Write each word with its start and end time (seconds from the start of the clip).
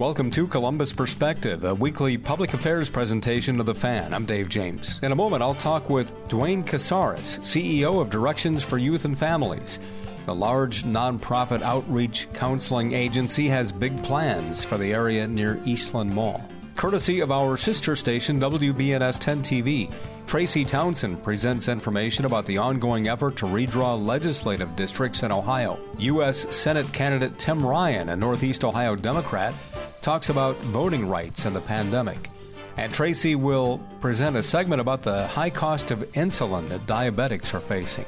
Welcome 0.00 0.30
to 0.30 0.46
Columbus 0.46 0.94
Perspective, 0.94 1.62
a 1.64 1.74
weekly 1.74 2.16
public 2.16 2.54
affairs 2.54 2.88
presentation 2.88 3.60
of 3.60 3.66
the 3.66 3.74
fan. 3.74 4.14
I'm 4.14 4.24
Dave 4.24 4.48
James. 4.48 4.98
In 5.02 5.12
a 5.12 5.14
moment, 5.14 5.42
I'll 5.42 5.54
talk 5.54 5.90
with 5.90 6.10
Duane 6.26 6.64
Casares, 6.64 7.38
CEO 7.40 8.00
of 8.00 8.08
Directions 8.08 8.64
for 8.64 8.78
Youth 8.78 9.04
and 9.04 9.18
Families. 9.18 9.78
The 10.24 10.34
large 10.34 10.84
nonprofit 10.84 11.60
outreach 11.60 12.32
counseling 12.32 12.92
agency 12.92 13.46
has 13.48 13.72
big 13.72 14.02
plans 14.02 14.64
for 14.64 14.78
the 14.78 14.90
area 14.90 15.28
near 15.28 15.60
Eastland 15.66 16.14
Mall. 16.14 16.42
Courtesy 16.76 17.20
of 17.20 17.30
our 17.30 17.58
sister 17.58 17.94
station, 17.94 18.40
WBNS 18.40 19.18
10 19.18 19.42
TV, 19.42 19.92
Tracy 20.26 20.64
Townsend 20.64 21.22
presents 21.22 21.68
information 21.68 22.24
about 22.24 22.46
the 22.46 22.56
ongoing 22.56 23.08
effort 23.08 23.36
to 23.36 23.44
redraw 23.44 24.02
legislative 24.02 24.74
districts 24.76 25.24
in 25.24 25.30
Ohio. 25.30 25.78
U.S. 25.98 26.46
Senate 26.56 26.90
candidate 26.90 27.38
Tim 27.38 27.60
Ryan, 27.60 28.08
a 28.08 28.16
Northeast 28.16 28.64
Ohio 28.64 28.96
Democrat, 28.96 29.52
talks 30.00 30.28
about 30.28 30.56
voting 30.56 31.08
rights 31.08 31.44
and 31.44 31.54
the 31.54 31.60
pandemic. 31.60 32.28
And 32.76 32.92
Tracy 32.92 33.34
will 33.34 33.78
present 34.00 34.36
a 34.36 34.42
segment 34.42 34.80
about 34.80 35.00
the 35.02 35.26
high 35.26 35.50
cost 35.50 35.90
of 35.90 36.00
insulin 36.12 36.68
that 36.68 36.80
diabetics 36.86 37.52
are 37.52 37.60
facing. 37.60 38.06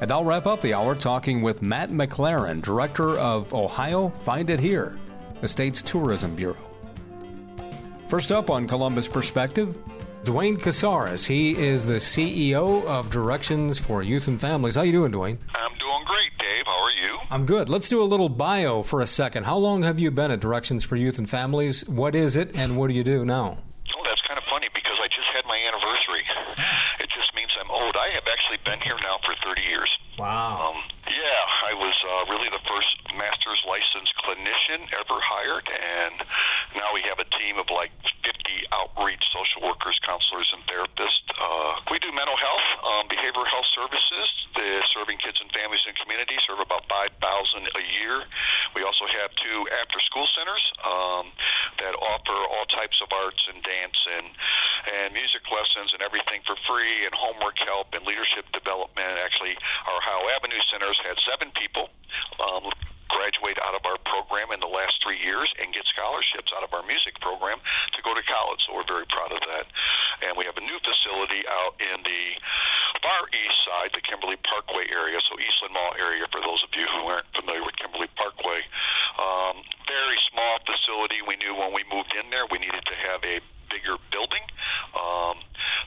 And 0.00 0.10
I'll 0.10 0.24
wrap 0.24 0.46
up 0.46 0.60
the 0.60 0.74
hour 0.74 0.94
talking 0.94 1.42
with 1.42 1.62
Matt 1.62 1.90
MacLaren, 1.90 2.60
director 2.62 3.16
of 3.18 3.54
Ohio 3.54 4.08
Find 4.22 4.50
It 4.50 4.58
Here, 4.58 4.98
the 5.40 5.46
state's 5.48 5.82
tourism 5.82 6.34
bureau. 6.34 6.56
First 8.08 8.32
up 8.32 8.50
on 8.50 8.66
Columbus 8.66 9.06
Perspective, 9.06 9.76
Duane 10.24 10.56
Casares. 10.56 11.26
He 11.26 11.56
is 11.56 11.86
the 11.86 11.94
CEO 11.94 12.84
of 12.86 13.10
Directions 13.10 13.78
for 13.78 14.02
Youth 14.02 14.28
and 14.28 14.40
Families. 14.40 14.74
How 14.74 14.82
you 14.82 14.92
doing, 14.92 15.12
Duane? 15.12 15.38
I'm 15.54 15.78
doing 15.78 16.04
great, 16.04 16.30
Dave. 16.38 16.66
How 16.66 16.82
are 16.82 16.90
you? 16.90 17.18
I'm 17.32 17.46
good. 17.46 17.70
Let's 17.70 17.88
do 17.88 18.02
a 18.02 18.04
little 18.04 18.28
bio 18.28 18.82
for 18.82 19.00
a 19.00 19.06
second. 19.06 19.48
How 19.48 19.56
long 19.56 19.88
have 19.88 19.98
you 19.98 20.10
been 20.10 20.30
at 20.30 20.38
Directions 20.38 20.84
for 20.84 20.96
Youth 20.96 21.16
and 21.16 21.24
Families? 21.24 21.80
What 21.88 22.14
is 22.14 22.36
it, 22.36 22.52
and 22.52 22.76
what 22.76 22.88
do 22.88 22.94
you 22.94 23.02
do 23.02 23.24
now? 23.24 23.56
Oh, 23.96 24.04
that's 24.04 24.20
kind 24.28 24.36
of 24.36 24.44
funny 24.52 24.68
because 24.76 25.00
I 25.00 25.08
just 25.08 25.32
had 25.32 25.48
my 25.48 25.56
anniversary. 25.56 26.28
It 27.00 27.08
just 27.08 27.32
means 27.34 27.48
I'm 27.56 27.70
old. 27.70 27.96
I 27.96 28.12
have 28.12 28.28
actually 28.28 28.60
been 28.68 28.84
here 28.84 29.00
now 29.00 29.16
for 29.24 29.32
30 29.48 29.64
years. 29.64 29.88
Wow. 30.18 30.76
Um, 30.76 30.78
yeah, 31.08 31.40
I 31.64 31.72
was 31.72 31.96
uh, 32.04 32.28
really 32.28 32.52
the 32.52 32.60
first 32.68 32.92
master's 33.16 33.64
licensed 33.64 34.12
clinician 34.20 34.92
ever 34.92 35.16
hired, 35.24 35.64
and 35.72 36.20
now 36.74 36.92
we 36.94 37.02
have 37.08 37.18
a 37.18 37.28
team 37.36 37.58
of 37.58 37.68
like 37.72 37.92
50 38.24 38.32
outreach 38.72 39.22
social 39.32 39.64
workers, 39.64 39.96
counselors, 40.04 40.48
and 40.52 40.62
therapists. 40.68 41.24
Uh, 41.34 41.80
we 41.90 41.98
do 41.98 42.12
mental 42.12 42.36
health, 42.36 42.66
um, 42.84 43.04
behavioral 43.08 43.46
health 43.48 43.68
services, 43.72 44.26
the 44.54 44.84
serving 44.94 45.18
kids 45.18 45.40
and 45.40 45.48
families 45.52 45.80
and 45.88 45.96
community, 45.96 46.36
serve 46.46 46.60
about 46.60 46.84
5,000 46.86 47.16
a 47.18 47.84
year. 47.98 48.24
We 48.76 48.84
also 48.84 49.08
have 49.08 49.32
two 49.40 49.58
after 49.80 49.98
school 50.06 50.28
centers 50.36 50.64
um, 50.84 51.32
that 51.80 51.96
offer 51.98 52.36
all 52.36 52.66
types 52.68 53.00
of 53.00 53.08
arts 53.12 53.42
and 53.48 53.60
dance 53.64 53.98
and, 54.20 54.26
and 54.88 55.08
music 55.16 55.44
lessons 55.48 55.92
and 55.96 56.00
everything 56.00 56.44
for 56.44 56.56
free, 56.68 57.04
and 57.04 57.12
homework 57.16 57.58
help 57.64 57.92
and 57.92 58.04
leadership 58.04 58.48
development. 58.52 59.18
Actually, 59.20 59.56
our 59.88 59.98
Ohio 60.02 60.28
Avenue 60.36 60.62
centers 60.70 60.98
had 61.04 61.16
seven 61.28 61.52
people. 61.54 61.88
Um, 62.40 62.70
graduate 63.12 63.60
out 63.60 63.76
of 63.76 63.84
our 63.84 64.00
program 64.08 64.50
in 64.50 64.58
the 64.64 64.70
last 64.70 64.96
three 65.04 65.20
years 65.20 65.52
and 65.60 65.70
get 65.76 65.84
scholarships 65.92 66.50
out 66.56 66.64
of 66.64 66.72
our 66.72 66.82
music 66.88 67.20
program 67.20 67.60
to 67.92 68.00
go 68.00 68.16
to 68.16 68.24
college. 68.24 68.64
So 68.64 68.74
we're 68.74 68.88
very 68.88 69.06
proud 69.06 69.30
of 69.30 69.44
that. 69.44 69.68
And 70.24 70.34
we 70.34 70.48
have 70.48 70.56
a 70.56 70.64
new 70.64 70.80
facility 70.80 71.44
out 71.46 71.76
in 71.76 72.00
the 72.02 72.24
far 73.04 73.28
east 73.36 73.58
side, 73.68 73.92
the 73.92 74.00
Kimberly 74.00 74.40
Parkway 74.42 74.88
area, 74.88 75.20
so 75.28 75.36
Eastland 75.36 75.76
Mall 75.76 75.92
area 76.00 76.24
for 76.32 76.40
those 76.40 76.64
of 76.64 76.72
you 76.72 76.88
who 76.88 77.06
aren't 77.12 77.28
familiar 77.36 77.62
with 77.62 77.76
Kimberly 77.76 78.08
Parkway. 78.16 78.64
Um, 79.20 79.60
very 79.84 80.16
small 80.32 80.56
facility. 80.64 81.20
We 81.20 81.36
knew 81.36 81.52
when 81.52 81.76
we 81.76 81.84
moved 81.92 82.16
in 82.16 82.32
there 82.32 82.48
we 82.48 82.58
needed 82.58 82.84
to 82.88 82.96
have 82.96 83.20
a 83.24 83.44
bigger 83.72 83.96
building. 84.10 84.44
Um, 84.92 85.36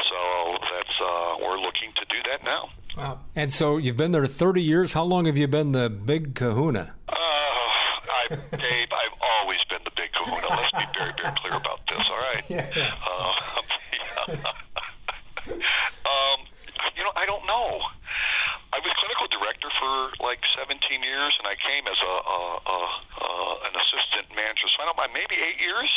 so 0.09 0.17
that's 0.61 0.95
uh, 1.01 1.35
we're 1.41 1.59
looking 1.59 1.93
to 1.95 2.05
do 2.09 2.17
that 2.29 2.43
now. 2.43 2.69
Wow. 2.97 3.19
And 3.35 3.51
so 3.51 3.77
you've 3.77 3.97
been 3.97 4.11
there 4.11 4.25
30 4.25 4.61
years. 4.61 4.93
How 4.93 5.03
long 5.03 5.25
have 5.25 5.37
you 5.37 5.47
been 5.47 5.73
the 5.73 5.89
big 5.89 6.33
kahuna? 6.33 6.93
Uh, 7.09 7.13
I, 7.15 8.27
Dave, 8.51 8.87
I've 8.91 9.17
always 9.21 9.59
been 9.69 9.83
the 9.83 9.91
big 9.95 10.11
kahuna. 10.13 10.47
Let's 10.49 10.71
be 10.71 10.85
very, 10.97 11.13
very 11.21 11.35
clear 11.37 11.53
about 11.53 11.81
this, 11.87 12.01
all 12.09 12.17
right? 12.17 12.43
Yeah. 12.49 12.65
Um, 13.05 14.39
um, 16.05 16.39
you 16.95 17.03
know, 17.03 17.11
I 17.15 17.25
don't 17.25 17.45
know. 17.45 17.81
I 18.73 18.79
was 18.79 18.91
clinical 18.97 19.27
director 19.27 19.69
for 19.79 20.23
like 20.23 20.39
17 20.57 21.03
years, 21.03 21.35
and 21.39 21.47
I 21.47 21.55
came 21.55 21.87
as 21.87 21.99
a, 22.01 22.15
a, 22.27 22.39
a, 22.65 22.77
a 23.21 23.29
an 23.69 23.73
assistant 23.75 24.35
manager. 24.35 24.67
So 24.67 24.83
I 24.83 24.85
don't 24.85 24.97
mind, 24.97 25.11
maybe 25.13 25.35
eight 25.35 25.59
years. 25.59 25.89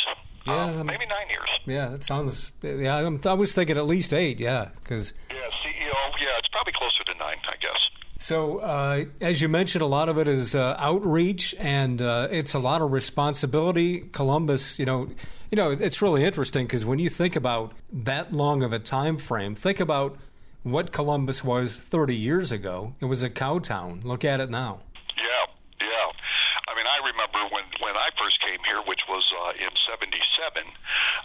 Yeah, 0.45 0.79
um, 0.79 0.87
maybe 0.87 1.05
nine 1.05 1.29
years. 1.29 1.49
Yeah, 1.65 1.88
that 1.99 2.05
sounds. 2.05 2.51
Yeah, 2.61 2.95
I'm, 2.95 3.19
I 3.25 3.33
was 3.33 3.53
thinking 3.53 3.77
at 3.77 3.85
least 3.85 4.13
eight. 4.13 4.39
Yeah, 4.39 4.69
because. 4.75 5.13
Yeah, 5.29 5.35
CEO. 5.63 5.93
Yeah, 6.21 6.37
it's 6.37 6.47
probably 6.49 6.73
closer 6.73 7.03
to 7.05 7.13
nine, 7.15 7.37
I 7.47 7.55
guess. 7.61 7.89
So, 8.21 8.59
uh, 8.59 9.05
as 9.21 9.41
you 9.41 9.47
mentioned, 9.47 9.81
a 9.81 9.87
lot 9.87 10.09
of 10.09 10.17
it 10.17 10.27
is 10.27 10.53
uh, 10.53 10.75
outreach, 10.77 11.55
and 11.57 12.01
uh, 12.01 12.27
it's 12.29 12.53
a 12.53 12.59
lot 12.59 12.81
of 12.81 12.91
responsibility. 12.91 14.01
Columbus, 14.11 14.77
you 14.77 14.85
know, 14.85 15.07
you 15.51 15.55
know, 15.55 15.71
it's 15.71 16.01
really 16.01 16.25
interesting 16.25 16.65
because 16.67 16.85
when 16.85 16.99
you 16.99 17.09
think 17.09 17.37
about 17.37 17.73
that 17.91 18.33
long 18.33 18.61
of 18.61 18.73
a 18.73 18.79
time 18.79 19.17
frame, 19.17 19.55
think 19.55 19.79
about 19.79 20.17
what 20.63 20.91
Columbus 20.91 21.43
was 21.43 21.77
30 21.77 22.15
years 22.15 22.51
ago. 22.51 22.93
It 22.99 23.05
was 23.05 23.23
a 23.23 23.29
cow 23.29 23.59
town. 23.59 24.01
Look 24.03 24.25
at 24.25 24.41
it 24.41 24.49
now. 24.49 24.81
Yeah, 25.15 25.45
yeah. 25.79 26.11
I 26.67 26.75
mean, 26.75 26.85
I 26.85 26.99
remember 26.99 27.39
when 27.55 27.63
when 27.79 27.95
I 27.95 28.11
first 28.19 28.37
came 28.45 28.59
here, 28.67 28.83
which 28.85 29.01
was 29.07 29.25
uh, 29.31 29.57
in 29.57 29.71
'77. 29.89 30.69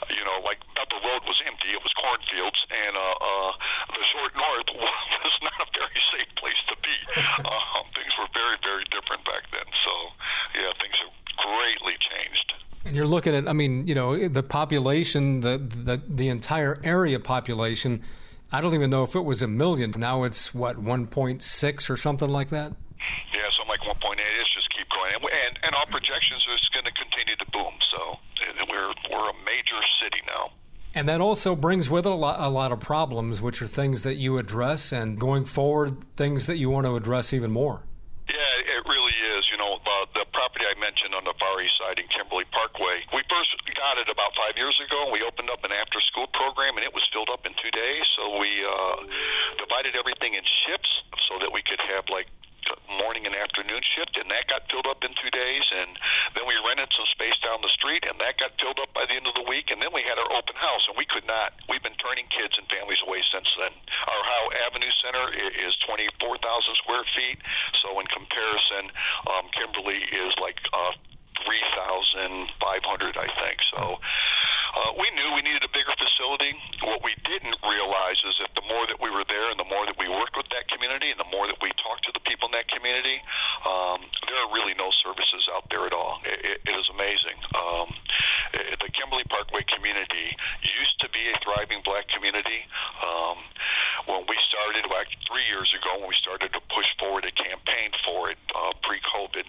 You 0.09 0.25
know, 0.25 0.41
like 0.41 0.63
Bethel 0.73 1.03
Road 1.05 1.21
was 1.29 1.37
empty; 1.45 1.69
it 1.75 1.83
was 1.83 1.93
cornfields, 2.01 2.57
and 2.73 2.97
uh, 2.97 3.01
uh, 3.21 3.53
the 3.93 4.05
short 4.09 4.33
north 4.39 4.69
was 4.73 5.35
not 5.43 5.59
a 5.61 5.69
very 5.77 6.01
safe 6.17 6.31
place 6.41 6.61
to 6.73 6.77
be. 6.81 6.97
Um, 7.45 7.85
things 7.95 8.13
were 8.19 8.29
very, 8.33 8.57
very 8.63 8.85
different 8.91 9.25
back 9.25 9.45
then. 9.53 9.69
So, 9.85 9.93
yeah, 10.55 10.73
things 10.81 10.97
have 11.03 11.13
greatly 11.37 11.97
changed. 12.01 12.53
And 12.85 12.97
you're 12.97 13.07
looking 13.25 13.39
at, 13.39 13.49
I 13.49 13.55
mean, 13.55 13.87
you 13.87 13.95
know, 13.95 14.29
the 14.29 14.43
population, 14.43 15.41
the 15.41 15.59
the, 15.59 16.01
the 16.07 16.29
entire 16.29 16.81
area 16.85 17.19
population. 17.19 18.03
I 18.53 18.61
don't 18.61 18.75
even 18.75 18.91
know 18.91 19.03
if 19.03 19.17
it 19.17 19.25
was 19.25 19.43
a 19.43 19.49
million. 19.49 19.95
Now 19.97 20.23
it's 20.23 20.55
what 20.55 20.77
1.6 20.77 21.91
or 21.91 21.97
something 21.97 22.29
like 22.29 22.51
that. 22.51 22.73
Yeah, 23.35 23.41
something 23.57 23.69
like 23.69 23.81
1.8. 23.81 24.15
It's 24.41 24.55
just 24.55 24.71
keep 24.77 24.87
going, 24.91 25.13
and 25.15 25.25
and, 25.25 25.59
and 25.65 25.75
our 25.75 25.87
projections 25.87 26.47
is 26.55 26.69
going 26.69 26.85
to 26.85 26.93
continue 26.93 27.35
to 27.37 27.47
boom. 27.51 27.75
So 27.91 28.19
we're 28.69 28.93
we're 29.11 29.31
a 29.31 29.35
major 29.45 29.81
city 30.01 30.21
now. 30.27 30.53
And 30.97 31.09
that 31.09 31.21
also 31.21 31.57
brings 31.57 31.91
with 31.91 32.07
it 32.07 32.13
a 32.13 32.15
lot, 32.15 32.39
a 32.39 32.49
lot 32.49 32.71
of 32.71 32.79
problems, 32.79 33.43
which 33.43 33.61
are 33.61 33.67
things 33.67 34.05
that 34.05 34.15
you 34.15 34.39
address, 34.39 34.93
and 34.93 35.19
going 35.19 35.45
forward, 35.45 36.05
things 36.17 36.47
that 36.47 36.57
you 36.57 36.71
want 36.71 36.87
to 36.87 36.95
address 36.95 37.33
even 37.33 37.51
more. 37.51 37.83
Yeah, 38.29 38.79
it 38.79 38.87
really 38.87 39.17
is. 39.37 39.45
You 39.51 39.59
know, 39.59 39.81
the, 39.85 40.21
the 40.21 40.25
property 40.33 40.65
I 40.71 40.79
mentioned 40.79 41.14
on 41.25 41.33
the 41.33 41.41
far 41.41 41.57
east 41.65 41.81
side 41.81 41.97
in 41.97 42.05
Kimberly 42.13 42.45
Parkway, 42.53 43.01
we 43.17 43.25
first 43.33 43.49
got 43.73 43.97
it 43.97 44.13
about 44.13 44.37
five 44.37 44.61
years 44.61 44.77
ago. 44.77 45.09
We 45.09 45.25
opened 45.25 45.49
up 45.49 45.65
an 45.65 45.73
after 45.73 45.97
school 46.05 46.29
program, 46.37 46.77
and 46.77 46.85
it 46.85 46.93
was 46.93 47.01
filled 47.09 47.33
up 47.33 47.49
in 47.49 47.57
two 47.57 47.73
days. 47.73 48.05
So 48.13 48.37
we 48.37 48.61
uh, 48.61 49.09
divided 49.57 49.97
everything 49.97 50.37
in 50.37 50.45
shifts 50.69 50.93
so 51.25 51.41
that 51.41 51.49
we 51.49 51.65
could 51.65 51.81
have 51.81 52.05
like 52.13 52.29
morning 53.01 53.25
and 53.25 53.37
afternoon 53.37 53.81
shift, 53.97 54.17
and 54.21 54.29
that 54.29 54.49
got 54.49 54.69
filled 54.69 54.89
up 54.89 55.01
in 55.05 55.13
two 55.17 55.33
days. 55.33 55.65
And 55.73 55.97
then 56.37 56.45
we 56.45 56.57
rented 56.61 56.93
some 56.93 57.09
space 57.13 57.37
down 57.41 57.65
the 57.65 57.73
street, 57.73 58.05
and 58.05 58.21
that 58.21 58.37
got 58.37 58.53
filled 58.61 58.81
up 58.81 58.93
by 58.93 59.09
the 59.09 59.17
end 59.17 59.25
of 59.25 59.37
the 59.37 59.45
week. 59.49 59.73
And 59.73 59.81
then 59.81 59.93
we 59.93 60.05
had 60.05 60.21
our 60.21 60.29
open 60.33 60.57
house, 60.57 60.85
and 60.89 60.97
we 60.97 61.09
could 61.09 61.25
not. 61.25 61.57
We've 61.69 61.83
been 61.85 61.97
turning 62.01 62.29
kids 62.33 62.57
and 62.61 62.69
families 62.69 63.01
away 63.05 63.25
since 63.33 63.49
then. 63.57 63.73
Our 63.73 64.21
Ohio 64.21 64.47
Avenue 64.69 64.93
Center 65.01 65.33
is 65.37 65.73
24,000 65.89 66.37
square 66.85 67.05
feet, 67.17 67.41
so 67.81 67.97
in 68.01 68.09
comparison, 68.13 68.93
um, 69.29 69.49
Kimberly 69.53 70.05
is 70.13 70.33
like 70.41 70.61
uh, 70.73 70.93
3,500, 71.43 73.17
I 73.17 73.27
think. 73.41 73.59
So 73.75 73.99
uh, 74.75 74.91
we 74.99 75.07
knew 75.15 75.27
we 75.39 75.43
needed 75.43 75.63
a 75.63 75.71
bigger 75.71 75.95
facility. 75.95 76.51
What 76.83 77.07
we 77.07 77.15
didn't 77.23 77.55
realize 77.63 78.19
is 78.27 78.35
that 78.43 78.51
the 78.59 78.67
more 78.67 78.87
that 78.91 78.99
we 78.99 79.07
were 79.07 79.23
there 79.31 79.51
and 79.51 79.59
the 79.59 79.69
more 79.71 79.87
that 79.87 79.95
we 79.95 80.11
worked 80.11 80.35
with 80.35 80.51
that 80.51 80.67
community 80.67 81.15
and 81.15 81.19
the 81.19 81.31
more 81.31 81.47
that 81.47 81.63
we 81.63 81.71
talked 81.79 82.03
to 82.11 82.13
the 82.13 82.25
people 82.27 82.51
in 82.51 82.55
that 82.59 82.67
community, 82.67 83.23
um, 83.63 84.03
there 84.27 84.39
are 84.43 84.51
really 84.51 84.75
no 84.75 84.91
services 84.99 85.47
out 85.55 85.71
there 85.71 85.87
at 85.87 85.95
all. 85.95 86.19
It, 86.27 86.59
it, 86.67 86.75
is 86.75 86.91
amazing. 86.91 87.39
Um, 87.55 87.89
it, 88.55 88.83
the 88.83 88.91
Kimberly 88.91 89.23
Parkway 89.31 89.63
community 89.71 90.35
used 90.63 90.99
to 91.01 91.09
be 91.15 91.23
a 91.31 91.37
thriving 91.39 91.79
black 91.87 92.11
community. 92.11 92.67
Um, 92.99 93.39
when 94.11 94.27
we 94.27 94.37
started, 94.51 94.91
like 94.91 95.09
three 95.31 95.47
years 95.47 95.71
ago, 95.71 96.03
when 96.03 96.11
we 96.11 96.19
started 96.19 96.51
to 96.53 96.61
push 96.75 96.89
forward 96.99 97.25
a 97.25 97.33
campaign 97.33 97.95
for 98.03 98.29
it 98.35 98.41
uh, 98.53 98.75
pre-COVID, 98.83 99.47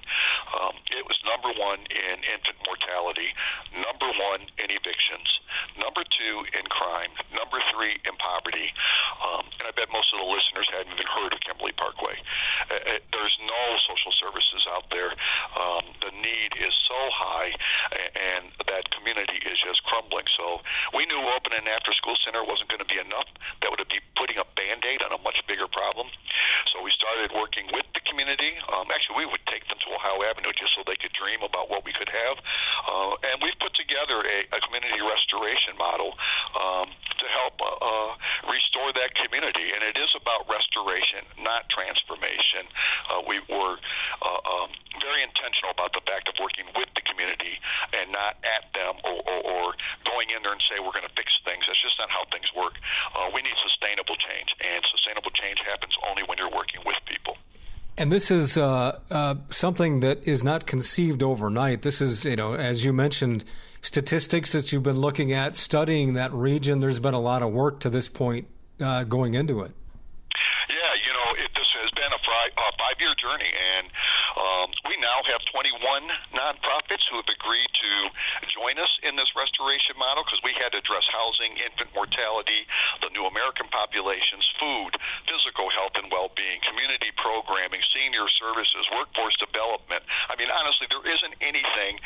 um, 0.62 0.78
it 0.94 1.04
was 1.04 1.18
number 1.26 1.50
one 1.58 1.82
in 1.90 2.16
infant 2.24 2.60
mortality, 2.64 3.34
number 3.74 4.08
one 4.22 4.46
in 4.62 4.70
number 5.80 6.04
two 6.06 6.36
in 6.54 6.64
crime, 6.70 7.12
number 7.34 7.60
three 7.74 7.98
in 8.06 8.16
poverty. 8.22 8.70
Um, 9.20 9.50
and 9.60 9.66
I 9.68 9.74
bet 9.74 9.90
most 9.92 10.14
of 10.14 10.22
the 10.22 10.30
listeners 10.30 10.68
hadn't 10.72 10.94
even 10.94 11.10
heard 11.10 11.34
of 11.34 11.40
Kimberly 11.42 11.74
Parkway. 11.74 12.18
Uh, 12.70 12.76
uh 12.76 13.00
there's 13.12 13.38
no 13.44 13.64
social 13.88 14.14
services 14.20 14.64
out 14.70 14.88
there. 14.92 15.12
Um, 15.56 15.86
the 16.04 16.12
need 16.14 16.56
is 16.62 16.74
so 16.86 17.00
high, 17.12 17.52
and 18.16 18.52
that 18.68 18.92
community 18.92 19.40
is 19.44 19.58
just 19.60 19.84
crumbling. 19.88 20.28
So 20.38 20.62
we 20.94 21.06
knew 21.06 21.20
opening 21.32 21.56
an 21.56 21.72
after 21.72 21.96
school 21.96 22.20
center 22.20 22.44
wasn't 22.44 22.68
going 22.68 22.84
to 22.84 22.90
be 22.90 23.00
enough. 23.00 23.30
That 23.64 23.72
would 23.72 23.80
be 23.88 24.04
putting 24.20 24.36
a 24.36 24.48
band 24.60 24.84
aid 24.84 25.00
on 25.02 25.16
a 25.16 25.22
much 25.24 25.40
bigger 25.48 25.72
problem. 25.72 26.12
So 26.74 26.84
we 26.84 26.92
started 26.92 27.32
working 27.32 27.72
with 27.72 27.88
the 27.96 28.04
community. 28.04 28.60
Um, 28.74 28.92
actually, 28.92 29.24
we 29.24 29.28
would 29.30 29.44
take 29.48 29.64
them 29.72 29.80
to 29.80 29.88
Ohio 29.96 30.20
Avenue 30.28 30.52
just 30.58 30.76
so 30.76 30.84
they 30.84 31.00
could 31.00 31.16
dream 31.16 31.40
about 31.46 31.72
what 31.72 31.88
we 31.88 31.96
could 31.96 32.10
have. 32.10 32.36
Uh, 32.84 33.16
and 33.32 33.40
we've 33.40 33.58
put 33.64 33.72
together 33.78 34.20
a, 34.26 34.38
a 34.52 34.60
community 34.68 35.00
restoration 35.06 35.78
model 35.78 36.18
um, 36.58 36.90
to 37.22 37.26
help 37.30 37.56
uh, 37.62 37.70
uh, 37.80 38.12
restore 38.52 38.92
that 38.94 39.16
community. 39.16 39.72
And 39.72 39.82
it 39.86 39.96
is 39.96 40.12
about 40.18 40.50
restoration, 40.50 41.24
not 41.40 41.70
transformation. 41.70 42.68
Uh, 43.10 43.22
we 43.24 43.40
were 43.48 43.78
uh, 44.22 44.42
um, 44.44 44.70
very 45.00 45.24
intentional 45.24 45.72
about 45.72 45.94
the 45.94 46.04
fact 46.04 46.28
of 46.28 46.36
working 46.42 46.66
with 46.76 46.90
the 46.96 47.04
community 47.06 47.62
and 47.94 48.12
not 48.12 48.36
at 48.44 48.68
them 48.74 49.00
or, 49.06 49.18
or, 49.24 49.40
or 49.46 49.66
going 50.04 50.30
in 50.34 50.44
there 50.44 50.52
and 50.52 50.64
say 50.68 50.82
we're 50.82 50.96
going 50.96 51.08
to 51.08 51.18
fix 51.18 51.32
things. 51.46 51.64
That's 51.68 51.80
just 51.82 51.98
not 52.00 52.10
how 52.10 52.26
things 52.32 52.50
work. 52.56 52.76
Uh, 53.16 53.32
we 53.32 53.42
need 53.42 53.56
sustainable 53.64 54.16
change, 54.20 54.52
and 54.60 54.84
sustainable 54.92 55.32
change 55.32 55.60
happens 55.64 55.96
only 56.10 56.24
when 56.28 56.38
you're 56.38 56.52
working 56.52 56.82
with. 56.86 56.95
And 57.98 58.12
this 58.12 58.30
is 58.30 58.58
uh, 58.58 59.00
uh, 59.10 59.36
something 59.50 60.02
that 60.02 60.28
is 60.28 60.44
not 60.44 60.66
conceived 60.66 61.24
overnight. 61.24 61.82
This 61.82 62.02
is, 62.02 62.26
you 62.26 62.36
know, 62.36 62.54
as 62.54 62.84
you 62.84 62.92
mentioned, 62.92 63.46
statistics 63.82 64.52
that 64.52 64.72
you've 64.74 64.84
been 64.84 65.00
looking 65.00 65.32
at, 65.32 65.56
studying 65.56 66.14
that 66.14 66.34
region. 66.34 66.80
There's 66.80 67.00
been 67.00 67.14
a 67.14 67.22
lot 67.22 67.42
of 67.42 67.54
work 67.54 67.80
to 67.82 67.90
this 67.90 68.10
point 68.10 68.48
uh, 68.82 69.06
going 69.06 69.34
into 69.34 69.62
it. 69.62 69.72
Yeah, 70.68 70.76
you 71.08 71.14
know, 71.14 71.44
it, 71.44 71.52
this 71.56 71.68
has 71.82 71.92
been 71.92 72.12
a, 72.12 72.20
fri- 72.20 72.52
a 72.58 72.72
five-year 72.78 73.16
journey, 73.16 73.48
and 73.48 73.88
um, 74.36 74.72
we 74.90 74.98
now 75.00 75.22
have 75.32 75.40
21 75.54 75.80
nonprofits 75.80 76.25
who 77.16 77.24
have 77.24 77.32
agreed 77.32 77.72
to 77.72 77.92
join 78.52 78.76
us 78.76 78.92
in 79.08 79.16
this 79.16 79.32
restoration 79.40 79.96
model 79.96 80.28
because 80.28 80.44
we 80.44 80.52
had 80.60 80.76
to 80.76 80.84
address 80.84 81.08
housing, 81.08 81.56
infant 81.64 81.88
mortality, 81.96 82.68
the 83.00 83.08
new 83.16 83.24
American 83.24 83.72
populations, 83.72 84.44
food, 84.60 85.00
physical 85.24 85.72
health 85.72 85.96
and 85.96 86.12
well-being, 86.12 86.60
community 86.68 87.16
programming, 87.16 87.80
senior 87.96 88.28
services, 88.36 88.84
workforce 88.92 89.40
development. 89.40 90.04
I 90.28 90.36
mean, 90.36 90.52
honestly, 90.52 90.92
there 90.92 91.08
isn't 91.08 91.40
anything. 91.40 92.04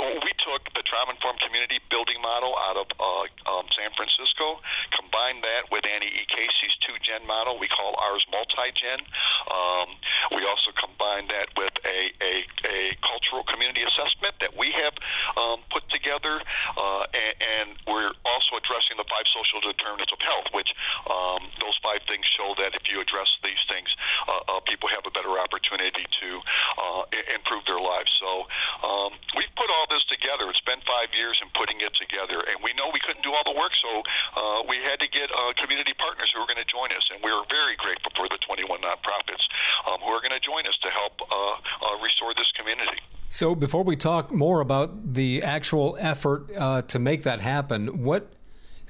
We 0.00 0.32
took 0.40 0.66
the 0.74 0.82
trauma-informed 0.82 1.40
community 1.40 1.78
building 1.92 2.18
model 2.22 2.56
out 2.56 2.76
of 2.80 2.88
uh, 2.96 3.28
um, 3.50 3.66
San 3.76 3.92
Francisco, 3.92 4.58
combined 4.96 5.44
that 5.44 5.68
with 5.70 5.84
Annie 5.84 6.10
E. 6.10 6.24
Casey's 6.26 6.74
two-gen 6.82 7.26
model. 7.26 7.60
We 7.60 7.68
call 7.68 7.94
ours 8.00 8.24
multi-gen. 8.32 9.04
Um, 9.52 9.88
we 10.34 10.42
also 10.48 10.72
combined 10.74 11.28
that 11.30 11.52
with 11.54 11.74
a, 11.84 12.10
a, 12.24 12.34
a 12.66 12.78
cultural 13.04 13.44
community 13.44 13.84
assessment 13.84 14.34
that 14.40 14.56
we 14.56 14.72
have 14.72 14.94
um, 15.36 15.60
put 15.70 15.84
together, 15.92 16.40
uh, 16.76 17.04
and, 17.12 17.34
and 17.38 17.68
we're 17.86 18.16
also 18.24 18.58
addressing 18.58 18.96
the 18.96 19.06
five 19.06 19.26
social 19.30 19.60
determinants 19.60 20.10
of 20.10 20.20
health, 20.24 20.48
which 20.56 20.72
um, 21.06 21.46
those 21.60 21.76
five 21.82 22.00
things 22.08 22.24
show 22.26 22.56
that 22.58 22.74
if 22.74 22.88
you 22.90 22.98
address 22.98 23.28
these 23.44 23.60
things, 23.68 23.88
uh, 24.26 24.56
uh, 24.56 24.60
people 24.66 24.88
have 24.88 25.04
a 25.06 25.12
better 25.12 25.38
opportunity 25.38 26.06
to 26.20 26.40
uh, 26.80 27.02
improve 27.34 27.62
their 27.68 27.80
lives. 27.80 28.10
So 28.18 28.48
um, 28.82 29.12
we've 29.36 29.52
put 29.54 29.68
all 29.70 29.81
this 29.88 30.04
together. 30.10 30.50
It's 30.50 30.62
been 30.62 30.80
five 30.86 31.10
years 31.14 31.38
in 31.42 31.48
putting 31.54 31.80
it 31.80 31.94
together, 31.94 32.42
and 32.46 32.58
we 32.62 32.72
know 32.74 32.90
we 32.92 33.00
couldn't 33.00 33.22
do 33.22 33.32
all 33.32 33.44
the 33.46 33.56
work, 33.56 33.72
so 33.78 34.02
uh, 34.36 34.62
we 34.68 34.78
had 34.82 35.00
to 35.00 35.08
get 35.08 35.30
uh, 35.30 35.52
community 35.58 35.94
partners 35.96 36.30
who 36.34 36.40
are 36.42 36.48
going 36.48 36.60
to 36.60 36.68
join 36.68 36.90
us, 36.92 37.04
and 37.12 37.22
we're 37.22 37.42
very 37.50 37.76
grateful 37.76 38.12
for 38.14 38.28
the 38.28 38.38
21 38.46 38.80
nonprofits 38.80 39.44
um, 39.88 40.00
who 40.00 40.10
are 40.10 40.20
going 40.20 40.34
to 40.34 40.42
join 40.42 40.66
us 40.66 40.76
to 40.82 40.90
help 40.90 41.14
uh, 41.22 41.34
uh, 41.34 42.02
restore 42.02 42.34
this 42.34 42.50
community. 42.58 42.98
So, 43.30 43.54
before 43.54 43.82
we 43.82 43.96
talk 43.96 44.30
more 44.30 44.60
about 44.60 45.14
the 45.14 45.42
actual 45.42 45.96
effort 45.98 46.50
uh, 46.54 46.82
to 46.82 46.98
make 46.98 47.22
that 47.22 47.40
happen, 47.40 48.04
what 48.04 48.28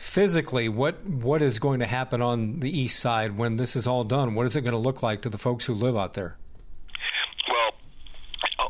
physically 0.03 0.69
what 0.69 1.05
what 1.07 1.41
is 1.41 1.61
going 1.61 1.79
to 1.79 1.87
happen 1.87 2.21
on 2.21 2.59
the 2.59 2.77
east 2.77 2.99
side 2.99 3.39
when 3.39 3.57
this 3.57 3.77
is 3.77 3.87
all 3.87 4.03
done? 4.03 4.35
What 4.35 4.47
is 4.47 4.57
it 4.57 4.63
going 4.63 4.73
to 4.73 4.79
look 4.79 5.03
like 5.03 5.23
to 5.23 5.29
the 5.29 5.39
folks 5.39 5.67
who 5.67 5.75
live 5.75 5.97
out 5.97 6.15
there? 6.15 6.37
Well, 7.49 7.73
uh, 8.59 8.69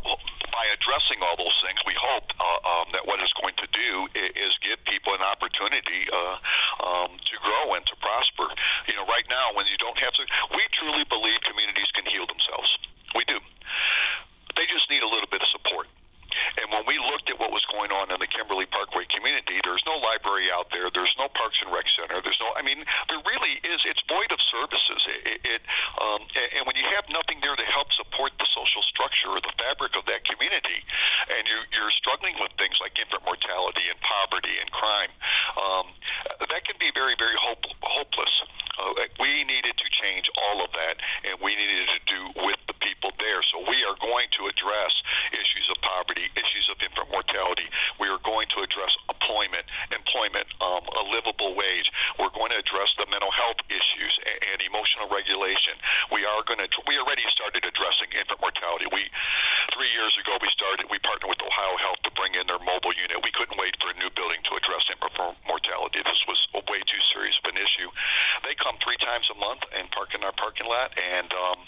by 0.52 0.66
addressing 0.92 1.24
all 1.24 1.36
those 1.40 1.56
things, 1.64 1.80
we 1.88 1.96
hope 1.96 2.28
uh, 2.36 2.68
um, 2.68 2.86
that 2.92 3.08
what 3.08 3.16
it's 3.24 3.32
going 3.40 3.56
to 3.56 3.68
do 3.72 4.12
is 4.36 4.52
give 4.60 4.76
people 4.84 5.16
an 5.16 5.24
opportunity 5.24 6.04
uh, 6.12 6.36
um, 6.84 7.16
to 7.16 7.34
grow 7.40 7.72
and 7.72 7.84
to 7.88 7.96
prosper. 7.96 8.44
You 8.84 9.00
know, 9.00 9.08
right 9.08 9.24
now, 9.32 9.56
when 9.56 9.64
you 9.72 9.80
don't 9.80 9.96
have 9.96 10.12
to, 10.20 10.22
we 10.52 10.60
truly 10.76 11.08
believe 11.08 11.40
communities 11.48 11.88
can 11.96 12.04
heal 12.04 12.28
themselves. 12.28 12.68
We 13.16 13.24
do. 13.24 13.40
They 14.60 14.68
just 14.68 14.84
need 14.92 15.00
a 15.00 15.08
little 15.08 15.28
bit 15.32 15.40
of 15.40 15.48
support. 15.48 15.88
And 16.60 16.72
when 16.72 16.84
we 16.88 16.96
looked 16.98 17.28
at 17.28 17.36
what 17.38 17.52
was 17.52 17.64
going 17.68 17.92
on 17.92 18.10
in 18.10 18.18
the 18.20 18.28
Kimberly 18.28 18.66
Parkway 18.66 19.04
community, 19.08 19.60
there's 19.64 19.84
no 19.84 19.96
library 20.00 20.48
out 20.52 20.72
there. 20.72 20.88
There's 20.88 21.12
no 21.20 21.28
Parks 21.32 21.60
and 21.60 21.72
Rec 21.72 21.86
Center. 21.92 22.20
There's 22.20 22.38
no. 22.40 22.52
I 22.56 22.62
mean, 22.64 22.84
there 23.08 23.20
really 23.24 23.60
is. 23.64 23.80
It's 23.84 24.02
void 24.08 24.32
of 24.32 24.40
services. 24.48 25.00
It, 25.08 25.40
it 25.44 25.60
um, 26.00 26.24
and 26.56 26.64
when 26.64 26.76
you 26.76 26.86
have 26.96 27.04
nothing 27.12 27.40
there 27.40 27.56
to 27.56 27.66
help 27.68 27.92
support 27.92 28.32
the 28.40 28.48
social 28.52 28.82
structure 28.88 29.32
or 29.32 29.40
the 29.40 29.54
fabric 29.60 29.96
of 29.96 30.04
that 30.08 30.24
community, 30.24 30.80
and 31.32 31.44
you, 31.48 31.58
you're 31.76 31.92
struggling 31.96 32.36
with 32.40 32.52
things 32.56 32.76
like 32.80 32.96
infant 32.96 33.24
mortality 33.24 33.88
and 33.88 33.98
poverty 34.00 34.56
and 34.60 34.68
crime, 34.72 35.12
um, 35.56 35.86
that 36.40 36.62
can 36.64 36.76
be 36.80 36.90
very, 36.94 37.16
very 37.16 37.36
hope, 37.36 37.64
hopeless. 37.80 38.32
Uh, 38.80 39.04
we 39.20 39.44
needed 39.44 39.76
to 39.76 39.88
change 39.92 40.32
all 40.48 40.64
of 40.64 40.72
that, 40.72 40.96
and 41.28 41.36
we 41.44 41.52
needed 41.52 41.86
to 41.92 42.00
do 42.08 42.20
with 42.48 42.56
the 42.66 42.76
people 42.80 43.12
there. 43.20 43.44
So 43.52 43.60
we 43.68 43.84
are 43.84 43.96
going 44.00 44.32
to 44.40 44.48
address 44.48 44.92
issues 45.30 45.68
of 45.68 45.76
poverty, 45.84 46.32
issues 46.32 46.66
of 46.72 46.80
infant 46.80 47.12
mortality. 47.12 47.68
We 48.00 48.08
are 48.08 48.18
going 48.24 48.48
to 48.56 48.64
address 48.64 48.96
employment, 49.12 49.68
employment, 49.92 50.48
um, 50.64 50.88
a 50.88 51.04
livable 51.04 51.52
wage. 51.52 51.92
We're 52.16 52.32
going 52.32 52.50
to 52.56 52.58
address 52.58 52.88
the 52.96 53.04
mental 53.12 53.30
health 53.30 53.60
issues 53.68 54.12
and, 54.24 54.56
and 54.56 54.58
emotional 54.64 55.06
regulation. 55.12 55.76
We 56.08 56.24
are 56.24 56.40
going 56.48 56.64
to. 56.64 56.68
We 56.88 56.96
already 56.96 57.24
started 57.28 57.68
addressing 57.68 58.08
infant 58.16 58.40
mortality. 58.40 58.88
We 58.88 59.04
three 59.76 59.92
years 59.92 60.16
ago 60.16 60.40
we 60.40 60.48
started. 60.48 60.88
We 60.88 60.98
partnered 61.04 61.28
with 61.28 61.44
Ohio 61.44 61.76
Health 61.76 62.00
to 62.08 62.10
bring 62.16 62.34
in 62.34 62.48
their 62.48 62.60
mobile 62.64 62.96
unit. 62.96 63.20
We 63.20 63.36
couldn't 63.36 63.60
wait 63.60 63.76
for 63.78 63.92
a 63.92 63.96
new 64.00 64.08
building 64.16 64.40
to 64.48 64.56
address 64.56 64.88
infant 64.88 65.12
mortality. 65.44 66.00
This 66.00 66.22
was 66.24 66.40
way 66.72 66.80
too 66.88 67.02
serious 67.12 67.36
of 67.44 67.52
an 67.52 67.60
issue. 67.60 67.88
They 68.44 68.56
come 68.56 68.78
three 68.80 68.96
times 68.96 69.28
a 69.28 69.36
month 69.36 69.66
and 69.76 69.90
park 69.90 70.14
in 70.14 70.22
our 70.24 70.32
parking 70.32 70.64
lot, 70.64 70.94
and 70.96 71.28
um, 71.34 71.58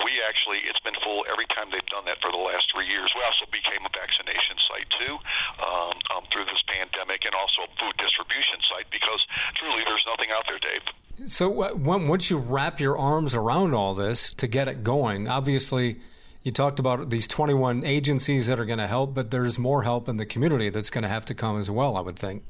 we 0.00 0.22
actually 0.24 0.64
it's 0.64 0.80
been 0.80 0.96
full 1.02 1.26
every 1.28 1.44
time 1.52 1.68
they've 1.68 1.92
done 1.92 2.06
that 2.06 2.22
for 2.24 2.30
the 2.30 2.40
last 2.40 2.70
three 2.72 2.86
years. 2.86 3.10
We 3.12 3.22
also 3.26 3.44
became 3.50 3.84
a 3.84 3.92
vaccination 3.92 4.56
site 4.64 4.88
too 4.96 5.14
um, 5.60 5.96
um, 6.14 6.24
through 6.30 6.46
this 6.48 6.62
pandemic, 6.70 7.26
and 7.28 7.34
also 7.34 7.66
a 7.66 7.70
food 7.76 7.94
distribution 7.98 8.62
site 8.70 8.88
because 8.88 9.20
truly 9.60 9.82
there's 9.84 10.06
nothing 10.06 10.30
out 10.32 10.46
there, 10.48 10.62
Dave. 10.62 10.86
So 11.38 11.62
uh, 11.62 11.72
once 11.76 12.30
you 12.30 12.36
wrap 12.36 12.80
your 12.80 12.98
arms 12.98 13.32
around 13.32 13.72
all 13.72 13.94
this 13.94 14.32
to 14.32 14.48
get 14.48 14.66
it 14.66 14.82
going, 14.82 15.28
obviously. 15.28 16.00
You 16.42 16.50
talked 16.50 16.80
about 16.80 17.10
these 17.10 17.28
21 17.28 17.84
agencies 17.84 18.48
that 18.48 18.58
are 18.58 18.64
going 18.64 18.80
to 18.80 18.88
help, 18.88 19.14
but 19.14 19.30
there's 19.30 19.56
more 19.56 19.84
help 19.84 20.08
in 20.08 20.16
the 20.16 20.26
community 20.26 20.68
that's 20.68 20.90
going 20.90 21.02
to 21.02 21.08
have 21.08 21.24
to 21.26 21.34
come 21.34 21.56
as 21.60 21.70
well, 21.70 21.96
I 21.96 22.00
would 22.00 22.18
think. 22.18 22.42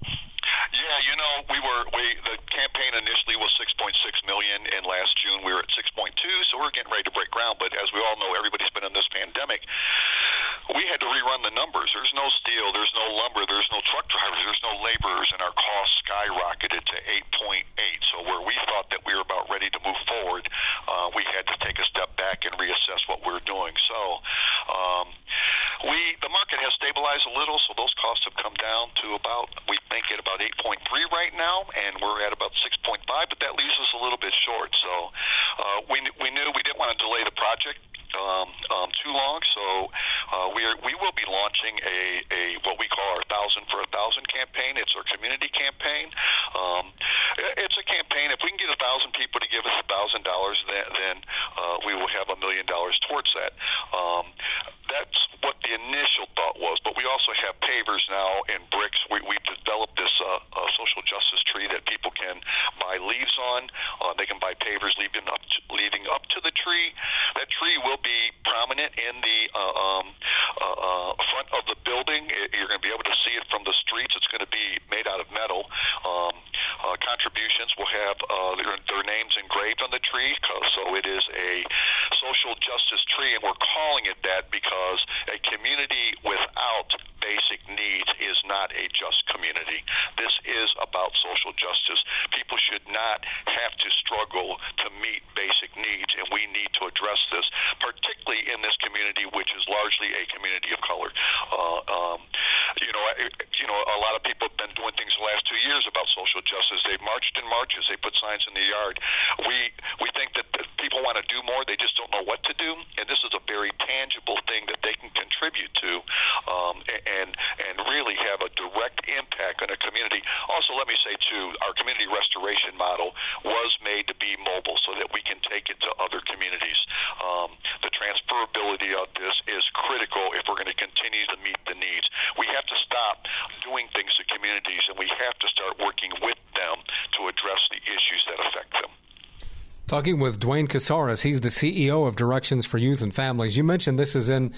Talking 139.99 140.21
with 140.21 140.39
Duane 140.39 140.69
Casares, 140.69 141.23
he's 141.23 141.41
the 141.41 141.49
CEO 141.49 142.07
of 142.07 142.15
Directions 142.15 142.65
for 142.65 142.79
Youth 142.79 143.03
and 143.03 143.13
Families. 143.13 143.57
You 143.57 143.65
mentioned 143.65 143.99
this 143.99 144.15
is 144.15 144.29
in 144.29 144.55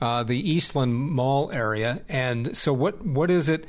uh, 0.00 0.22
the 0.22 0.38
Eastland 0.38 0.94
Mall 0.96 1.52
area, 1.52 2.00
and 2.08 2.56
so 2.56 2.72
what? 2.72 3.04
What 3.04 3.30
is 3.30 3.50
it? 3.50 3.66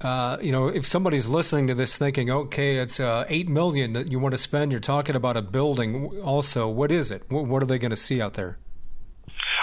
Uh, 0.00 0.38
you 0.40 0.52
know, 0.52 0.68
if 0.68 0.86
somebody's 0.86 1.28
listening 1.28 1.66
to 1.66 1.74
this 1.74 1.98
thinking, 1.98 2.30
okay, 2.30 2.78
it's 2.78 2.98
uh, 2.98 3.26
eight 3.28 3.46
million 3.46 3.92
that 3.92 4.10
you 4.10 4.18
want 4.18 4.32
to 4.32 4.38
spend, 4.38 4.72
you're 4.72 4.80
talking 4.80 5.16
about 5.16 5.36
a 5.36 5.42
building. 5.42 6.06
Also, 6.24 6.66
what 6.66 6.90
is 6.90 7.10
it? 7.10 7.22
What, 7.28 7.44
what 7.44 7.62
are 7.62 7.66
they 7.66 7.78
going 7.78 7.90
to 7.90 7.94
see 7.94 8.22
out 8.22 8.40
there? 8.40 8.56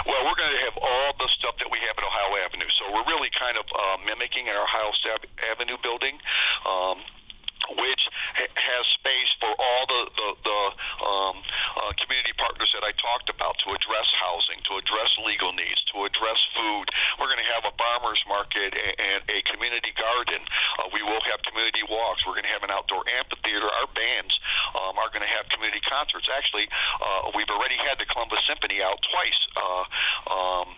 Well, 0.06 0.22
we're 0.22 0.38
going 0.38 0.54
to 0.54 0.62
have 0.70 0.78
all 0.80 1.14
the 1.18 1.28
stuff 1.36 1.56
that 1.58 1.68
we 1.72 1.78
have 1.82 1.98
at 1.98 2.04
Ohio 2.04 2.30
Avenue. 2.46 2.70
So 2.78 2.94
we're 2.94 3.10
really 3.10 3.30
kind 3.36 3.58
of 3.58 3.64
uh, 3.74 3.96
mimicking 4.06 4.46
our 4.46 4.62
Ohio 4.62 4.92
Avenue 5.50 5.78
building. 5.82 6.14
Um, 6.62 7.02
which 7.76 8.02
has 8.38 8.84
space 8.98 9.30
for 9.40 9.52
all 9.52 9.82
the 9.88 10.02
the, 10.14 10.28
the 10.44 10.60
um, 11.04 11.36
uh, 11.80 11.92
community 12.00 12.32
partners 12.36 12.70
that 12.74 12.84
I 12.84 12.92
talked 13.00 13.28
about 13.30 13.58
to 13.64 13.74
address 13.74 14.08
housing, 14.20 14.60
to 14.70 14.78
address 14.78 15.10
legal 15.22 15.52
needs, 15.52 15.80
to 15.94 16.04
address 16.04 16.40
food. 16.54 16.86
We're 17.18 17.30
going 17.30 17.42
to 17.42 17.50
have 17.54 17.64
a 17.66 17.74
farmers 17.76 18.20
market 18.28 18.74
and 18.74 19.20
a 19.30 19.42
community 19.48 19.92
garden. 19.96 20.42
Uh, 20.80 20.90
we 20.92 21.02
will 21.02 21.22
have 21.28 21.40
community 21.46 21.82
walks. 21.86 22.22
We're 22.26 22.36
going 22.38 22.48
to 22.48 22.54
have 22.54 22.66
an 22.66 22.72
outdoor 22.72 23.04
amphitheater. 23.08 23.66
Our 23.66 23.90
bands 23.92 24.34
um, 24.78 24.98
are 24.98 25.10
going 25.10 25.24
to 25.24 25.32
have 25.34 25.48
community 25.50 25.82
concerts. 25.84 26.26
Actually, 26.30 26.68
uh, 27.00 27.30
we've 27.34 27.50
already 27.50 27.78
had 27.80 27.98
the 28.00 28.06
Columbus 28.08 28.42
Symphony 28.46 28.82
out 28.82 28.98
twice. 29.08 29.40
Uh, 29.54 29.84
um, 30.30 30.68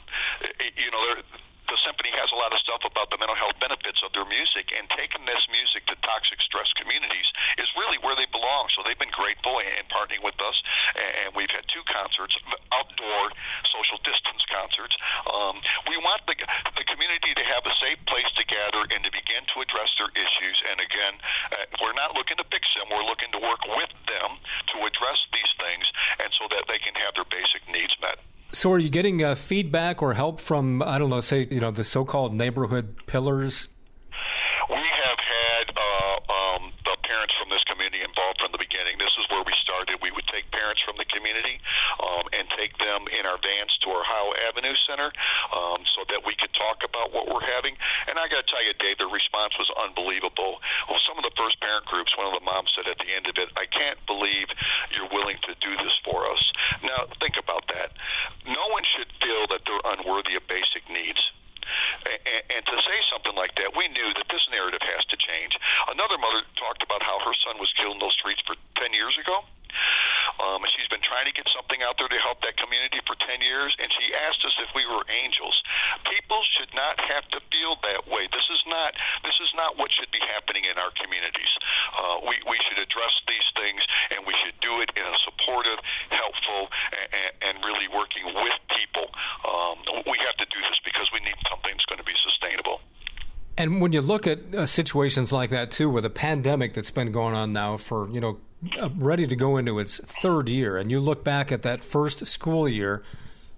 you 0.77 0.91
know, 0.91 1.23
the 1.67 1.79
symphony 1.83 2.15
has 2.15 2.31
a 2.31 2.39
lot 2.39 2.55
of 2.55 2.59
stuff 2.63 2.83
about 2.87 3.11
the 3.11 3.19
mental 3.19 3.35
health 3.35 3.59
benefits 3.59 4.03
of 4.03 4.15
their 4.15 4.27
music, 4.27 4.71
and 4.75 4.87
taking 4.95 5.27
this 5.27 5.43
music 5.51 5.87
to 5.91 5.95
toxic 6.07 6.39
stress 6.43 6.71
communities 6.79 7.29
is 7.59 7.67
really 7.75 7.99
where 8.03 8.15
they 8.15 8.27
belong. 8.31 8.71
So 8.75 8.83
they've 8.87 8.99
been 8.99 9.15
grateful 9.15 9.59
in 9.59 9.85
partnering 9.91 10.23
with 10.23 10.39
us, 10.39 10.57
and 10.95 11.35
we've 11.35 11.51
had 11.51 11.67
two 11.71 11.83
concerts, 11.91 12.39
outdoor 12.71 13.35
social 13.71 13.99
distance 14.07 14.43
concerts. 14.47 14.95
Um, 15.27 15.59
we 15.91 15.99
want 15.99 16.23
the 16.31 16.39
the 16.79 16.87
community 16.87 17.35
to 17.35 17.45
have 17.45 17.67
a 17.67 17.75
safe 17.83 17.99
place 18.07 18.29
to 18.39 18.45
gather 18.47 18.87
and 18.95 19.03
to 19.03 19.11
begin 19.11 19.43
to 19.55 19.63
address 19.63 19.91
their 19.99 20.13
issues. 20.15 20.57
And 20.71 20.79
again, 20.79 21.15
uh, 21.53 21.67
we're 21.83 21.97
not 21.97 22.15
looking 22.15 22.39
to 22.39 22.47
fix 22.49 22.67
them; 22.79 22.91
we're 22.91 23.07
looking 23.07 23.31
to 23.35 23.41
work 23.43 23.63
with 23.67 23.93
them 24.07 24.39
to 24.75 24.77
address 24.87 25.19
these 25.35 25.53
things, 25.59 25.87
and 26.23 26.31
so 26.39 26.47
that 26.55 26.71
they 26.71 26.79
can 26.79 26.95
have 26.95 27.19
their 27.19 27.29
basic 27.29 27.67
needs 27.67 27.95
met. 27.99 28.23
So, 28.57 28.73
are 28.73 28.79
you 28.79 28.89
getting 28.89 29.23
uh, 29.23 29.35
feedback 29.35 30.01
or 30.01 30.15
help 30.15 30.41
from 30.41 30.81
I 30.81 30.97
don't 30.97 31.11
know, 31.11 31.21
say 31.21 31.47
you 31.51 31.61
know 31.61 31.71
the 31.71 31.85
so-called 31.85 32.33
neighborhood 32.33 32.97
pillars? 33.05 33.69
We 34.71 34.81
have 34.81 35.21
had 35.21 35.77
uh, 35.77 36.17
um, 36.33 36.73
the 36.89 36.97
parents 37.05 37.35
from 37.37 37.53
this 37.53 37.61
community 37.69 38.01
involved 38.01 38.41
from 38.41 38.53
the 38.53 38.59
beginning. 38.59 38.97
This 38.97 39.13
is 39.21 39.29
where 39.29 39.45
we 39.45 39.53
started. 39.61 40.01
We 40.01 40.11
would 40.11 40.26
take 40.37 40.53
parents 40.53 40.85
from 40.85 41.01
the 41.01 41.09
community 41.09 41.57
um, 42.05 42.29
and 42.37 42.45
take 42.53 42.77
them 42.77 43.09
in 43.09 43.25
our 43.25 43.41
vans 43.41 43.73
to 43.81 43.89
our 43.89 44.05
Ohio 44.05 44.37
Avenue 44.53 44.77
Center 44.85 45.09
um, 45.57 45.81
so 45.97 46.05
that 46.13 46.21
we 46.29 46.37
could 46.37 46.53
talk 46.53 46.85
about 46.85 47.17
what 47.17 47.33
we're 47.33 47.45
having. 47.57 47.73
And 48.07 48.21
I 48.21 48.29
got 48.29 48.45
to 48.45 48.49
tell 48.53 48.61
you, 48.61 48.77
Dave, 48.77 49.01
the 49.01 49.09
response 49.09 49.57
was 49.57 49.73
unbelievable. 49.81 50.61
Well, 50.93 51.01
some 51.09 51.17
of 51.17 51.25
the 51.25 51.33
first 51.41 51.57
parent 51.65 51.89
groups, 51.89 52.13
one 52.21 52.29
of 52.29 52.37
the 52.37 52.45
moms 52.45 52.69
said 52.77 52.85
at 52.85 53.01
the 53.01 53.09
end 53.09 53.27
of 53.27 53.41
it, 53.41 53.49
"I 53.57 53.65
can't 53.65 53.99
believe 54.05 54.53
you're 54.93 55.09
willing 55.09 55.41
to 55.49 55.57
do 55.65 55.73
this 55.81 55.97
for 56.05 56.29
us." 56.29 56.43
Now, 56.85 57.09
think 57.19 57.41
about 57.41 57.67
that. 57.73 57.97
No 58.45 58.69
one 58.69 58.85
should 58.85 59.09
feel 59.25 59.49
that 59.49 59.65
they're 59.65 59.87
unworthy 59.97 60.37
of 60.37 60.47
basic 60.47 60.85
needs. 60.93 61.23
And, 62.07 62.43
and 62.57 62.63
to 62.67 62.77
say 62.83 62.99
something 63.11 63.35
like 63.35 63.55
that, 63.57 63.75
we 63.75 63.89
knew 63.89 64.15
that 64.15 64.29
this 64.31 64.47
narrative 64.51 64.83
has 64.83 65.05
to 65.07 65.17
change. 65.17 65.59
Another 65.91 66.19
mother 66.19 66.43
talked 66.55 66.83
about 66.83 67.03
how 67.03 67.19
her 67.25 67.35
son 67.43 67.59
was 67.59 67.73
killed 67.75 67.99
in 67.99 68.01
those 68.01 68.15
streets 68.15 68.43
for 68.47 68.55
10 68.77 68.93
years 68.93 69.19
ago. 69.19 69.43
Um, 70.57 70.65
and 70.65 70.73
she's 70.73 70.89
been 70.89 71.05
trying 71.05 71.29
to 71.29 71.37
get 71.37 71.45
something 71.53 71.85
out 71.85 72.01
there 72.01 72.09
to 72.09 72.17
help 72.17 72.41
that 72.41 72.57
community 72.57 73.05
for 73.05 73.13
10 73.13 73.45
years, 73.45 73.77
and 73.77 73.93
she 73.93 74.09
asked 74.17 74.41
us 74.41 74.57
if 74.57 74.73
we 74.73 74.89
were 74.89 75.05
angels. 75.13 75.53
People 76.09 76.41
should 76.57 76.73
not 76.73 76.97
have 76.97 77.29
to 77.37 77.45
feel 77.53 77.77
that 77.85 78.09
way. 78.09 78.25
This 78.33 78.49
is 78.49 78.65
not 78.65 78.97
this 79.21 79.37
is 79.45 79.53
not 79.53 79.77
what 79.77 79.93
should 79.93 80.09
be 80.17 80.23
happening 80.33 80.65
in 80.65 80.81
our 80.81 80.89
communities. 80.97 81.53
Uh, 81.93 82.25
we 82.25 82.41
we 82.49 82.57
should 82.65 82.81
address 82.81 83.13
these 83.29 83.45
things, 83.53 83.85
and 84.17 84.25
we 84.25 84.33
should 84.41 84.57
do 84.65 84.81
it 84.81 84.89
in 84.97 85.05
a 85.05 85.17
supportive, 85.29 85.77
helpful, 86.09 86.73
and, 87.13 87.37
and 87.45 87.55
really 87.61 87.93
working 87.93 88.25
with 88.33 88.57
people. 88.73 89.13
Um, 89.45 89.85
we 90.09 90.17
have 90.25 90.41
to 90.41 90.49
do 90.49 90.61
this 90.65 90.81
because 90.89 91.13
we 91.13 91.21
need 91.21 91.37
something 91.53 91.77
that's 91.77 91.85
going 91.85 92.01
to 92.01 92.09
be 92.09 92.17
sustainable. 92.25 92.81
And 93.59 93.81
when 93.81 93.93
you 93.93 94.01
look 94.01 94.27
at 94.27 94.41
uh, 94.55 94.65
situations 94.65 95.33
like 95.37 95.51
that 95.51 95.71
too, 95.71 95.89
with 95.93 96.05
a 96.05 96.11
pandemic 96.11 96.73
that's 96.73 96.91
been 96.91 97.13
going 97.13 97.35
on 97.37 97.53
now 97.53 97.77
for 97.77 98.09
you 98.09 98.25
know 98.25 98.41
ready 98.97 99.27
to 99.27 99.37
go 99.37 99.57
into 99.57 99.79
its 99.79 99.99
third 99.99 100.49
year, 100.49 100.77
and 100.77 100.91
you 100.91 101.01
look 101.01 101.25
back 101.25 101.53
at 101.53 101.63
that 101.63 101.85
first 101.85 102.27
school 102.27 102.69
year 102.69 103.03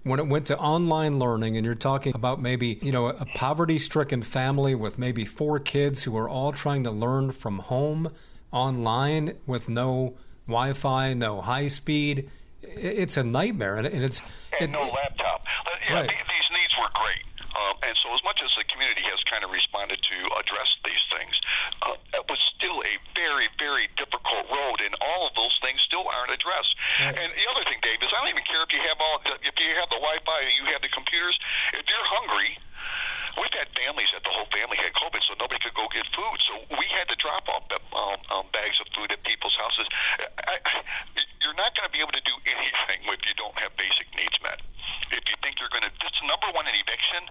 when 0.03 0.19
it 0.19 0.27
went 0.27 0.47
to 0.47 0.57
online 0.57 1.19
learning, 1.19 1.57
and 1.57 1.65
you're 1.65 1.75
talking 1.75 2.13
about 2.15 2.41
maybe 2.41 2.79
you 2.81 2.91
know 2.91 3.07
a 3.07 3.25
poverty-stricken 3.35 4.21
family 4.21 4.75
with 4.75 4.97
maybe 4.97 5.25
four 5.25 5.59
kids 5.59 6.03
who 6.03 6.15
are 6.17 6.29
all 6.29 6.51
trying 6.51 6.83
to 6.83 6.91
learn 6.91 7.31
from 7.31 7.59
home 7.59 8.11
online 8.51 9.35
with 9.45 9.69
no 9.69 10.15
Wi-Fi, 10.47 11.13
no 11.13 11.41
high 11.41 11.67
speed. 11.67 12.29
It's 12.61 13.17
a 13.17 13.23
nightmare, 13.23 13.77
and 13.77 13.87
it's 13.87 14.21
and 14.59 14.73
it, 14.73 14.77
no 14.77 14.89
laptop. 14.89 15.43
Yeah, 15.87 15.95
right. 15.95 16.09
these 16.09 16.49
needs 16.51 16.73
were 16.77 16.89
great. 16.93 17.25
Um, 17.59 17.75
and 17.83 17.95
so, 17.99 18.13
as 18.15 18.23
much 18.23 18.39
as 18.39 18.51
the 18.55 18.63
community 18.71 19.03
has 19.11 19.19
kind 19.27 19.43
of 19.43 19.51
responded 19.51 19.99
to 19.99 20.17
address 20.39 20.69
these 20.87 21.03
things, 21.11 21.35
uh, 21.83 21.99
it 22.15 22.23
was 22.31 22.39
still 22.55 22.79
a 22.87 22.95
very, 23.19 23.51
very 23.59 23.91
difficult 23.99 24.47
road, 24.47 24.79
and 24.79 24.95
all 25.03 25.27
of 25.27 25.35
those 25.35 25.51
things 25.59 25.81
still 25.83 26.07
aren't 26.07 26.31
addressed. 26.31 26.71
Right. 27.03 27.19
And 27.19 27.29
the 27.35 27.45
other 27.51 27.67
thing, 27.67 27.83
Dave, 27.83 27.99
is 27.99 28.07
I 28.15 28.23
don't 28.23 28.31
even 28.31 28.47
care 28.47 28.63
if 28.63 28.71
you 28.71 28.79
have 28.87 28.99
all, 29.03 29.19
if 29.43 29.55
you 29.59 29.75
have 29.75 29.91
the 29.91 29.99
Wi-Fi 29.99 30.39
and 30.39 30.55
you 30.55 30.65
have 30.71 30.79
the 30.79 30.93
computers. 30.93 31.35
If 31.75 31.83
you're 31.89 32.07
hungry, 32.15 32.55
we've 33.35 33.55
had 33.57 33.67
families 33.75 34.07
that 34.15 34.23
the 34.23 34.31
whole 34.31 34.47
family 34.55 34.79
had 34.79 34.95
COVID, 34.95 35.19
so 35.27 35.35
nobody 35.35 35.59
could 35.59 35.75
go 35.75 35.91
get 35.91 36.07
food. 36.15 36.37
So 36.47 36.53
we 36.79 36.87
had 36.95 37.11
to 37.11 37.17
drop 37.19 37.43
off 37.51 37.67
um, 37.75 38.19
um, 38.31 38.45
bags 38.55 38.79
of 38.79 38.87
food 38.95 39.11
at 39.11 39.19
people's 39.27 39.57
houses. 39.59 39.89
I, 40.47 40.63
I, 40.63 40.71
you're 41.43 41.57
not 41.59 41.75
going 41.75 41.91
to 41.91 41.93
be 41.93 41.99
able 41.99 42.15
to 42.15 42.23
do 42.23 42.35
anything 42.47 43.03
if 43.03 43.19
you 43.27 43.35
don't 43.35 43.57
have 43.59 43.75
basic 43.75 44.07
needs 44.15 44.37
met 44.39 44.63
if 45.11 45.25
you 45.25 45.37
think 45.41 45.57
you're 45.57 45.71
going 45.73 45.85
to, 45.85 45.91
it's 45.91 46.21
number 46.25 46.49
one 46.53 46.69
in 46.69 46.75
eviction. 46.77 47.25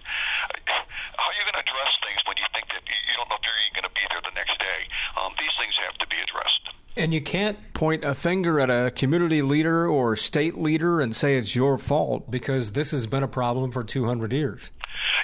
How 0.67 1.31
are 1.31 1.35
you 1.35 1.43
going 1.47 1.55
to 1.55 1.63
address 1.63 1.91
things 2.03 2.19
when 2.27 2.35
you 2.35 2.47
think 2.51 2.67
that 2.71 2.83
you 2.83 3.13
don't 3.15 3.27
know 3.31 3.39
if 3.39 3.45
you're 3.45 3.59
even 3.67 3.75
going 3.83 3.89
to 3.89 3.95
be 3.95 4.05
there 4.11 4.23
the 4.23 4.35
next 4.35 4.55
day? 4.59 4.79
Um, 5.15 5.31
these 5.39 5.53
things 5.55 5.75
have 5.87 5.95
to 6.03 6.07
be 6.07 6.19
addressed. 6.19 6.63
And 7.09 7.13
you 7.15 7.25
can't 7.25 7.57
point 7.73 8.05
a 8.05 8.13
finger 8.13 8.59
at 8.59 8.69
a 8.69 8.91
community 8.91 9.41
leader 9.41 9.89
or 9.89 10.15
state 10.15 10.59
leader 10.61 11.01
and 11.01 11.09
say 11.15 11.37
it's 11.41 11.55
your 11.55 11.79
fault 11.79 12.29
because 12.29 12.73
this 12.73 12.91
has 12.91 13.07
been 13.07 13.23
a 13.23 13.27
problem 13.27 13.71
for 13.71 13.83
200 13.83 14.31
years. 14.31 14.69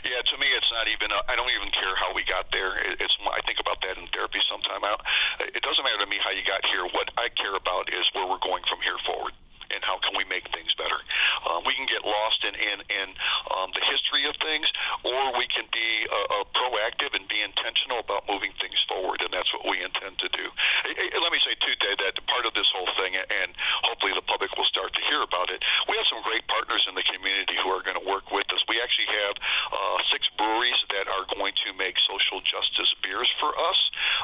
Yeah, 0.02 0.18
to 0.18 0.38
me, 0.42 0.50
it's 0.58 0.72
not 0.74 0.88
even 0.90 1.14
I 1.30 1.36
don't 1.36 1.52
even 1.54 1.70
care 1.70 1.94
how 1.94 2.10
we 2.16 2.26
got 2.26 2.50
there. 2.52 2.74
It's 2.98 3.14
I 3.22 3.38
think 3.46 3.60
about 3.60 3.86
that 3.86 4.02
in 4.02 4.08
therapy 4.10 4.42
sometime. 4.50 4.82
I, 4.82 4.98
it 5.46 5.62
doesn't 5.62 5.84
matter 5.86 6.02
to 6.02 6.10
me 6.10 6.18
how 6.26 6.32
you 6.32 6.42
got 6.42 6.66
here. 6.66 6.90
What 6.90 7.14
I 7.22 7.30
care 7.38 7.54
about 7.54 7.94
is 7.94 8.10
where 8.14 8.26
we're 8.26 8.42
going 8.42 8.64
from 8.66 8.82
here 8.82 8.98
forward 9.06 9.34
and 9.74 9.82
how 9.84 9.98
can 10.00 10.14
we 10.14 10.24
make 10.26 10.46
things 10.54 10.72
better. 10.78 11.00
Um, 11.44 11.66
we 11.66 11.74
can 11.74 11.86
get 11.90 12.06
lost 12.06 12.44
in 12.46 12.54
in, 12.54 12.80
in 12.88 13.08
um, 13.56 13.70
the 13.74 13.82
history 13.86 14.24
of 14.30 14.36
things, 14.42 14.68
or 15.04 15.34
we 15.38 15.48
can 15.50 15.66
be 15.72 16.08
uh, 16.08 16.42
uh, 16.42 16.46
proactive 16.54 17.12
and 17.12 17.26
be 17.28 17.42
intentional 17.42 18.00
about 18.00 18.24
moving 18.30 18.56
things 18.62 18.78
forward, 18.86 19.22
and 19.22 19.32
that's 19.36 19.50
what 19.54 19.66
we 19.66 19.82
intend 19.82 20.20
to 20.24 20.30
do. 20.30 20.46
Hey, 20.88 20.96
hey, 20.96 21.20
let 21.20 21.32
me 21.36 21.44
say 21.44 21.58
too, 21.62 21.74
Dave, 21.84 22.00
that 22.00 22.16
part 22.30 22.46
of 22.46 22.54
this 22.54 22.70
whole 22.74 22.90
thing, 22.98 23.18
and 23.18 23.52
hopefully 23.84 24.14
the 24.14 24.26
public 24.26 24.54
will 24.58 24.70
start 24.70 24.94
to 24.94 25.04
hear 25.10 25.22
about 25.22 25.50
it. 25.50 25.62
We 25.90 25.98
have 25.98 26.08
some 26.10 26.22
great 26.24 26.46
partners 26.48 26.86
in 26.88 26.96
the 26.96 27.06
community 27.06 27.60
who 27.60 27.70
are 27.70 27.82
going 27.82 27.98
to 27.98 28.08
work 28.08 28.30
with 28.32 28.48
us. 28.56 28.62
We 28.72 28.82
actually 28.82 29.12
have 29.12 29.36
uh, 29.74 29.98
six 30.12 30.28
breweries 30.38 30.80
that 30.96 31.12
are 31.12 31.26
going 31.36 31.54
to 31.68 31.70
make 31.78 32.00
social 32.06 32.42
justice 32.42 32.92
beers 33.04 33.30
for 33.40 33.52
us, 33.54 33.80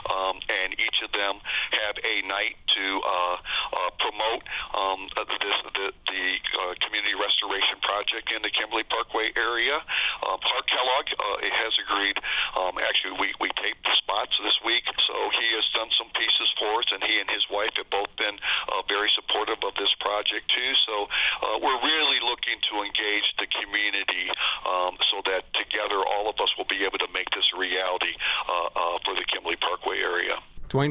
um, 0.09 0.35
and 0.47 0.73
each 0.79 1.03
of 1.03 1.11
them 1.11 1.43
have 1.75 1.95
a 2.01 2.25
night 2.27 2.57
to 2.75 2.85
uh, 3.03 3.37
uh, 3.37 3.89
promote 3.99 4.43
um, 4.73 5.09
this, 5.39 5.57
the, 5.73 5.87
the 6.11 6.25
uh, 6.59 6.73
community 6.83 7.15
restoration 7.15 7.79
project 7.81 8.29
in 8.29 8.41
the 8.43 8.51
Kimberly 8.51 8.83
Parkway 8.83 9.31
area. 9.39 9.79
Uh, 10.21 10.37
Clark 10.43 10.67
Kellogg 10.67 11.07
uh, 11.15 11.39
has 11.55 11.73
agreed. 11.79 12.17
Um, 12.57 12.77
actually, 12.77 13.15
we, 13.17 13.33
we 13.39 13.49
taped 13.57 13.81
the 13.87 13.95
spots 13.97 14.35
this 14.43 14.57
week, 14.65 14.83
so 15.07 15.15
he 15.33 15.47
has 15.55 15.65
done 15.71 15.89
some 15.95 16.11
pieces 16.13 16.49
for 16.59 16.83
us, 16.83 16.87
and 16.91 17.01
he 17.03 17.17
and 17.19 17.29
his 17.31 17.45
wife 17.49 17.73
have 17.79 17.89
both 17.89 18.11
been 18.17 18.37
uh, 18.69 18.83
very 18.91 19.09
supportive 19.15 19.61
of 19.63 19.73
this 19.79 19.93
project 20.03 20.51
too. 20.51 20.71
So 20.85 20.95
uh, 21.41 21.57
we're 21.63 21.81
really 21.81 22.19
looking 22.21 22.59
to 22.71 22.83
engage 22.83 23.27
the 23.39 23.47
community 23.49 24.29
um, 24.67 24.99
so 25.09 25.23
that 25.25 25.47
together 25.57 26.03
all 26.03 26.29
of 26.29 26.37
us 26.43 26.51
will 26.57 26.69
be 26.69 26.83
able 26.83 26.99
to 26.99 27.09
make 27.13 27.29
this 27.31 27.47
a 27.55 27.57
reality 27.57 28.13
uh, 28.49 28.69
uh, 28.75 28.97
for 29.05 29.15
the 29.15 29.25
Kimberly 29.31 29.57
Parkway 29.57 29.99
area. 29.99 30.37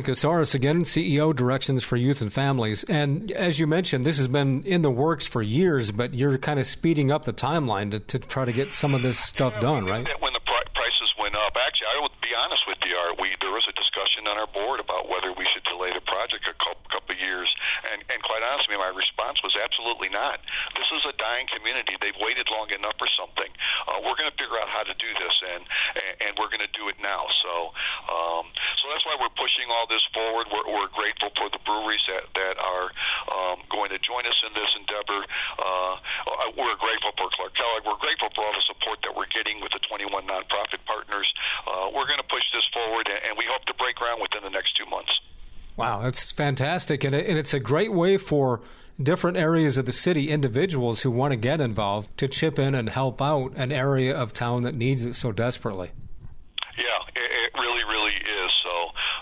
Casares, 0.03 0.55
again, 0.55 0.83
CEO, 0.83 1.35
Directions 1.35 1.85
for 1.85 1.97
Youth 1.97 2.21
and 2.21 2.33
Families. 2.33 2.85
And 2.85 3.31
as 3.33 3.59
you 3.59 3.67
mentioned, 3.67 4.05
this 4.05 4.19
has 4.19 4.29
been 4.29 4.63
in 4.65 4.83
the 4.83 4.91
works 4.91 5.27
for 5.27 5.43
years, 5.43 5.93
but 5.93 6.15
you're 6.15 6.39
kind 6.39 6.59
of 6.61 6.67
speeding 6.67 7.11
up 7.11 7.25
the 7.25 7.33
timeline 7.33 7.91
to, 7.91 8.01
to 8.01 8.19
try 8.19 8.45
to 8.45 8.53
get 8.53 8.73
some 8.73 8.95
of 8.95 9.03
this 9.03 9.19
stuff 9.19 9.61
done, 9.61 9.87
right? 9.87 10.07
When 10.21 10.33
the 10.33 10.41
prices 10.75 11.13
went 11.19 11.37
up, 11.37 11.57
actually, 11.57 11.89
I 11.97 12.01
would 12.03 12.17
be 12.23 12.33
honest 12.35 12.65
with 12.67 12.79
you, 12.87 12.97
Art, 12.97 13.21
we, 13.21 13.37
there 13.41 13.53
was 13.53 13.67
a 13.69 13.73
discussion 13.73 14.27
on 14.27 14.39
our 14.39 14.49
board 14.49 14.81
about 14.81 15.09
whether 15.09 15.33
we 15.33 15.47
should 15.53 15.65
delay 15.65 15.93
the 15.93 16.01
project 16.03 16.47
a 16.49 16.57
couple, 16.57 16.83
couple 16.89 17.15
of 17.15 17.21
years. 17.21 17.49
And, 17.93 18.03
and 18.09 18.23
quite 18.23 18.43
honestly, 18.43 18.77
my 18.77 18.93
response 18.95 19.43
was 19.43 19.55
absolutely 19.57 20.09
not. 20.09 20.41
This 20.77 20.89
is 20.93 21.03
a 21.05 21.15
dying 21.17 21.47
community. 21.51 21.97
They've 22.01 22.17
waited 22.21 22.49
long 22.51 22.71
enough 22.71 22.97
for 22.99 23.09
something. 23.13 23.49
Uh, 23.87 24.01
we're 24.05 24.17
going 24.17 24.31
to 24.31 24.37
figure 24.37 24.57
out 24.57 24.69
how 24.69 24.83
to 24.83 24.95
do 24.97 25.11
this, 25.19 25.35
and, 25.55 25.63
and, 25.97 26.15
and 26.21 26.31
we're 26.39 26.51
going 26.51 26.65
to 26.65 26.75
do 26.77 26.89
it 26.89 26.97
now. 27.03 27.27
So, 27.43 27.75
um, 28.09 28.45
so 28.81 28.89
that's 28.91 29.05
why 29.05 29.17
we're 29.21 29.33
pushing 29.37 29.69
all 29.71 29.87
this 29.87 30.03
forward. 30.15 30.49
We're, 30.49 30.67
we're 30.69 30.93
grateful 30.93 31.31
for 31.37 31.49
the 31.51 31.61
breweries 31.63 32.03
that, 32.09 32.31
that 32.35 32.57
are 32.59 32.89
um, 33.31 33.63
going 33.69 33.91
to 33.91 34.01
join 34.01 34.25
us 34.27 34.39
in 34.47 34.53
this 34.57 34.71
endeavor. 34.77 35.21
Uh, 35.59 35.95
we're 36.57 36.79
grateful 36.81 37.13
for 37.17 37.29
Clark 37.33 37.55
Kellogg. 37.57 37.85
We're 37.87 38.03
grateful 38.03 38.29
for 38.35 38.45
all 38.45 38.55
the 38.55 38.65
support 38.67 39.01
that 39.03 39.13
we're 39.15 39.31
getting 39.31 39.61
with 39.61 39.73
the 39.73 39.83
21 39.85 40.27
nonprofit 40.27 40.83
partners. 40.87 41.29
Uh, 41.67 41.91
we're 41.95 42.07
going 42.07 42.21
to 42.21 42.31
push 42.31 42.45
this 42.53 42.67
forward, 42.73 43.09
and 43.09 43.37
we 43.39 43.47
hope 43.49 43.65
to 43.67 43.75
break 43.75 43.97
ground 43.97 44.21
within 44.21 44.43
the 44.43 44.51
next 44.53 44.77
two 44.77 44.87
months. 44.87 45.13
Wow, 46.01 46.05
that's 46.05 46.33
fantastic. 46.33 47.05
And, 47.05 47.15
and 47.15 47.37
it's 47.37 47.53
a 47.53 47.61
great 47.61 47.93
way 47.93 48.17
for 48.17 48.63
different 49.03 49.37
areas 49.37 49.77
of 49.77 49.85
the 49.85 49.93
city, 49.93 50.31
individuals 50.31 51.03
who 51.03 51.11
want 51.11 51.33
to 51.33 51.37
get 51.37 51.61
involved, 51.61 52.17
to 52.17 52.27
chip 52.27 52.59
in 52.59 52.75
and 52.75 52.89
help 52.89 53.21
out 53.21 53.53
an 53.57 53.71
area 53.71 54.17
of 54.17 54.33
town 54.33 54.63
that 54.63 54.75
needs 54.75 55.05
it 55.05 55.15
so 55.15 55.31
desperately. 55.31 55.91
Yeah, 56.79 57.05
it, 57.15 57.53
it 57.53 57.61
really, 57.61 57.85
really 57.85 58.17
is. 58.17 58.51
So 58.65 58.75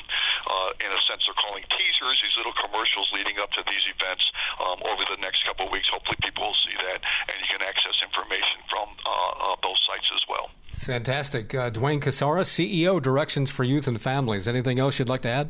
uh, 0.50 0.84
in 0.84 0.92
a 0.92 1.00
sense, 1.08 1.24
they're 1.26 1.38
calling 1.38 1.64
teasers, 1.72 2.18
these 2.20 2.36
little 2.36 2.56
commercials 2.58 3.08
leading 3.16 3.40
up 3.40 3.52
to 3.56 3.64
these 3.68 3.86
events 3.90 4.26
um, 4.60 4.80
over 4.86 5.06
the 5.08 5.20
next 5.22 5.46
couple 5.46 5.68
of 5.68 5.72
weeks. 5.72 5.88
Hopefully, 5.90 6.18
people 6.22 6.52
will 6.52 6.62
see 6.66 6.76
that, 6.76 7.00
and 7.00 7.36
you 7.40 7.48
can 7.48 7.64
access 7.64 7.96
information 8.04 8.60
from 8.68 8.92
uh, 9.06 9.10
uh, 9.10 9.56
those 9.64 9.80
sites 9.88 10.10
as 10.12 10.24
well. 10.28 10.52
It's 10.70 10.86
fantastic. 11.00 11.56
Uh, 11.56 11.70
Duane 11.70 12.02
Casares, 12.02 12.52
CEO, 12.52 13.02
Directions 13.02 13.50
for 13.50 13.64
Youth 13.64 13.88
and 13.88 14.02
Families. 14.02 14.50
Anything 14.50 14.80
else 14.80 15.00
you'd 15.00 15.08
like 15.08 15.22
to 15.22 15.30
add? 15.30 15.50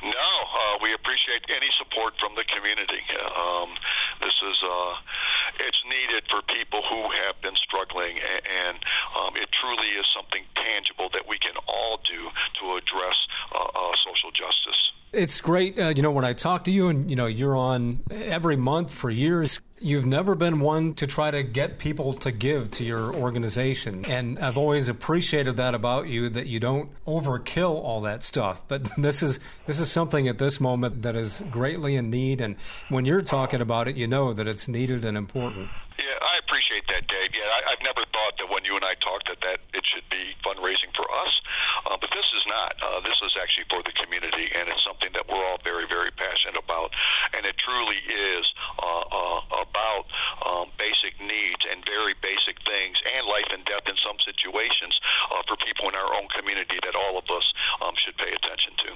No, 0.00 0.08
uh, 0.10 0.78
we 0.80 0.94
appreciate 0.94 1.42
any 1.50 1.66
support 1.76 2.14
from 2.20 2.36
the 2.36 2.44
community. 2.44 3.02
Um, 3.34 3.74
this 4.20 4.30
is 4.30 4.56
uh, 4.62 4.94
it's 5.58 5.82
needed 5.90 6.22
for 6.30 6.42
people 6.54 6.82
who 6.88 7.02
have 7.26 7.34
been 7.42 7.56
struggling, 7.56 8.14
and, 8.14 8.42
and 8.46 8.76
um, 9.18 9.34
it 9.34 9.48
truly 9.60 9.90
is 9.98 10.06
something 10.14 10.44
tangible 10.54 11.10
that 11.12 11.26
we 11.26 11.36
can 11.38 11.58
all 11.66 11.98
do 12.06 12.30
to 12.60 12.76
address 12.76 13.18
uh, 13.50 13.58
uh, 13.58 13.92
social 14.06 14.30
justice. 14.30 14.80
It's 15.12 15.40
great, 15.40 15.76
uh, 15.80 15.88
you 15.88 16.02
know, 16.02 16.12
when 16.12 16.24
I 16.24 16.32
talk 16.32 16.62
to 16.64 16.70
you, 16.70 16.86
and 16.86 17.10
you 17.10 17.16
know, 17.16 17.26
you're 17.26 17.56
on 17.56 18.04
every 18.08 18.56
month 18.56 18.94
for 18.94 19.10
years. 19.10 19.59
You've 19.82 20.04
never 20.04 20.34
been 20.34 20.60
one 20.60 20.92
to 20.94 21.06
try 21.06 21.30
to 21.30 21.42
get 21.42 21.78
people 21.78 22.12
to 22.12 22.30
give 22.30 22.70
to 22.72 22.84
your 22.84 23.14
organization. 23.14 24.04
And 24.04 24.38
I've 24.38 24.58
always 24.58 24.88
appreciated 24.88 25.56
that 25.56 25.74
about 25.74 26.06
you 26.06 26.28
that 26.28 26.46
you 26.46 26.60
don't 26.60 26.90
overkill 27.06 27.82
all 27.82 28.02
that 28.02 28.22
stuff. 28.22 28.60
But 28.68 28.90
this 28.98 29.22
is 29.22 29.40
this 29.64 29.80
is 29.80 29.90
something 29.90 30.28
at 30.28 30.36
this 30.36 30.60
moment 30.60 31.00
that 31.00 31.16
is 31.16 31.42
greatly 31.50 31.96
in 31.96 32.10
need 32.10 32.42
and 32.42 32.56
when 32.90 33.06
you're 33.06 33.22
talking 33.22 33.62
about 33.62 33.88
it, 33.88 33.96
you 33.96 34.06
know 34.06 34.34
that 34.34 34.46
it's 34.46 34.68
needed 34.68 35.04
and 35.04 35.16
important. 35.16 35.70
Yeah, 36.00 36.16
I 36.16 36.40
appreciate 36.40 36.88
that, 36.88 37.04
Dave. 37.12 37.36
Yeah, 37.36 37.44
I, 37.44 37.76
I've 37.76 37.84
never 37.84 38.00
thought 38.08 38.40
that 38.40 38.48
when 38.48 38.64
you 38.64 38.72
and 38.72 38.84
I 38.84 38.96
talked 39.04 39.28
that 39.28 39.44
that 39.44 39.60
it 39.76 39.84
should 39.84 40.08
be 40.08 40.32
fundraising 40.40 40.88
for 40.96 41.04
us, 41.04 41.32
uh, 41.84 42.00
but 42.00 42.08
this 42.08 42.24
is 42.32 42.44
not. 42.48 42.72
Uh, 42.80 43.04
this 43.04 43.20
is 43.20 43.36
actually 43.36 43.68
for 43.68 43.84
the 43.84 43.92
community, 44.00 44.48
and 44.48 44.64
it's 44.72 44.80
something 44.80 45.12
that 45.12 45.28
we're 45.28 45.44
all 45.44 45.60
very, 45.60 45.84
very 45.84 46.08
passionate 46.08 46.56
about. 46.56 46.96
And 47.36 47.44
it 47.44 47.52
truly 47.60 48.00
is 48.08 48.44
uh, 48.80 49.04
uh, 49.12 49.60
about 49.60 50.08
um, 50.40 50.72
basic 50.80 51.20
needs 51.20 51.68
and 51.68 51.84
very 51.84 52.16
basic 52.24 52.56
things, 52.64 52.96
and 53.04 53.28
life 53.28 53.52
and 53.52 53.60
death 53.68 53.84
in 53.84 53.96
some 54.00 54.16
situations 54.24 54.96
uh, 55.28 55.44
for 55.44 55.60
people 55.60 55.84
in 55.92 55.94
our 56.00 56.16
own 56.16 56.32
community 56.32 56.80
that 56.80 56.96
all 56.96 57.20
of 57.20 57.28
us 57.28 57.44
um, 57.84 57.92
should 58.00 58.16
pay 58.16 58.32
attention 58.32 58.72
to. 58.88 58.90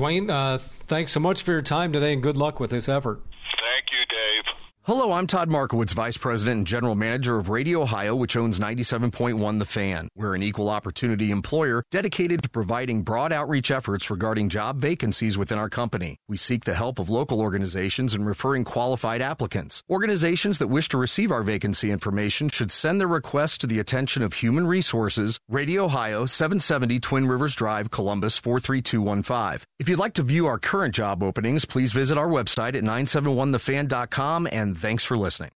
Duane, 0.00 0.30
uh, 0.30 0.56
thanks 0.56 1.12
so 1.12 1.20
much 1.20 1.42
for 1.42 1.52
your 1.52 1.60
time 1.60 1.92
today, 1.92 2.14
and 2.14 2.22
good 2.22 2.38
luck 2.38 2.58
with 2.58 2.70
this 2.70 2.88
effort. 2.88 3.20
Thank 3.58 3.92
you, 3.92 3.98
Dave. 4.08 4.44
Hello, 4.84 5.12
I'm 5.12 5.26
Todd 5.26 5.50
Markowitz, 5.50 5.92
Vice 5.92 6.16
President 6.16 6.56
and 6.56 6.66
General 6.66 6.94
Manager 6.94 7.36
of 7.36 7.50
Radio 7.50 7.82
Ohio, 7.82 8.16
which 8.16 8.34
owns 8.34 8.58
97.1 8.58 9.58
The 9.58 9.66
Fan. 9.66 10.08
We're 10.20 10.34
an 10.34 10.42
equal 10.42 10.68
opportunity 10.68 11.30
employer 11.30 11.82
dedicated 11.90 12.42
to 12.42 12.50
providing 12.50 13.04
broad 13.04 13.32
outreach 13.32 13.70
efforts 13.70 14.10
regarding 14.10 14.50
job 14.50 14.78
vacancies 14.78 15.38
within 15.38 15.58
our 15.58 15.70
company. 15.70 16.18
We 16.28 16.36
seek 16.36 16.66
the 16.66 16.74
help 16.74 16.98
of 16.98 17.08
local 17.08 17.40
organizations 17.40 18.12
in 18.12 18.26
referring 18.26 18.64
qualified 18.64 19.22
applicants. 19.22 19.82
Organizations 19.88 20.58
that 20.58 20.66
wish 20.68 20.90
to 20.90 20.98
receive 20.98 21.32
our 21.32 21.42
vacancy 21.42 21.90
information 21.90 22.50
should 22.50 22.70
send 22.70 23.00
their 23.00 23.08
request 23.08 23.62
to 23.62 23.66
the 23.66 23.78
attention 23.78 24.22
of 24.22 24.34
Human 24.34 24.66
Resources, 24.66 25.40
Radio 25.48 25.86
Ohio, 25.86 26.26
770 26.26 27.00
Twin 27.00 27.26
Rivers 27.26 27.54
Drive, 27.54 27.90
Columbus 27.90 28.36
43215. 28.36 29.64
If 29.78 29.88
you'd 29.88 29.98
like 29.98 30.12
to 30.14 30.22
view 30.22 30.46
our 30.48 30.58
current 30.58 30.94
job 30.94 31.22
openings, 31.22 31.64
please 31.64 31.94
visit 31.94 32.18
our 32.18 32.28
website 32.28 32.76
at 32.76 32.84
971thefan.com 32.84 34.48
and 34.52 34.76
thanks 34.76 35.02
for 35.02 35.16
listening. 35.16 35.52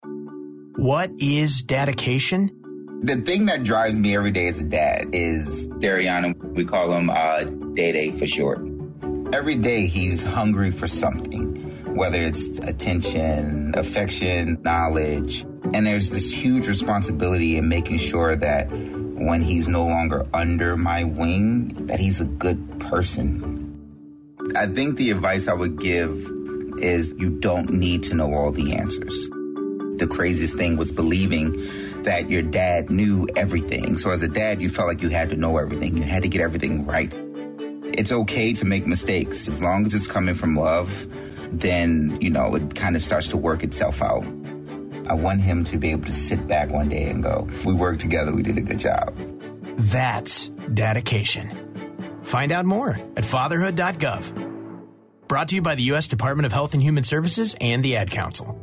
What 0.77 1.11
is 1.19 1.63
dedication? 1.63 2.60
The 3.03 3.17
thing 3.17 3.47
that 3.47 3.63
drives 3.63 3.97
me 3.97 4.15
every 4.15 4.31
day 4.31 4.47
as 4.49 4.61
a 4.61 4.65
dad 4.65 5.15
is 5.15 5.69
Dariana. 5.69 6.37
We 6.53 6.67
call 6.67 6.93
him 6.93 7.09
uh, 7.09 7.45
Day 7.73 7.93
Day 7.93 8.13
for 8.13 8.27
short. 8.27 8.61
Every 9.33 9.55
day 9.55 9.87
he's 9.87 10.23
hungry 10.23 10.71
for 10.71 10.87
something, 10.87 11.95
whether 11.95 12.21
it's 12.21 12.49
attention, 12.59 13.73
affection, 13.75 14.59
knowledge. 14.63 15.47
And 15.73 15.87
there's 15.87 16.11
this 16.11 16.31
huge 16.31 16.69
responsibility 16.69 17.57
in 17.57 17.71
making 17.71 17.97
sure 17.99 18.37
that 18.37 18.71
when 18.71 19.41
he's 19.41 19.67
no 19.67 19.87
longer 19.87 20.27
under 20.35 20.77
my 20.77 21.05
wing, 21.05 21.69
that 21.87 22.01
he's 22.01 22.21
a 22.21 22.27
good 22.27 22.81
person. 22.81 23.67
I 24.55 24.67
think 24.67 24.99
the 24.99 25.11
advice 25.11 25.49
I 25.49 25.55
would 25.55 25.81
give 25.81 26.11
is 26.81 27.15
you 27.17 27.31
don't 27.31 27.71
need 27.71 28.03
to 28.05 28.15
know 28.15 28.35
all 28.35 28.53
the 28.53 28.75
answers. 28.75 29.31
The 30.01 30.07
craziest 30.07 30.57
thing 30.57 30.77
was 30.77 30.93
believing 30.93 31.53
that 32.05 32.31
your 32.31 32.43
dad 32.43 32.91
knew 32.91 33.29
everything. 33.37 33.97
So 33.97 34.11
as 34.11 34.23
a 34.23 34.29
dad, 34.29 34.61
you 34.61 34.69
felt 34.69 34.89
like 34.89 35.03
you 35.03 35.09
had 35.09 35.31
to 35.31 35.37
know 35.37 35.59
everything. 35.59 35.97
You 35.97 36.03
had 36.03 36.23
to 36.23 36.29
get 36.29 36.41
everything 36.41 36.87
right. 36.87 37.13
It's 37.93 38.13
okay 38.13 38.53
to 38.55 38.65
make 38.65 38.87
mistakes. 38.87 39.49
As 39.49 39.61
long 39.61 39.87
as 39.87 39.95
it's 39.95 40.07
coming 40.07 40.35
from 40.35 40.55
love, 40.55 41.07
then, 41.53 42.19
you 42.21 42.31
know, 42.31 42.55
it 42.55 42.75
kind 42.75 42.97
of 42.97 43.03
starts 43.03 43.29
to 43.29 43.37
work 43.37 43.63
itself 43.63 44.01
out. 44.01 44.25
I 45.09 45.15
want 45.15 45.41
him 45.41 45.65
to 45.65 45.77
be 45.77 45.91
able 45.91 46.05
to 46.05 46.13
sit 46.13 46.47
back 46.47 46.71
one 46.71 46.89
day 46.89 47.09
and 47.09 47.23
go, 47.23 47.49
we 47.65 47.73
worked 47.73 48.01
together, 48.01 48.33
we 48.33 48.43
did 48.43 48.59
a 48.59 48.63
good 48.63 48.79
job. 48.79 49.13
That's 49.77 50.49
dedication. 50.73 52.21
Find 52.23 52.53
out 52.53 52.65
more 52.65 52.91
at 53.17 53.25
fatherhood.gov. 53.25 54.49
Brought 55.27 55.49
to 55.49 55.57
you 55.57 55.63
by 55.63 55.75
the 55.75 55.83
U.S. 55.85 56.07
Department 56.07 56.47
of 56.47 56.53
Health 56.53 56.75
and 56.75 56.83
Human 56.83 57.03
Services 57.03 57.57
and 57.61 57.85
the 57.85 57.97
Ad 57.97 58.11
Council. 58.11 58.57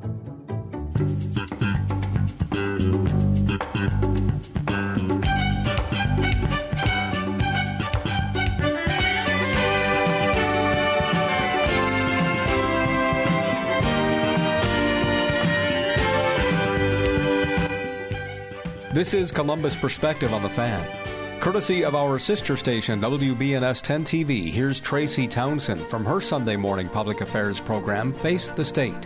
This 18.97 19.13
is 19.13 19.31
Columbus 19.31 19.77
Perspective 19.77 20.33
on 20.33 20.41
the 20.41 20.49
Fan. 20.49 21.39
Courtesy 21.39 21.85
of 21.85 21.93
our 21.93 22.17
sister 22.17 22.57
station, 22.57 22.99
WBNS 22.99 23.83
10 23.83 24.03
TV, 24.03 24.51
here's 24.51 24.79
Tracy 24.79 25.27
Townsend 25.27 25.87
from 25.87 26.03
her 26.03 26.19
Sunday 26.19 26.55
morning 26.55 26.89
public 26.89 27.21
affairs 27.21 27.59
program, 27.59 28.11
Face 28.11 28.47
the 28.47 28.65
State. 28.65 29.05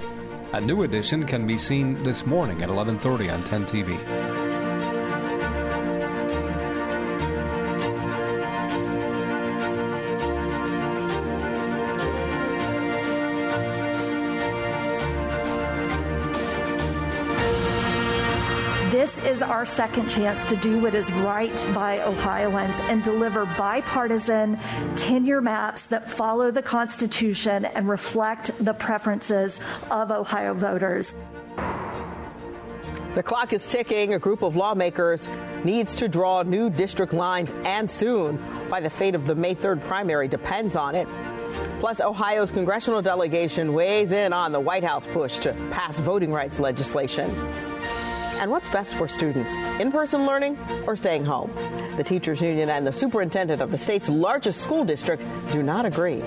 A 0.54 0.62
new 0.62 0.84
edition 0.84 1.26
can 1.26 1.46
be 1.46 1.58
seen 1.58 2.02
this 2.04 2.26
morning 2.26 2.62
at 2.62 2.70
11:30 2.70 3.34
on 3.34 3.44
10 3.44 3.66
TV. 3.66 4.41
Our 19.62 19.66
second 19.68 20.10
chance 20.10 20.44
to 20.48 20.56
do 20.56 20.82
what 20.82 20.96
is 20.96 21.12
right 21.12 21.54
by 21.72 22.02
Ohioans 22.02 22.76
and 22.90 23.04
deliver 23.04 23.46
bipartisan 23.46 24.58
tenure 24.96 25.40
maps 25.40 25.84
that 25.84 26.10
follow 26.10 26.50
the 26.50 26.64
Constitution 26.64 27.66
and 27.66 27.88
reflect 27.88 28.50
the 28.58 28.74
preferences 28.74 29.60
of 29.92 30.10
Ohio 30.10 30.56
voters. 30.56 31.14
The 33.14 33.22
clock 33.22 33.54
is 33.54 33.68
ticking. 33.68 34.16
A 34.16 34.20
group 34.20 34.42
of 34.42 34.56
lawmakers 34.56 35.30
needs 35.64 35.96
to 35.98 36.08
draw 36.08 36.42
new 36.42 36.72
district 36.72 37.14
lines 37.14 37.54
and 37.64 37.92
soon. 37.92 38.38
Why 38.68 38.80
the 38.80 38.90
fate 38.90 39.14
of 39.14 39.28
the 39.28 39.36
May 39.36 39.54
3rd 39.54 39.84
primary 39.84 40.28
depends 40.28 40.76
on 40.76 40.96
it. 40.96 41.08
Plus, 41.80 42.02
Ohio's 42.02 42.50
congressional 42.50 43.04
delegation 43.04 43.74
weighs 43.74 44.12
in 44.12 44.34
on 44.34 44.54
the 44.54 44.60
White 44.60 44.84
House 44.84 45.06
push 45.06 45.38
to 45.38 45.54
pass 45.70 46.00
voting 46.00 46.32
rights 46.32 46.60
legislation 46.60 47.30
and 48.42 48.52
what's 48.52 48.68
best 48.70 48.96
for 48.96 49.08
students 49.08 49.52
in 49.80 49.92
person 49.92 50.26
learning 50.26 50.58
or 50.86 50.98
staying 50.98 51.24
home. 51.24 51.50
The 51.96 52.04
teachers 52.04 52.42
union 52.42 52.70
and 52.70 52.86
the 52.86 52.92
superintendent 52.92 53.62
of 53.62 53.72
the 53.72 53.78
state's 53.78 54.10
largest 54.10 54.62
school 54.62 54.84
district 54.84 55.24
do 55.52 55.64
not 55.64 55.86
agree. 55.86 56.22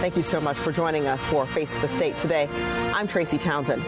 Thank 0.00 0.16
you 0.16 0.22
so 0.22 0.40
much 0.40 0.56
for 0.56 0.72
joining 0.72 1.06
us 1.06 1.24
for 1.26 1.46
Face 1.46 1.74
the 1.76 1.88
State 1.88 2.18
today. 2.18 2.48
I'm 2.94 3.06
Tracy 3.06 3.36
Townsend. 3.36 3.82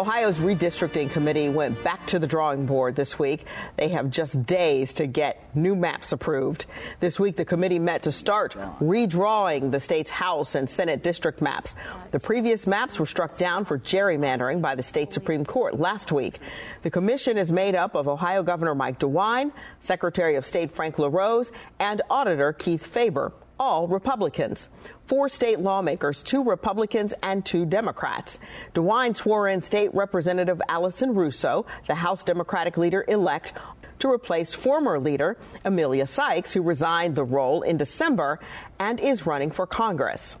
Ohio's 0.00 0.38
redistricting 0.38 1.10
committee 1.10 1.50
went 1.50 1.84
back 1.84 2.06
to 2.06 2.18
the 2.18 2.26
drawing 2.26 2.64
board 2.64 2.96
this 2.96 3.18
week. 3.18 3.44
They 3.76 3.88
have 3.88 4.10
just 4.10 4.46
days 4.46 4.94
to 4.94 5.06
get 5.06 5.54
new 5.54 5.76
maps 5.76 6.10
approved. 6.12 6.64
This 7.00 7.20
week, 7.20 7.36
the 7.36 7.44
committee 7.44 7.78
met 7.78 8.04
to 8.04 8.12
start 8.12 8.56
redrawing 8.80 9.70
the 9.70 9.78
state's 9.78 10.08
House 10.08 10.54
and 10.54 10.70
Senate 10.70 11.02
district 11.02 11.42
maps. 11.42 11.74
The 12.12 12.18
previous 12.18 12.66
maps 12.66 12.98
were 12.98 13.04
struck 13.04 13.36
down 13.36 13.66
for 13.66 13.78
gerrymandering 13.78 14.62
by 14.62 14.74
the 14.74 14.82
state 14.82 15.12
Supreme 15.12 15.44
Court 15.44 15.78
last 15.78 16.12
week. 16.12 16.38
The 16.80 16.90
commission 16.90 17.36
is 17.36 17.52
made 17.52 17.74
up 17.74 17.94
of 17.94 18.08
Ohio 18.08 18.42
Governor 18.42 18.74
Mike 18.74 19.00
DeWine, 19.00 19.52
Secretary 19.80 20.36
of 20.36 20.46
State 20.46 20.72
Frank 20.72 20.98
LaRose, 20.98 21.52
and 21.78 22.00
Auditor 22.08 22.54
Keith 22.54 22.86
Faber 22.86 23.34
all 23.60 23.86
Republicans. 23.86 24.70
Four 25.06 25.28
state 25.28 25.60
lawmakers, 25.60 26.22
two 26.22 26.42
Republicans 26.42 27.12
and 27.22 27.44
two 27.44 27.66
Democrats. 27.66 28.40
DeWine 28.74 29.14
swore 29.14 29.48
in 29.48 29.60
State 29.60 29.94
Representative 29.94 30.62
Allison 30.68 31.14
Russo, 31.14 31.66
the 31.86 31.94
House 31.94 32.24
Democratic 32.24 32.78
leader 32.78 33.04
elect, 33.06 33.52
to 33.98 34.10
replace 34.10 34.54
former 34.54 34.98
leader 34.98 35.36
Emilia 35.64 36.06
Sykes, 36.06 36.54
who 36.54 36.62
resigned 36.62 37.14
the 37.14 37.24
role 37.24 37.60
in 37.60 37.76
December 37.76 38.40
and 38.78 38.98
is 38.98 39.26
running 39.26 39.50
for 39.50 39.66
Congress. 39.66 40.38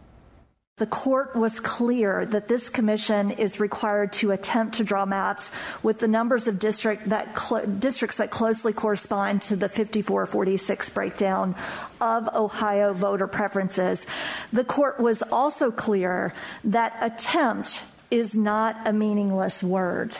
The 0.80 0.86
court 0.86 1.36
was 1.36 1.60
clear 1.60 2.24
that 2.24 2.48
this 2.48 2.70
commission 2.70 3.32
is 3.32 3.60
required 3.60 4.14
to 4.14 4.30
attempt 4.30 4.76
to 4.76 4.82
draw 4.82 5.04
maps 5.04 5.50
with 5.82 5.98
the 5.98 6.08
numbers 6.08 6.48
of 6.48 6.58
district 6.58 7.10
that 7.10 7.38
cl- 7.38 7.66
districts 7.66 8.16
that 8.16 8.30
closely 8.30 8.72
correspond 8.72 9.42
to 9.42 9.56
the 9.56 9.68
5446 9.68 10.88
breakdown 10.88 11.54
of 12.00 12.34
Ohio 12.34 12.94
voter 12.94 13.26
preferences. 13.26 14.06
The 14.54 14.64
court 14.64 14.98
was 14.98 15.20
also 15.20 15.70
clear 15.70 16.32
that 16.64 16.96
attempt 17.02 17.82
is 18.10 18.34
not 18.34 18.74
a 18.86 18.92
meaningless 18.94 19.62
word. 19.62 20.16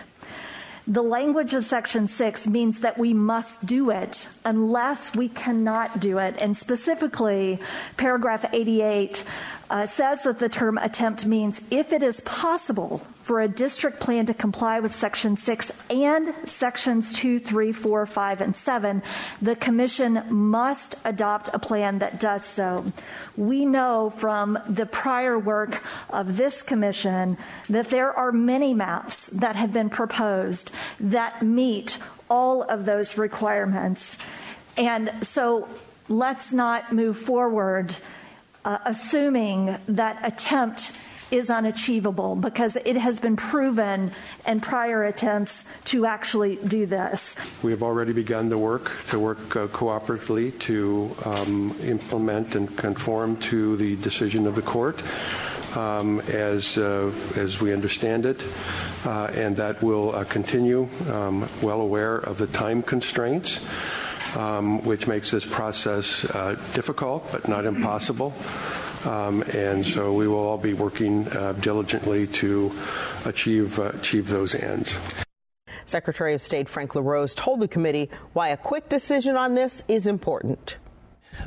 The 0.90 1.03
language 1.03 1.55
of 1.55 1.64
Section 1.64 2.09
6 2.09 2.48
means 2.48 2.81
that 2.81 2.98
we 2.98 3.14
must 3.14 3.64
do 3.64 3.90
it 3.90 4.26
unless 4.44 5.14
we 5.14 5.29
cannot 5.29 6.00
do 6.00 6.18
it. 6.18 6.35
And 6.40 6.57
specifically, 6.57 7.61
paragraph 7.96 8.44
88 8.53 9.22
uh, 9.70 9.87
says 9.87 10.24
that 10.24 10.40
the 10.40 10.48
term 10.48 10.79
attempt 10.79 11.24
means 11.24 11.61
if 11.70 11.92
it 11.92 12.03
is 12.03 12.20
possible 12.22 13.03
for 13.31 13.40
a 13.40 13.47
district 13.47 14.01
plan 14.01 14.27
to 14.27 14.35
comply 14.35 14.81
with 14.81 14.93
Section 14.93 15.37
6 15.37 15.71
and 15.88 16.35
Sections 16.51 17.12
2, 17.12 17.38
3, 17.38 17.71
4, 17.71 18.05
5, 18.05 18.40
and 18.40 18.57
7, 18.57 19.05
the 19.40 19.55
Commission 19.55 20.25
must 20.31 20.97
adopt 21.05 21.49
a 21.53 21.61
plan 21.61 22.01
that 22.01 22.19
does 22.19 22.45
so. 22.45 22.93
We 23.37 23.66
know 23.66 24.11
from 24.11 24.59
the 24.66 24.85
prior 24.85 25.38
work 25.38 25.81
of 26.09 26.38
this 26.38 26.61
Commission 26.61 27.38
that 27.69 27.90
there 27.90 28.12
are 28.12 28.33
many 28.33 28.75
maps 28.75 29.29
that 29.29 29.55
have 29.55 29.73
been 29.73 29.90
proposed 29.90 30.73
that 30.99 31.40
meet 31.40 31.99
all 32.29 32.64
of 32.64 32.85
those 32.85 33.16
requirements. 33.16 34.16
And 34.77 35.12
so 35.23 35.69
let's 36.09 36.53
not 36.53 36.93
move 36.93 37.16
forward 37.16 37.95
uh, 38.64 38.79
assuming 38.85 39.77
that 39.87 40.19
attempt 40.27 40.90
is 41.31 41.51
unachievable 41.51 42.37
because 42.37 42.77
it 42.77 42.97
has 42.97 43.21
been 43.21 43.37
proven 43.37 44.12
in 44.47 44.61
prior 44.61 45.05
attempts 45.05 45.64
to 45.85 46.07
actually 46.07 46.57
do 46.57 46.87
this. 46.87 47.35
We 47.62 47.71
have 47.71 47.83
already 47.83 48.12
begun 48.12 48.49
the 48.49 48.59
work 48.59 48.90
to 49.09 49.19
work 49.19 49.57
uh, 49.57 49.66
cooperatively 49.69 50.59
to 50.61 51.14
um, 51.25 51.75
implement 51.83 52.55
and 52.55 52.77
conform 52.77 53.37
to 53.51 53.77
the 53.77 53.97
decision 53.97 54.47
of 54.47 54.55
the 54.55 54.62
court. 54.62 55.03
Um, 55.77 56.19
as 56.33 56.77
uh, 56.77 57.12
as 57.37 57.61
we 57.61 57.73
understand 57.73 58.27
it, 58.27 58.45
uh, 59.05 59.31
and 59.33 59.57
that 59.59 59.81
will 59.81 60.12
uh, 60.16 60.25
continue. 60.25 60.88
Um, 61.09 61.49
well 61.62 61.81
aware 61.81 62.16
of 62.16 62.38
the 62.38 62.49
time 62.49 62.83
constraints 62.83 63.61
um, 64.37 64.83
which 64.85 65.07
makes 65.07 65.31
this 65.31 65.45
process 65.45 66.25
uh, 66.25 66.55
difficult 66.75 67.27
but 67.33 67.49
not 67.49 67.64
impossible. 67.64 68.35
Um, 69.04 69.42
and 69.54 69.84
so 69.84 70.12
we 70.12 70.28
will 70.28 70.38
all 70.38 70.58
be 70.58 70.74
working 70.74 71.26
uh, 71.28 71.52
diligently 71.52 72.26
to 72.26 72.72
achieve 73.24 73.78
uh, 73.78 73.92
achieve 73.94 74.28
those 74.28 74.54
ends. 74.54 74.96
Secretary 75.86 76.34
of 76.34 76.42
State 76.42 76.68
Frank 76.68 76.94
LaRose 76.94 77.34
told 77.34 77.60
the 77.60 77.68
committee 77.68 78.10
why 78.32 78.48
a 78.48 78.56
quick 78.56 78.88
decision 78.88 79.36
on 79.36 79.54
this 79.54 79.82
is 79.88 80.06
important. 80.06 80.76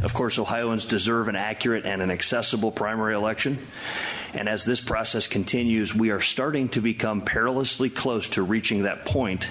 Of 0.01 0.13
course, 0.13 0.39
Ohioans 0.39 0.85
deserve 0.85 1.27
an 1.27 1.35
accurate 1.35 1.85
and 1.85 2.01
an 2.01 2.09
accessible 2.11 2.71
primary 2.71 3.13
election. 3.13 3.57
And 4.33 4.49
as 4.49 4.65
this 4.65 4.81
process 4.81 5.27
continues, 5.27 5.93
we 5.93 6.09
are 6.09 6.21
starting 6.21 6.69
to 6.69 6.81
become 6.81 7.21
perilously 7.21 7.89
close 7.89 8.27
to 8.29 8.41
reaching 8.41 8.83
that 8.83 9.05
point 9.05 9.49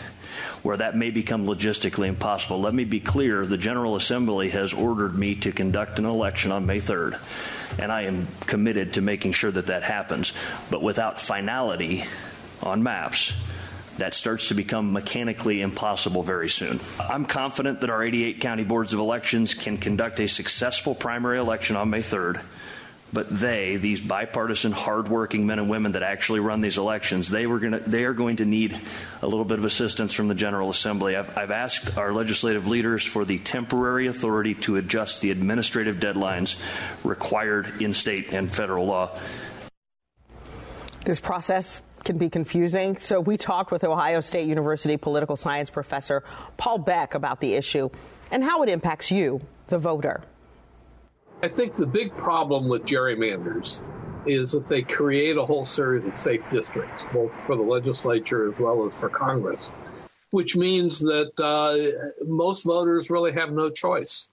where 0.63 0.77
that 0.77 0.97
may 0.97 1.11
become 1.11 1.47
logistically 1.47 2.09
impossible. 2.09 2.61
Let 2.61 2.75
me 2.75 2.85
be 2.85 3.01
clear 3.01 3.47
the 3.47 3.59
General 3.59 3.97
Assembly 3.97 4.51
has 4.51 4.73
ordered 4.73 5.17
me 5.17 5.35
to 5.37 5.53
conduct 5.53 5.99
an 5.99 6.05
election 6.05 6.53
on 6.53 6.67
May 6.67 6.81
3rd, 6.81 7.19
and 7.79 7.93
I 7.93 8.03
am 8.03 8.29
committed 8.47 8.95
to 8.95 9.01
making 9.01 9.33
sure 9.33 9.51
that 9.51 9.67
that 9.67 9.83
happens. 9.83 10.33
But 10.71 10.83
without 10.83 11.21
finality 11.21 12.05
on 12.63 12.83
maps, 12.83 13.33
that 13.99 14.15
starts 14.15 14.49
to 14.49 14.55
become 14.55 14.93
mechanically 14.93 15.61
impossible 15.61 16.23
very 16.23 16.49
soon. 16.49 16.81
I'm 16.99 17.27
confident 17.27 17.81
that 17.81 17.91
our 17.91 18.03
88 18.03 18.41
county 18.41 18.65
boards 18.65 18.95
of 18.95 19.01
elections 19.01 19.55
can 19.55 19.77
conduct 19.77 20.21
a 20.21 20.29
successful 20.29 20.95
primary 20.95 21.39
election 21.39 21.77
on 21.77 21.91
May 21.91 22.01
3rd 22.01 22.43
but 23.13 23.29
they, 23.29 23.77
these 23.77 24.01
bipartisan, 24.01 24.73
hardworking 24.73 25.47
men 25.47 25.59
and 25.59 25.69
women 25.69 25.93
that 25.93 26.03
actually 26.03 26.41
run 26.41 26.61
these 26.61 26.79
elections, 26.79 27.29
they 27.29 27.47
were 27.47 27.59
going 27.59 27.83
they 27.87 28.05
are 28.05 28.15
going 28.15 28.37
to 28.37 28.45
need 28.45 28.79
a 29.21 29.27
little 29.27 29.45
bit 29.45 29.59
of 29.59 29.65
assistance 29.65 30.15
from 30.15 30.29
the 30.29 30.35
General 30.35 30.71
Assembly. 30.71 31.17
I've, 31.17 31.37
I've 31.37 31.51
asked 31.51 31.99
our 31.99 32.13
legislative 32.13 32.67
leaders 32.67 33.05
for 33.05 33.25
the 33.25 33.39
temporary 33.39 34.07
authority 34.07 34.55
to 34.55 34.77
adjust 34.77 35.21
the 35.21 35.31
administrative 35.31 35.97
deadlines 35.97 36.57
required 37.05 37.81
in 37.81 37.93
state 37.93 38.33
and 38.33 38.53
federal 38.55 38.87
law. 38.87 39.11
This 41.05 41.21
process 41.21 41.83
can 42.05 42.19
be 42.19 42.31
confusing. 42.31 42.97
So 42.99 43.21
we 43.21 43.37
talked 43.37 43.71
with 43.71 43.85
Ohio 43.85 44.21
State 44.21 44.49
University 44.49 44.97
political 44.97 45.37
science 45.37 45.71
professor 45.71 46.25
Paul 46.57 46.79
Beck 46.79 47.15
about 47.15 47.41
the 47.41 47.55
issue 47.55 47.91
and 48.31 48.43
how 48.43 48.63
it 48.63 48.69
impacts 48.69 49.11
you, 49.11 49.41
the 49.69 49.79
voter. 49.79 50.23
I 51.45 51.49
think 51.49 51.75
the 51.75 51.87
big 51.87 52.17
problem 52.17 52.69
with 52.69 52.85
gerrymanders 52.85 53.83
is 54.27 54.53
that 54.53 54.69
they 54.69 54.83
create 54.83 55.37
a 55.37 55.45
whole 55.45 55.65
series 55.65 56.05
of 56.05 56.17
safe 56.17 56.43
districts, 56.53 57.05
both 57.13 57.35
for 57.47 57.57
the 57.57 57.63
legislature 57.63 58.49
as 58.49 58.57
well 58.61 58.87
as 58.87 59.01
for 59.01 59.09
Congress, 59.09 59.73
which 60.31 60.57
means 60.57 61.01
that 61.01 61.33
uh, 61.41 62.25
most 62.25 62.63
voters 62.63 63.11
really 63.11 63.33
have 63.33 63.51
no 63.51 63.71
choice. 63.71 64.29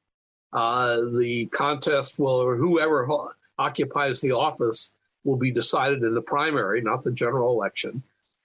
Uh, 0.54 0.98
the 1.18 1.48
contest 1.52 2.20
will, 2.20 2.40
or 2.42 2.56
whoever 2.56 3.06
ho- 3.06 3.32
occupies 3.58 4.22
the 4.22 4.32
office, 4.32 4.92
will 5.24 5.36
be 5.36 5.52
decided 5.52 6.04
in 6.04 6.14
the 6.14 6.22
primary, 6.22 6.80
not 6.80 7.04
the 7.04 7.12
general 7.12 7.52
election. 7.52 8.04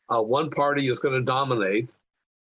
Uh, 0.08 0.22
one 0.22 0.48
party 0.48 0.88
is 0.88 1.00
going 1.00 1.14
to 1.14 1.22
dominate. 1.22 1.88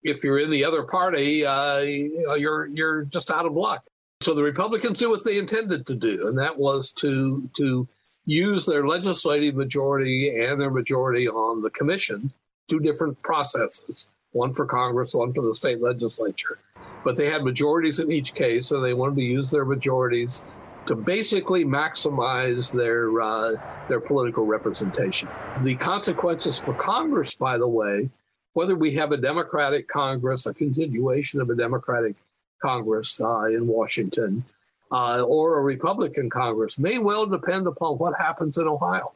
If 0.03 0.23
you're 0.23 0.39
in 0.39 0.51
the 0.51 0.65
other 0.65 0.83
party, 0.83 1.47
uh, 1.47 1.79
you're 1.79 2.67
you're 2.67 3.05
just 3.05 3.31
out 3.31 3.47
of 3.47 3.55
luck. 3.55 3.87
So 4.25 4.33
the 4.33 4.43
Republicans 4.43 5.01
did 5.01 5.09
what 5.09 5.23
they 5.23 5.37
intended 5.37 5.85
to 5.85 5.95
do, 5.95 6.29
and 6.29 6.39
that 6.39 6.57
was 6.57 6.91
to 6.93 7.47
to 7.59 7.87
use 8.25 8.65
their 8.65 8.87
legislative 8.87 9.55
majority 9.55 10.43
and 10.43 10.59
their 10.59 10.71
majority 10.71 11.29
on 11.29 11.61
the 11.61 11.69
commission, 11.69 12.33
two 12.67 12.81
different 12.81 13.21
processes, 13.21 14.07
one 14.33 14.55
for 14.55 14.65
Congress, 14.65 15.13
one 15.13 15.35
for 15.35 15.43
the 15.43 15.55
state 15.55 15.83
legislature. 15.83 16.57
But 17.05 17.19
they 17.19 17.29
had 17.29 17.45
majorities 17.45 18.01
in 18.01 18.11
each 18.11 18.35
case, 18.35 18.71
and 18.71 18.83
they 18.83 18.95
wanted 18.95 19.17
to 19.17 19.23
use 19.25 19.51
their 19.51 19.67
majorities 19.67 20.43
to 20.87 20.95
basically 20.95 21.67
maximize 21.67 22.73
their 22.73 23.21
uh, 23.21 23.57
their 23.91 24.01
political 24.01 24.47
representation. 24.47 25.29
The 25.65 25.75
consequences 25.75 26.59
for 26.59 26.73
Congress, 26.73 27.35
by 27.35 27.59
the 27.59 27.69
way, 27.69 28.09
whether 28.55 28.75
we 28.75 28.95
have 28.95 29.13
a 29.13 29.19
Democratic 29.19 29.87
Congress, 29.87 30.47
a 30.47 30.55
continuation 30.55 31.43
of 31.43 31.51
a 31.51 31.55
Democratic 31.55 32.17
Congress 32.65 33.21
uh, 33.21 33.45
in 33.45 33.67
Washington 33.67 34.43
uh, 34.91 35.23
or 35.23 35.59
a 35.59 35.63
Republican 35.63 36.31
Congress 36.31 36.79
may 36.79 36.97
well 36.97 37.27
depend 37.27 37.67
upon 37.67 37.99
what 37.99 38.19
happens 38.19 38.57
in 38.57 38.67
Ohio. 38.67 39.13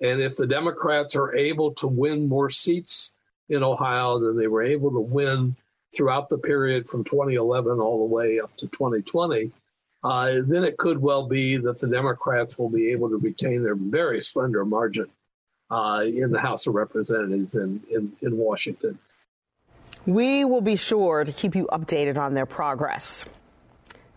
And 0.00 0.20
if 0.20 0.36
the 0.36 0.46
Democrats 0.46 1.16
are 1.16 1.34
able 1.34 1.74
to 1.74 1.88
win 1.88 2.28
more 2.28 2.48
seats 2.48 3.10
in 3.48 3.64
Ohio 3.64 4.20
than 4.20 4.36
they 4.36 4.46
were 4.46 4.62
able 4.62 4.92
to 4.92 5.00
win 5.00 5.56
throughout 5.94 6.28
the 6.28 6.38
period 6.38 6.86
from 6.86 7.02
2011 7.02 7.80
all 7.80 7.98
the 7.98 8.14
way 8.14 8.38
up 8.38 8.56
to 8.58 8.68
2020, 8.68 9.50
uh, 10.04 10.32
then 10.46 10.62
it 10.62 10.76
could 10.76 10.98
well 10.98 11.26
be 11.26 11.56
that 11.56 11.80
the 11.80 11.88
Democrats 11.88 12.56
will 12.56 12.70
be 12.70 12.92
able 12.92 13.08
to 13.08 13.18
retain 13.18 13.64
their 13.64 13.76
very 13.76 14.22
slender 14.22 14.64
margin 14.64 15.08
uh, 15.70 16.04
in 16.04 16.30
the 16.30 16.40
House 16.40 16.68
of 16.68 16.74
Representatives 16.74 17.56
in, 17.56 17.82
in, 17.90 18.12
in 18.22 18.36
Washington. 18.36 18.98
We 20.06 20.44
will 20.44 20.60
be 20.60 20.74
sure 20.74 21.22
to 21.22 21.30
keep 21.30 21.54
you 21.54 21.68
updated 21.72 22.16
on 22.16 22.34
their 22.34 22.46
progress. 22.46 23.24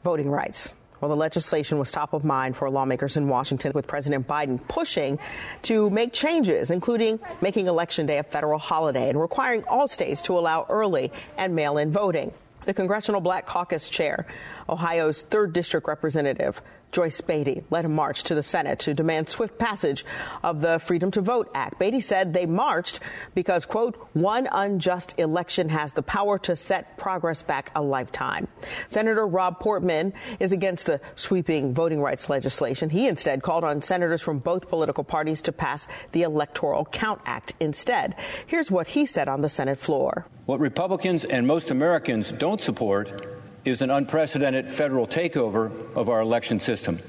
Voting 0.04 0.32
rights. 0.32 0.71
Well, 1.00 1.10
the 1.10 1.15
legislation 1.15 1.78
was 1.78 1.91
top 1.91 2.13
of 2.13 2.24
mind 2.24 2.58
for 2.58 2.67
lawmakers 2.71 3.17
in 3.17 3.28
Washington, 3.28 3.71
with 3.76 3.86
President 3.86 4.28
Biden 4.28 4.60
pushing 4.67 5.19
to 5.63 5.91
make 5.91 6.12
changes, 6.12 6.71
including 6.71 7.19
making 7.41 7.67
Election 7.67 8.08
Day 8.08 8.17
a 8.17 8.24
federal 8.24 8.58
holiday 8.58 9.10
and 9.10 9.21
requiring 9.21 9.63
all 9.65 9.88
states 9.88 10.24
to 10.24 10.39
allow 10.39 10.65
early 10.69 11.12
and 11.38 11.54
mail 11.54 11.78
in 11.78 11.91
voting. 11.91 12.34
The 12.65 12.74
Congressional 12.74 13.21
Black 13.21 13.45
Caucus 13.45 13.88
chair, 13.88 14.26
Ohio's 14.67 15.24
3rd 15.24 15.54
District 15.54 15.88
Representative 15.88 16.63
Joyce 16.95 17.19
Beatty, 17.19 17.62
led 17.69 17.84
a 17.84 17.89
march 17.89 18.23
to 18.23 18.36
the 18.36 18.41
Senate 18.41 18.79
to 18.79 18.93
demand 18.93 19.27
swift 19.27 19.58
passage 19.58 20.05
of 20.43 20.62
the 20.62 20.79
Freedom 20.79 21.12
to 21.12 21.19
Vote 21.19 21.51
Act. 21.53 21.77
Beatty 21.77 21.99
said 21.99 22.34
they 22.34 22.45
marched 22.45 23.01
because, 23.34 23.65
quote, 23.65 23.97
one 24.13 24.47
unjust 24.49 25.13
election 25.17 25.67
has 25.67 25.91
the 25.91 26.01
power 26.01 26.39
to 26.39 26.55
set 26.55 26.97
progress 26.97 27.43
back 27.43 27.69
a 27.75 27.81
lifetime. 27.81 28.47
Senator 28.88 29.27
Rob 29.27 29.60
Portman 29.60 30.13
is 30.39 30.53
against 30.53 30.86
the 30.86 31.01
sweeping 31.17 31.73
voting 31.73 31.99
rights 31.99 32.29
legislation. 32.29 32.89
He 32.89 33.10
instead 33.10 33.43
called 33.43 33.65
on 33.65 33.81
senators 33.81 34.21
from 34.21 34.39
both 34.39 34.69
political 34.69 35.03
parties 35.03 35.41
to 35.41 35.51
pass 35.51 35.89
the 36.13 36.23
Electoral 36.23 36.86
Count 36.86 37.19
Act 37.25 37.55
instead. 37.60 38.15
Here's 38.47 38.71
what 38.71 38.88
he 38.88 39.05
said 39.05 39.27
on 39.27 39.41
the 39.41 39.49
Senate 39.49 39.79
floor. 39.79 40.27
What 40.45 40.62
Republicans 40.62 41.25
and 41.25 41.45
most 41.45 41.71
Americans 41.71 42.31
don't 42.31 42.62
support 42.62 43.36
is 43.65 43.82
an 43.82 43.89
unprecedented 43.89 44.71
federal 44.71 45.08
takeover 45.08 45.71
of 45.95 46.08
our 46.08 46.21
election 46.21 46.60
system, 46.60 46.99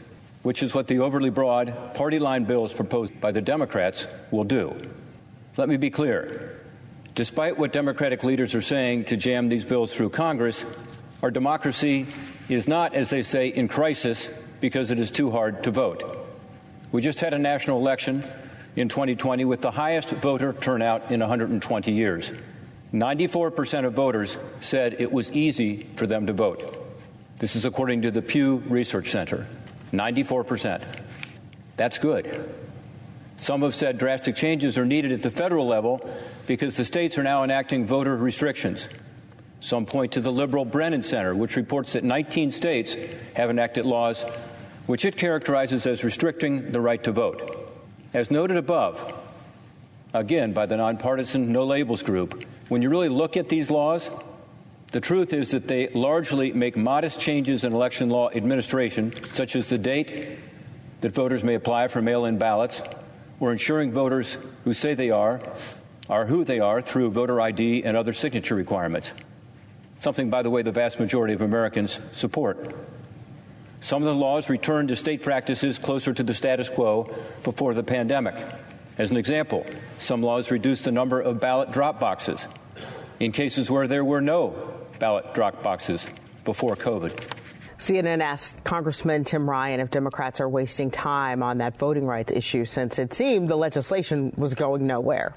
which 0.42 0.62
is 0.62 0.74
what 0.74 0.86
the 0.86 0.98
overly 0.98 1.30
broad 1.30 1.94
party 1.94 2.18
line 2.18 2.44
bills 2.44 2.72
proposed 2.72 3.20
by 3.20 3.30
the 3.30 3.42
Democrats 3.42 4.08
will 4.30 4.44
do. 4.44 4.74
Let 5.58 5.68
me 5.68 5.76
be 5.76 5.90
clear. 5.90 6.60
Despite 7.14 7.58
what 7.58 7.72
Democratic 7.72 8.24
leaders 8.24 8.54
are 8.54 8.62
saying 8.62 9.04
to 9.06 9.16
jam 9.16 9.48
these 9.48 9.64
bills 9.64 9.94
through 9.94 10.10
Congress, 10.10 10.64
our 11.22 11.30
democracy 11.30 12.06
is 12.48 12.68
not, 12.68 12.94
as 12.94 13.10
they 13.10 13.22
say, 13.22 13.48
in 13.48 13.68
crisis 13.68 14.30
because 14.60 14.90
it 14.90 14.98
is 14.98 15.10
too 15.10 15.30
hard 15.30 15.62
to 15.64 15.70
vote. 15.70 16.26
We 16.92 17.02
just 17.02 17.20
had 17.20 17.34
a 17.34 17.38
national 17.38 17.78
election 17.78 18.24
in 18.76 18.88
2020 18.88 19.44
with 19.44 19.60
the 19.60 19.70
highest 19.70 20.10
voter 20.10 20.52
turnout 20.52 21.10
in 21.10 21.20
120 21.20 21.92
years. 21.92 22.32
94% 22.92 23.84
of 23.84 23.94
voters 23.94 24.38
said 24.60 25.00
it 25.00 25.12
was 25.12 25.30
easy 25.32 25.86
for 25.96 26.06
them 26.06 26.26
to 26.26 26.32
vote. 26.32 26.82
This 27.38 27.56
is 27.56 27.64
according 27.64 28.02
to 28.02 28.10
the 28.10 28.22
Pew 28.22 28.62
Research 28.66 29.10
Center. 29.10 29.46
94%. 29.92 30.82
That's 31.76 31.98
good. 31.98 32.52
Some 33.36 33.62
have 33.62 33.74
said 33.74 33.98
drastic 33.98 34.34
changes 34.34 34.78
are 34.78 34.86
needed 34.86 35.12
at 35.12 35.22
the 35.22 35.30
federal 35.30 35.66
level 35.66 36.08
because 36.46 36.76
the 36.76 36.84
states 36.84 37.18
are 37.18 37.22
now 37.22 37.44
enacting 37.44 37.84
voter 37.84 38.16
restrictions. 38.16 38.88
Some 39.60 39.84
point 39.84 40.12
to 40.12 40.20
the 40.20 40.32
liberal 40.32 40.64
Brennan 40.64 41.02
Center, 41.02 41.34
which 41.34 41.56
reports 41.56 41.92
that 41.92 42.04
19 42.04 42.52
states 42.52 42.96
have 43.34 43.50
enacted 43.50 43.84
laws 43.84 44.24
which 44.86 45.04
it 45.04 45.16
characterizes 45.16 45.86
as 45.86 46.04
restricting 46.04 46.70
the 46.72 46.80
right 46.80 47.02
to 47.04 47.12
vote. 47.12 47.68
As 48.14 48.30
noted 48.30 48.56
above, 48.56 49.12
again 50.14 50.52
by 50.52 50.66
the 50.66 50.76
nonpartisan 50.76 51.52
No 51.52 51.64
Labels 51.64 52.02
Group, 52.02 52.44
when 52.68 52.82
you 52.82 52.88
really 52.88 53.08
look 53.08 53.36
at 53.36 53.48
these 53.48 53.70
laws, 53.70 54.10
the 54.92 55.00
truth 55.00 55.32
is 55.32 55.50
that 55.50 55.68
they 55.68 55.88
largely 55.88 56.52
make 56.52 56.76
modest 56.76 57.20
changes 57.20 57.64
in 57.64 57.72
election 57.72 58.10
law 58.10 58.30
administration, 58.30 59.12
such 59.32 59.56
as 59.56 59.68
the 59.68 59.78
date 59.78 60.38
that 61.00 61.12
voters 61.12 61.44
may 61.44 61.54
apply 61.54 61.88
for 61.88 62.00
mail 62.00 62.24
in 62.24 62.38
ballots, 62.38 62.82
or 63.40 63.52
ensuring 63.52 63.92
voters 63.92 64.38
who 64.64 64.72
say 64.72 64.94
they 64.94 65.10
are 65.10 65.40
are 66.08 66.26
who 66.26 66.44
they 66.44 66.60
are 66.60 66.80
through 66.80 67.10
voter 67.10 67.40
ID 67.40 67.84
and 67.84 67.96
other 67.96 68.12
signature 68.12 68.54
requirements. 68.54 69.12
Something, 69.98 70.30
by 70.30 70.42
the 70.42 70.50
way, 70.50 70.62
the 70.62 70.72
vast 70.72 71.00
majority 71.00 71.34
of 71.34 71.40
Americans 71.40 72.00
support. 72.12 72.74
Some 73.80 74.02
of 74.02 74.06
the 74.06 74.14
laws 74.14 74.48
return 74.48 74.86
to 74.88 74.96
state 74.96 75.22
practices 75.22 75.78
closer 75.78 76.12
to 76.12 76.22
the 76.22 76.34
status 76.34 76.70
quo 76.70 77.12
before 77.44 77.74
the 77.74 77.82
pandemic. 77.82 78.34
As 78.98 79.10
an 79.10 79.18
example, 79.18 79.66
some 79.98 80.22
laws 80.22 80.50
reduce 80.50 80.82
the 80.82 80.92
number 80.92 81.20
of 81.20 81.38
ballot 81.38 81.70
drop 81.70 82.00
boxes 82.00 82.48
in 83.20 83.30
cases 83.30 83.70
where 83.70 83.86
there 83.86 84.04
were 84.04 84.22
no 84.22 84.72
ballot 84.98 85.34
drop 85.34 85.62
boxes 85.62 86.06
before 86.44 86.76
COVID. 86.76 87.12
CNN 87.78 88.22
asked 88.22 88.64
Congressman 88.64 89.24
Tim 89.24 89.48
Ryan 89.48 89.80
if 89.80 89.90
Democrats 89.90 90.40
are 90.40 90.48
wasting 90.48 90.90
time 90.90 91.42
on 91.42 91.58
that 91.58 91.78
voting 91.78 92.06
rights 92.06 92.32
issue 92.32 92.64
since 92.64 92.98
it 92.98 93.12
seemed 93.12 93.50
the 93.50 93.56
legislation 93.56 94.32
was 94.36 94.54
going 94.54 94.86
nowhere. 94.86 95.34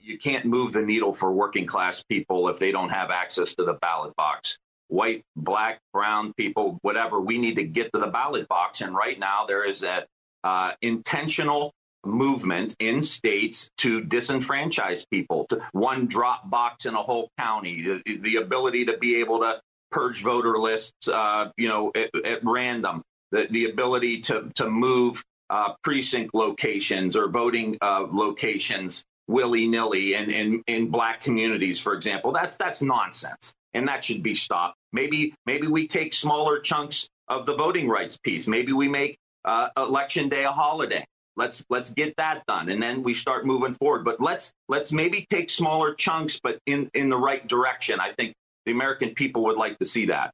You 0.00 0.16
can't 0.16 0.46
move 0.46 0.72
the 0.72 0.82
needle 0.82 1.12
for 1.12 1.32
working 1.32 1.66
class 1.66 2.02
people 2.02 2.48
if 2.48 2.58
they 2.58 2.72
don't 2.72 2.88
have 2.88 3.10
access 3.10 3.54
to 3.56 3.64
the 3.64 3.74
ballot 3.74 4.16
box. 4.16 4.56
white, 4.88 5.22
black, 5.36 5.80
brown 5.92 6.32
people, 6.32 6.78
whatever. 6.82 7.20
We 7.20 7.38
need 7.38 7.56
to 7.56 7.64
get 7.64 7.92
to 7.92 8.00
the 8.00 8.08
ballot 8.08 8.48
box. 8.48 8.80
And 8.80 8.94
right 8.94 9.18
now, 9.18 9.44
there 9.46 9.68
is 9.68 9.82
a 9.82 10.06
uh, 10.42 10.72
intentional 10.80 11.74
movement 12.04 12.74
in 12.78 13.02
states 13.02 13.70
to 13.78 14.00
disenfranchise 14.02 15.04
people, 15.10 15.46
to 15.48 15.60
one 15.72 16.06
drop 16.06 16.48
box 16.48 16.86
in 16.86 16.94
a 16.94 17.02
whole 17.02 17.30
county, 17.38 18.00
the, 18.04 18.16
the 18.18 18.36
ability 18.36 18.84
to 18.86 18.96
be 18.98 19.16
able 19.16 19.40
to 19.40 19.60
purge 19.90 20.22
voter 20.22 20.58
lists, 20.58 21.08
uh, 21.08 21.50
you 21.56 21.68
know, 21.68 21.92
at, 21.94 22.10
at, 22.24 22.44
random, 22.44 23.02
the, 23.32 23.46
the 23.50 23.66
ability 23.66 24.20
to 24.20 24.50
to 24.54 24.70
move 24.70 25.22
uh, 25.50 25.74
precinct 25.82 26.34
locations 26.34 27.16
or 27.16 27.28
voting 27.28 27.76
uh, 27.82 28.06
locations 28.10 29.04
willy 29.28 29.66
nilly 29.66 30.14
in, 30.14 30.30
in 30.30 30.62
in 30.66 30.90
black 30.90 31.20
communities, 31.20 31.78
for 31.80 31.94
example. 31.94 32.32
That's 32.32 32.56
that's 32.56 32.82
nonsense, 32.82 33.52
and 33.74 33.86
that 33.88 34.04
should 34.04 34.22
be 34.22 34.34
stopped. 34.34 34.76
Maybe 34.92 35.34
maybe 35.46 35.66
we 35.66 35.86
take 35.86 36.12
smaller 36.14 36.60
chunks 36.60 37.08
of 37.28 37.46
the 37.46 37.56
voting 37.56 37.88
rights 37.88 38.18
piece. 38.18 38.48
Maybe 38.48 38.72
we 38.72 38.88
make 38.88 39.16
uh, 39.44 39.68
election 39.76 40.28
day 40.28 40.44
a 40.44 40.52
holiday. 40.52 41.04
Let's 41.36 41.64
let's 41.70 41.90
get 41.90 42.14
that 42.16 42.44
done, 42.46 42.68
and 42.68 42.82
then 42.82 43.02
we 43.02 43.14
start 43.14 43.46
moving 43.46 43.74
forward. 43.74 44.04
But 44.04 44.20
let's 44.20 44.52
let's 44.68 44.92
maybe 44.92 45.26
take 45.30 45.50
smaller 45.50 45.94
chunks, 45.94 46.40
but 46.42 46.58
in 46.66 46.90
in 46.94 47.08
the 47.08 47.16
right 47.16 47.46
direction. 47.46 48.00
I 48.00 48.12
think 48.12 48.34
the 48.66 48.72
American 48.72 49.14
people 49.14 49.44
would 49.44 49.56
like 49.56 49.78
to 49.78 49.84
see 49.84 50.06
that. 50.06 50.32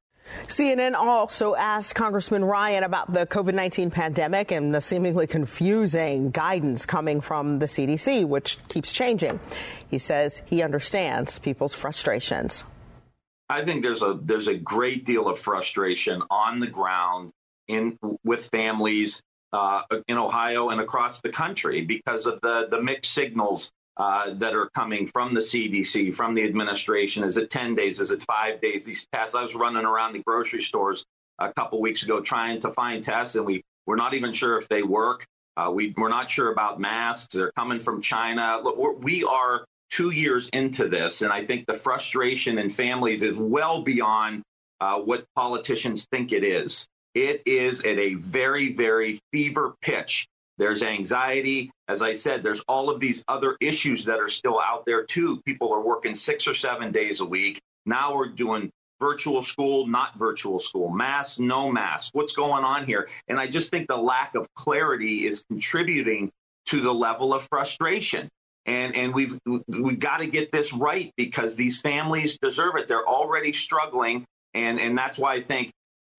CNN 0.49 0.95
also 0.95 1.55
asked 1.55 1.95
Congressman 1.95 2.45
Ryan 2.45 2.85
about 2.85 3.13
the 3.13 3.27
COVID 3.27 3.55
19 3.55 3.91
pandemic 3.91 4.51
and 4.51 4.75
the 4.75 4.81
seemingly 4.81 5.27
confusing 5.27 6.31
guidance 6.31 6.87
coming 6.87 7.21
from 7.21 7.59
the 7.59 7.67
CDC, 7.67 8.27
which 8.27 8.59
keeps 8.69 8.93
changing. 8.93 9.39
He 9.89 9.99
says 9.99 10.43
he 10.45 10.63
understands 10.63 11.39
people's 11.39 11.75
frustrations. 11.75 12.65
I 13.49 13.63
think 13.63 13.83
there's 13.83 14.03
a 14.03 14.19
there's 14.21 14.49
a 14.49 14.57
great 14.57 15.05
deal 15.05 15.29
of 15.29 15.39
frustration 15.39 16.23
on 16.31 16.59
the 16.59 16.67
ground 16.67 17.31
in 17.69 17.99
with 18.25 18.49
families 18.49 19.23
uh, 19.57 19.83
in 20.09 20.19
Ohio 20.19 20.69
and 20.69 20.81
across 20.81 21.21
the 21.21 21.31
country 21.31 21.81
because 21.81 22.27
of 22.27 22.39
the 22.43 22.69
the 22.71 22.81
mixed 22.81 23.13
signals 23.13 23.71
uh, 23.97 24.35
that 24.35 24.55
are 24.55 24.69
coming 24.75 25.07
from 25.07 25.33
the 25.33 25.41
CDC, 25.41 26.15
from 26.15 26.35
the 26.35 26.45
administration. 26.45 27.25
Is 27.25 27.39
it 27.39 27.49
10 27.49 27.75
days? 27.75 27.99
Is 27.99 28.11
it 28.11 28.23
five 28.25 28.61
days? 28.61 28.85
These 28.85 29.07
tests. 29.11 29.35
I 29.35 29.43
was 29.43 29.55
running 29.55 29.87
around 29.87 30.13
the 30.13 30.19
grocery 30.19 30.61
stores 30.61 31.05
a 31.39 31.51
couple 31.53 31.81
weeks 31.81 32.03
ago 32.03 32.21
trying 32.21 32.61
to 32.61 32.73
find 32.73 33.03
tests, 33.03 33.37
and 33.37 33.47
we 33.47 33.63
we're 33.87 33.97
not 33.97 34.15
even 34.15 34.33
sure 34.33 34.59
if 34.59 34.69
they 34.69 34.83
work. 34.83 35.27
Uh, 35.57 35.71
we 35.75 35.95
we're 35.97 36.11
not 36.11 36.29
sure 36.29 36.53
about 36.53 36.79
masks. 36.79 37.35
They're 37.35 37.53
coming 37.53 37.79
from 37.79 38.03
China. 38.03 38.61
Look, 38.63 39.03
we 39.03 39.25
are 39.25 39.65
two 39.91 40.11
years 40.11 40.49
into 40.53 40.89
this, 40.89 41.23
and 41.23 41.33
I 41.33 41.45
think 41.45 41.65
the 41.67 41.75
frustration 41.75 42.59
in 42.59 42.69
families 42.69 43.23
is 43.23 43.35
well 43.37 43.83
beyond 43.83 44.43
uh, 44.81 44.99
what 44.99 45.25
politicians 45.35 46.07
think 46.13 46.33
it 46.33 46.45
is. 46.45 46.87
It 47.17 47.45
is 47.47 47.81
at 47.81 47.99
a 47.99 48.13
very, 48.13 48.75
very 48.75 49.19
fever 49.33 49.75
pitch. 49.81 50.27
There's 50.59 50.83
anxiety. 50.83 51.71
As 51.89 52.03
I 52.03 52.13
said, 52.13 52.43
there's 52.43 52.61
all 52.69 52.91
of 52.91 53.01
these 53.01 53.25
other 53.27 53.57
issues 53.59 54.05
that 54.05 54.21
are 54.21 54.29
still 54.29 54.61
out 54.61 54.85
there 54.85 55.03
too. 55.03 55.41
People 55.47 55.73
are 55.73 55.81
working 55.81 56.15
six 56.15 56.47
or 56.47 56.53
seven 56.53 56.93
days 56.93 57.21
a 57.21 57.25
week. 57.25 57.59
Now 57.87 58.15
we're 58.15 58.29
doing 58.29 58.71
virtual 59.01 59.41
school, 59.41 59.87
not 59.87 60.19
virtual 60.19 60.59
school, 60.59 60.91
mask, 60.91 61.41
no 61.41 61.73
mask. 61.73 62.11
What's 62.13 62.35
going 62.35 62.65
on 62.65 62.85
here? 62.85 63.09
And 63.29 63.41
I 63.41 63.47
just 63.47 63.71
think 63.71 63.89
the 63.89 63.97
lack 63.97 64.35
of 64.35 64.47
clarity 64.55 65.27
is 65.27 65.43
contributing 65.49 66.31
to 66.67 66.83
the 66.83 66.93
level 66.93 67.33
of 67.33 67.49
frustration. 67.49 68.29
And 68.67 68.95
and 68.95 69.15
we've 69.15 69.39
we 69.69 69.97
got 69.97 70.19
to 70.19 70.27
get 70.27 70.53
this 70.53 70.75
right 70.75 71.11
because 71.17 71.57
these 71.57 71.81
families 71.81 72.37
deserve 72.43 72.77
it. 72.77 72.89
They're 72.89 73.09
already 73.09 73.55
struggling, 73.55 74.27
and 74.53 74.79
and 74.79 74.99
that's 74.99 75.17
why 75.17 75.33
I 75.35 75.41
think 75.41 75.71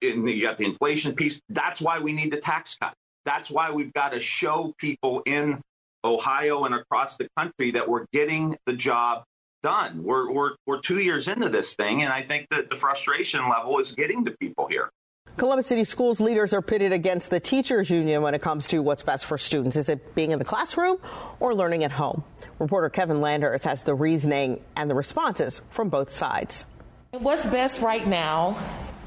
you 0.02 0.42
got 0.42 0.58
the 0.58 0.66
inflation 0.66 1.14
piece. 1.16 1.40
That's 1.50 1.82
why 1.82 2.00
we 2.00 2.14
need 2.14 2.32
the 2.32 2.38
tax 2.38 2.78
cut. 2.82 2.94
That's 3.26 3.52
why 3.52 3.72
we've 3.72 3.94
got 3.94 4.14
to 4.14 4.20
show 4.20 4.74
people 4.78 5.22
in 5.26 5.62
Ohio 6.04 6.64
and 6.64 6.76
across 6.76 7.18
the 7.18 7.28
country 7.38 7.72
that 7.72 7.88
we're 7.88 8.06
getting 8.14 8.58
the 8.66 8.74
job 8.74 9.24
done. 9.64 10.04
We're, 10.04 10.32
we're, 10.32 10.52
we're 10.66 10.80
two 10.80 11.00
years 11.00 11.28
into 11.28 11.50
this 11.50 11.76
thing, 11.76 12.04
and 12.04 12.14
I 12.14 12.22
think 12.22 12.48
that 12.52 12.70
the 12.70 12.76
frustration 12.76 13.50
level 13.50 13.80
is 13.80 13.92
getting 13.92 14.24
to 14.26 14.32
people 14.40 14.68
here. 14.68 14.90
Columbus 15.36 15.68
City 15.68 15.84
Schools 15.84 16.20
leaders 16.20 16.52
are 16.54 16.64
pitted 16.64 16.92
against 16.92 17.30
the 17.30 17.40
teachers 17.40 17.90
union 17.92 18.24
when 18.24 18.34
it 18.34 18.42
comes 18.42 18.66
to 18.68 18.80
what's 18.80 19.04
best 19.04 19.26
for 19.26 19.38
students. 19.38 19.76
Is 19.76 19.88
it 19.88 20.16
being 20.16 20.32
in 20.32 20.40
the 20.40 20.46
classroom 20.46 20.98
or 21.40 21.54
learning 21.54 21.84
at 21.84 21.92
home? 21.92 22.24
Reporter 22.58 22.90
Kevin 22.90 23.22
Landers 23.22 23.64
has 23.64 23.84
the 23.84 23.94
reasoning 23.94 24.64
and 24.76 24.90
the 24.90 24.96
responses 24.96 25.62
from 25.70 25.90
both 25.90 26.12
sides. 26.12 26.66
What's 27.12 27.46
best 27.46 27.82
right 27.82 28.06
now 28.08 28.58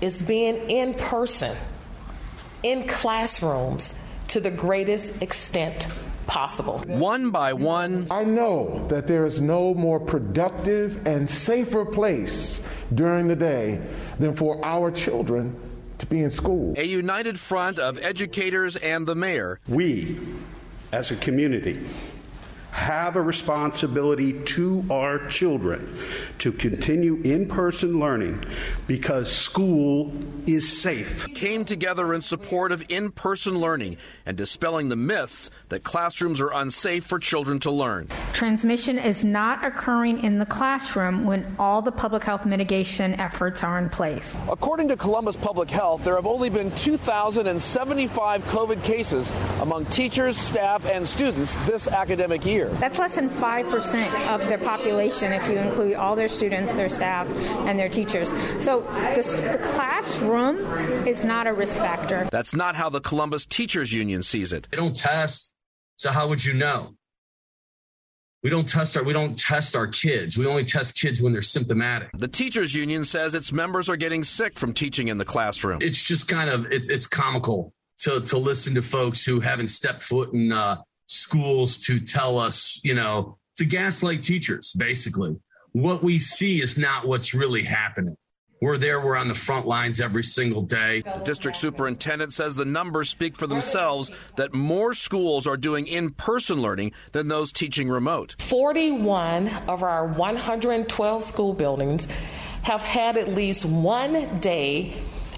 is 0.01 0.23
being 0.23 0.71
in 0.71 0.95
person, 0.95 1.57
in 2.63 2.87
classrooms 2.87 3.95
to 4.29 4.41
the 4.41 4.51
greatest 4.51 5.21
extent 5.23 5.89
possible. 6.27 6.79
One 6.87 7.31
by 7.31 7.53
one. 7.53 8.07
I 8.11 8.25
know 8.25 8.87
that 8.89 9.07
there 9.09 9.27
is 9.27 9.41
no 9.41 9.75
more 9.75 9.99
productive 9.99 11.07
and 11.07 11.29
safer 11.29 11.85
place 11.85 12.61
during 12.95 13.27
the 13.27 13.37
day 13.37 13.81
than 14.19 14.37
for 14.37 14.65
our 14.65 14.93
children 14.93 15.57
to 15.99 16.07
be 16.07 16.23
in 16.23 16.31
school. 16.31 16.75
A 16.77 16.85
united 16.85 17.39
front 17.39 17.79
of 17.79 17.99
educators 17.99 18.77
and 18.77 19.07
the 19.07 19.15
mayor. 19.15 19.61
We, 19.69 20.19
as 20.93 21.11
a 21.11 21.17
community, 21.17 21.81
have 22.73 23.17
a 23.17 23.23
responsibility 23.23 24.33
to 24.45 24.85
our 24.91 25.27
children 25.29 25.99
to 26.39 26.53
continue 26.53 27.17
in 27.23 27.47
person 27.49 27.99
learning 27.99 28.43
because 28.87 29.31
school 29.31 30.13
is 30.47 30.81
safe. 30.81 31.27
Came 31.35 31.65
together 31.65 32.15
in 32.15 32.23
support 32.23 32.73
of 32.73 32.85
in 32.89 33.11
person 33.11 33.59
learning 33.59 33.99
and 34.25 34.37
dispelling 34.37 34.89
the 34.89 34.97
myths 34.97 35.51
that 35.69 35.83
classrooms 35.83 36.41
are 36.41 36.53
unsafe 36.53 37.05
for 37.05 37.19
children 37.19 37.59
to 37.61 37.71
learn. 37.71 38.09
Transmission 38.33 38.99
is 38.99 39.25
not 39.25 39.65
occurring 39.65 40.23
in 40.25 40.39
the 40.39 40.47
classroom 40.47 41.25
when 41.25 41.55
all 41.59 41.83
the 41.83 41.93
public 41.93 42.25
health 42.25 42.47
mitigation 42.47 43.15
efforts 43.21 43.63
are 43.63 43.79
in 43.79 43.89
place. 43.89 44.37
According 44.49 44.89
to 44.89 44.97
Columbus 44.97 45.37
Public 45.37 45.71
Health, 45.71 46.05
there 46.05 46.17
have 46.17 46.27
only 46.27 46.51
been 46.51 46.71
2,075 46.73 48.43
COVID 48.45 48.83
cases 48.83 49.31
among 49.61 49.87
teachers, 49.87 50.37
staff, 50.37 50.87
and 50.87 51.07
students 51.07 51.55
this 51.67 51.87
academic 51.89 52.45
year. 52.45 52.60
That's 52.69 52.99
less 52.99 53.15
than 53.15 53.31
5% 53.31 54.29
of 54.29 54.41
their 54.49 54.59
population 54.59 55.33
if 55.33 55.49
you 55.49 55.57
include 55.59 55.95
all 55.95 56.17
their 56.17 56.29
students, 56.29 56.73
their 56.75 56.89
staff, 56.89 57.29
and 57.67 57.79
their 57.79 57.89
teachers. 57.89 58.31
So 58.63 58.81
the, 59.15 59.49
the 59.53 59.59
classroom 59.59 60.59
is 61.07 61.25
not 61.25 61.47
a 61.47 61.53
risk 61.53 61.77
factor. 61.79 62.29
That's 62.31 62.55
not 62.55 62.77
how 62.77 62.89
the 62.89 63.01
Columbus 63.01 63.47
Teachers 63.47 63.93
Union 63.93 64.23
sees 64.23 64.53
it. 64.53 64.69
They 64.71 64.77
don't 64.77 64.97
test, 64.97 65.55
so 65.97 66.11
how 66.11 66.29
would 66.29 66.45
you 66.45 66.55
know? 66.55 66.95
We 68.43 68.49
don't 68.49 68.67
test 68.67 68.97
our 68.97 69.05
we 69.05 69.13
don't 69.13 69.39
test 69.39 69.77
our 69.77 69.87
kids. 69.87 70.39
We 70.39 70.47
only 70.47 70.65
test 70.65 70.99
kids 70.99 71.21
when 71.21 71.35
they're 71.35 71.43
symptomatic. 71.43 72.09
The 72.17 72.29
teachers 72.29 72.75
union 72.75 73.05
says 73.05 73.35
its 73.35 73.53
members 73.53 73.89
are 73.91 73.97
getting 73.97 74.25
sick 74.25 74.59
from 74.59 74.73
teaching 74.73 75.09
in 75.09 75.19
the 75.19 75.27
classroom. 75.27 75.81
It's 75.83 76.03
just 76.03 76.27
kind 76.27 76.49
of 76.49 76.65
it's 76.73 76.89
it's 76.89 77.07
comical 77.07 77.75
to 77.99 78.21
to 78.23 78.39
listen 78.39 78.75
to 78.77 78.83
folks 78.83 79.27
who 79.27 79.41
haven't 79.41 79.69
stepped 79.69 80.03
foot 80.03 80.33
in 80.33 80.53
uh, 80.53 80.81
schools 81.11 81.77
to 81.77 81.99
tell 81.99 82.39
us, 82.39 82.81
you 82.85 82.95
know, 82.95 83.37
to 83.57 83.65
gaslight 83.65 84.23
teachers, 84.23 84.73
basically. 84.73 85.37
What 85.73 86.03
we 86.03 86.19
see 86.19 86.63
is 86.63 86.79
not 86.79 87.07
what's 87.07 87.35
really 87.35 87.65
happening. 87.65 88.17
We're 88.63 88.77
there, 88.77 89.01
we're 89.01 89.17
on 89.17 89.29
the 89.29 89.35
front 89.35 89.67
lines 89.67 90.01
every 90.01 90.23
single 90.23 90.63
day. 90.63 91.01
The 91.01 91.23
district 91.25 91.57
superintendent 91.57 92.35
says 92.35 92.55
the 92.55 92.67
numbers 92.67 93.09
speak 93.09 93.37
for 93.37 93.47
themselves 93.47 94.11
that 94.37 94.53
more 94.53 94.93
schools 94.93 95.47
are 95.47 95.57
doing 95.57 95.87
in 95.87 96.11
person 96.11 96.61
learning 96.61 96.93
than 97.13 97.29
those 97.29 97.53
teaching 97.53 97.89
remote. 97.89 98.37
41 98.39 99.49
of 99.67 99.83
our 99.83 100.07
112 100.07 101.25
school 101.25 101.55
buildings 101.55 102.07
have 102.63 102.83
had 102.83 103.17
at 103.17 103.29
least 103.29 103.65
one 103.65 104.39
day 104.41 104.93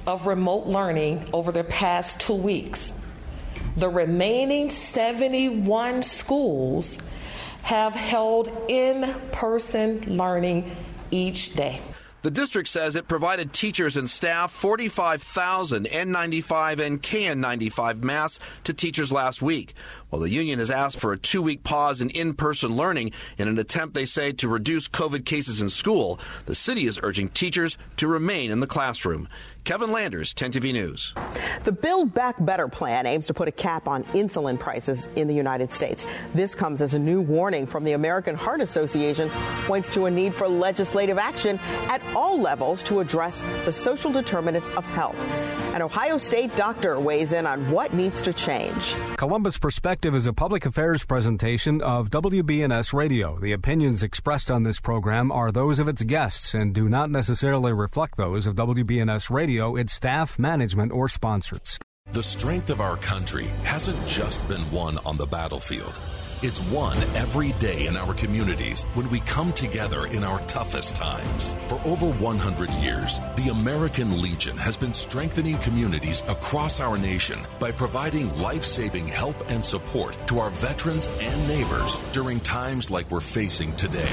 of 0.06 0.26
remote 0.26 0.66
learning 0.66 1.24
over 1.32 1.52
the 1.52 1.64
past 1.64 2.20
two 2.20 2.34
weeks. 2.34 2.92
The 3.76 3.88
remaining 3.88 4.68
71 4.70 6.02
schools 6.02 6.98
have 7.62 7.94
held 7.94 8.52
in 8.68 9.14
person 9.32 10.00
learning 10.16 10.70
each 11.10 11.54
day. 11.54 11.80
The 12.22 12.30
district 12.30 12.68
says 12.68 12.94
it 12.94 13.08
provided 13.08 13.52
teachers 13.52 13.96
and 13.96 14.08
staff 14.08 14.52
45,000 14.52 15.86
N95 15.86 16.78
and 16.78 17.02
KN95 17.02 18.02
masks 18.02 18.44
to 18.62 18.72
teachers 18.72 19.10
last 19.10 19.42
week. 19.42 19.74
Well, 20.12 20.20
the 20.20 20.28
union 20.28 20.58
has 20.58 20.70
asked 20.70 21.00
for 21.00 21.14
a 21.14 21.18
two 21.18 21.40
week 21.40 21.64
pause 21.64 22.02
in 22.02 22.10
in 22.10 22.34
person 22.34 22.76
learning 22.76 23.12
in 23.38 23.48
an 23.48 23.58
attempt, 23.58 23.94
they 23.94 24.04
say, 24.04 24.30
to 24.32 24.46
reduce 24.48 24.86
COVID 24.86 25.24
cases 25.24 25.62
in 25.62 25.70
school. 25.70 26.20
The 26.44 26.54
city 26.54 26.86
is 26.86 27.00
urging 27.02 27.30
teachers 27.30 27.78
to 27.96 28.06
remain 28.06 28.50
in 28.50 28.60
the 28.60 28.66
classroom. 28.66 29.26
Kevin 29.64 29.92
Landers, 29.92 30.34
10 30.34 30.52
TV 30.52 30.72
News. 30.72 31.14
The 31.62 31.70
Build 31.70 32.12
Back 32.12 32.34
Better 32.44 32.66
plan 32.66 33.06
aims 33.06 33.28
to 33.28 33.34
put 33.34 33.46
a 33.46 33.52
cap 33.52 33.86
on 33.86 34.02
insulin 34.06 34.58
prices 34.58 35.08
in 35.14 35.28
the 35.28 35.34
United 35.34 35.70
States. 35.70 36.04
This 36.34 36.54
comes 36.56 36.82
as 36.82 36.94
a 36.94 36.98
new 36.98 37.20
warning 37.20 37.66
from 37.66 37.84
the 37.84 37.92
American 37.92 38.34
Heart 38.34 38.60
Association 38.60 39.30
points 39.66 39.88
to 39.90 40.06
a 40.06 40.10
need 40.10 40.34
for 40.34 40.48
legislative 40.48 41.16
action 41.16 41.60
at 41.88 42.02
all 42.14 42.40
levels 42.40 42.82
to 42.82 42.98
address 42.98 43.44
the 43.64 43.70
social 43.70 44.10
determinants 44.10 44.68
of 44.70 44.84
health. 44.84 45.18
An 45.74 45.80
Ohio 45.80 46.18
State 46.18 46.54
doctor 46.56 46.98
weighs 46.98 47.32
in 47.32 47.46
on 47.46 47.70
what 47.70 47.94
needs 47.94 48.20
to 48.22 48.32
change. 48.32 48.96
Columbus 49.16 49.58
Perspective 49.58 50.01
is 50.04 50.26
a 50.26 50.32
public 50.32 50.66
affairs 50.66 51.04
presentation 51.04 51.80
of 51.80 52.10
WBNS 52.10 52.92
Radio. 52.92 53.38
The 53.38 53.52
opinions 53.52 54.02
expressed 54.02 54.50
on 54.50 54.64
this 54.64 54.80
program 54.80 55.30
are 55.30 55.52
those 55.52 55.78
of 55.78 55.88
its 55.88 56.02
guests 56.02 56.54
and 56.54 56.74
do 56.74 56.88
not 56.88 57.08
necessarily 57.08 57.72
reflect 57.72 58.16
those 58.16 58.44
of 58.46 58.56
WBNS 58.56 59.30
radio, 59.30 59.76
its 59.76 59.92
staff, 59.92 60.40
management, 60.40 60.90
or 60.90 61.08
sponsors. 61.08 61.78
The 62.10 62.22
strength 62.22 62.68
of 62.70 62.80
our 62.80 62.96
country 62.96 63.46
hasn't 63.62 64.04
just 64.04 64.46
been 64.48 64.68
won 64.72 64.98
on 65.06 65.16
the 65.16 65.26
battlefield. 65.26 65.96
It's 66.44 66.60
won 66.72 66.96
every 67.14 67.52
day 67.60 67.86
in 67.86 67.96
our 67.96 68.12
communities 68.14 68.82
when 68.94 69.08
we 69.10 69.20
come 69.20 69.52
together 69.52 70.06
in 70.06 70.24
our 70.24 70.40
toughest 70.46 70.96
times. 70.96 71.54
For 71.68 71.80
over 71.84 72.10
100 72.10 72.68
years, 72.82 73.20
the 73.36 73.50
American 73.52 74.20
Legion 74.20 74.56
has 74.56 74.76
been 74.76 74.92
strengthening 74.92 75.56
communities 75.58 76.24
across 76.26 76.80
our 76.80 76.98
nation 76.98 77.38
by 77.60 77.70
providing 77.70 78.36
life 78.40 78.64
saving 78.64 79.06
help 79.06 79.36
and 79.50 79.64
support 79.64 80.18
to 80.26 80.40
our 80.40 80.50
veterans 80.50 81.08
and 81.20 81.46
neighbors 81.46 81.96
during 82.10 82.40
times 82.40 82.90
like 82.90 83.08
we're 83.08 83.20
facing 83.20 83.72
today. 83.76 84.10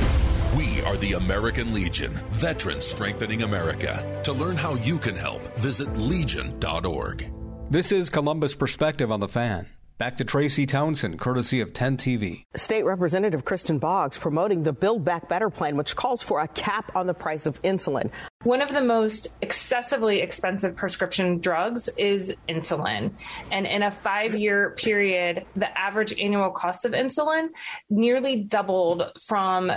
We 0.56 0.82
are 0.84 0.98
the 0.98 1.14
American 1.14 1.74
Legion, 1.74 2.14
Veterans 2.30 2.86
Strengthening 2.86 3.42
America. 3.42 4.22
To 4.26 4.34
learn 4.34 4.56
how 4.56 4.76
you 4.76 5.00
can 5.00 5.16
help, 5.16 5.42
visit 5.58 5.98
legion.org. 5.98 7.28
This 7.72 7.92
is 7.92 8.12
Columbus 8.12 8.54
Perspective 8.54 9.12
on 9.12 9.20
the 9.20 9.28
Fan. 9.28 9.66
Back 10.00 10.16
to 10.16 10.24
Tracy 10.24 10.66
Townsend, 10.66 11.20
courtesy 11.20 11.60
of 11.60 11.74
10 11.74 11.98
TV. 11.98 12.46
State 12.56 12.84
Representative 12.84 13.44
Kristin 13.44 13.82
Boggs 13.82 14.18
promoting 14.18 14.64
the 14.64 14.72
Build 14.72 15.04
Back 15.04 15.28
Better 15.28 15.50
plan, 15.50 15.76
which 15.76 15.98
calls 15.98 16.24
for 16.24 16.40
a 16.40 16.48
cap 16.48 16.96
on 16.96 17.06
the 17.06 17.14
price 17.14 17.46
of 17.46 17.62
insulin. 17.64 18.10
One 18.44 18.62
of 18.62 18.70
the 18.70 18.80
most 18.80 19.28
excessively 19.42 20.22
expensive 20.22 20.78
prescription 20.78 21.40
drugs 21.40 21.90
is 21.98 22.34
insulin. 22.48 23.12
And 23.52 23.66
in 23.66 23.84
a 23.84 23.92
five 23.92 24.36
year 24.36 24.70
period, 24.78 25.46
the 25.56 25.78
average 25.78 26.18
annual 26.18 26.52
cost 26.52 26.86
of 26.86 26.94
insulin 26.94 27.50
nearly 27.90 28.46
doubled 28.46 29.04
from 29.22 29.70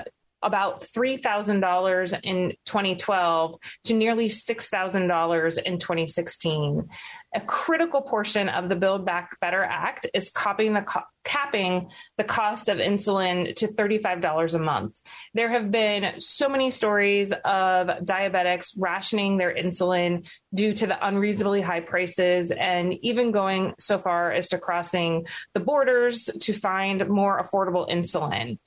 about 0.43 0.83
$3,000 0.83 2.21
in 2.23 2.55
2012 2.67 3.57
to 3.85 3.95
nearly 3.95 4.29
$6,000 4.29 5.63
in 5.63 5.79
2016 5.79 6.89
a 7.35 7.41
critical 7.41 8.03
portion 8.03 8.49
of 8.49 8.69
the 8.69 8.77
Build 8.77 9.07
Back 9.07 9.41
Better 9.41 9.63
Act 9.63 10.07
is 10.13 10.31
copying 10.31 10.75
the 10.75 10.83
co- 10.83 11.01
capping 11.25 11.89
the 12.19 12.25
cost 12.25 12.69
of 12.69 12.79
insulin 12.79 13.55
to 13.57 13.69
$35 13.69 14.55
a 14.55 14.59
month. 14.59 15.01
There 15.35 15.49
have 15.49 15.71
been 15.71 16.21
so 16.21 16.49
many 16.49 16.71
stories 16.71 17.33
of 17.33 17.89
diabetics 18.05 18.75
rationing 18.77 19.37
their 19.37 19.55
insulin 19.55 20.29
due 20.53 20.73
to 20.73 20.87
the 20.87 21.07
unreasonably 21.07 21.61
high 21.61 21.81
prices 21.81 22.51
and 22.51 22.95
even 23.03 23.31
going 23.31 23.75
so 23.79 23.99
far 23.99 24.33
as 24.33 24.49
to 24.49 24.59
crossing 24.59 25.27
the 25.55 25.61
borders 25.61 26.29
to 26.41 26.53
find 26.53 27.09
more 27.09 27.43
affordable 27.43 27.89
insulin 27.89 28.59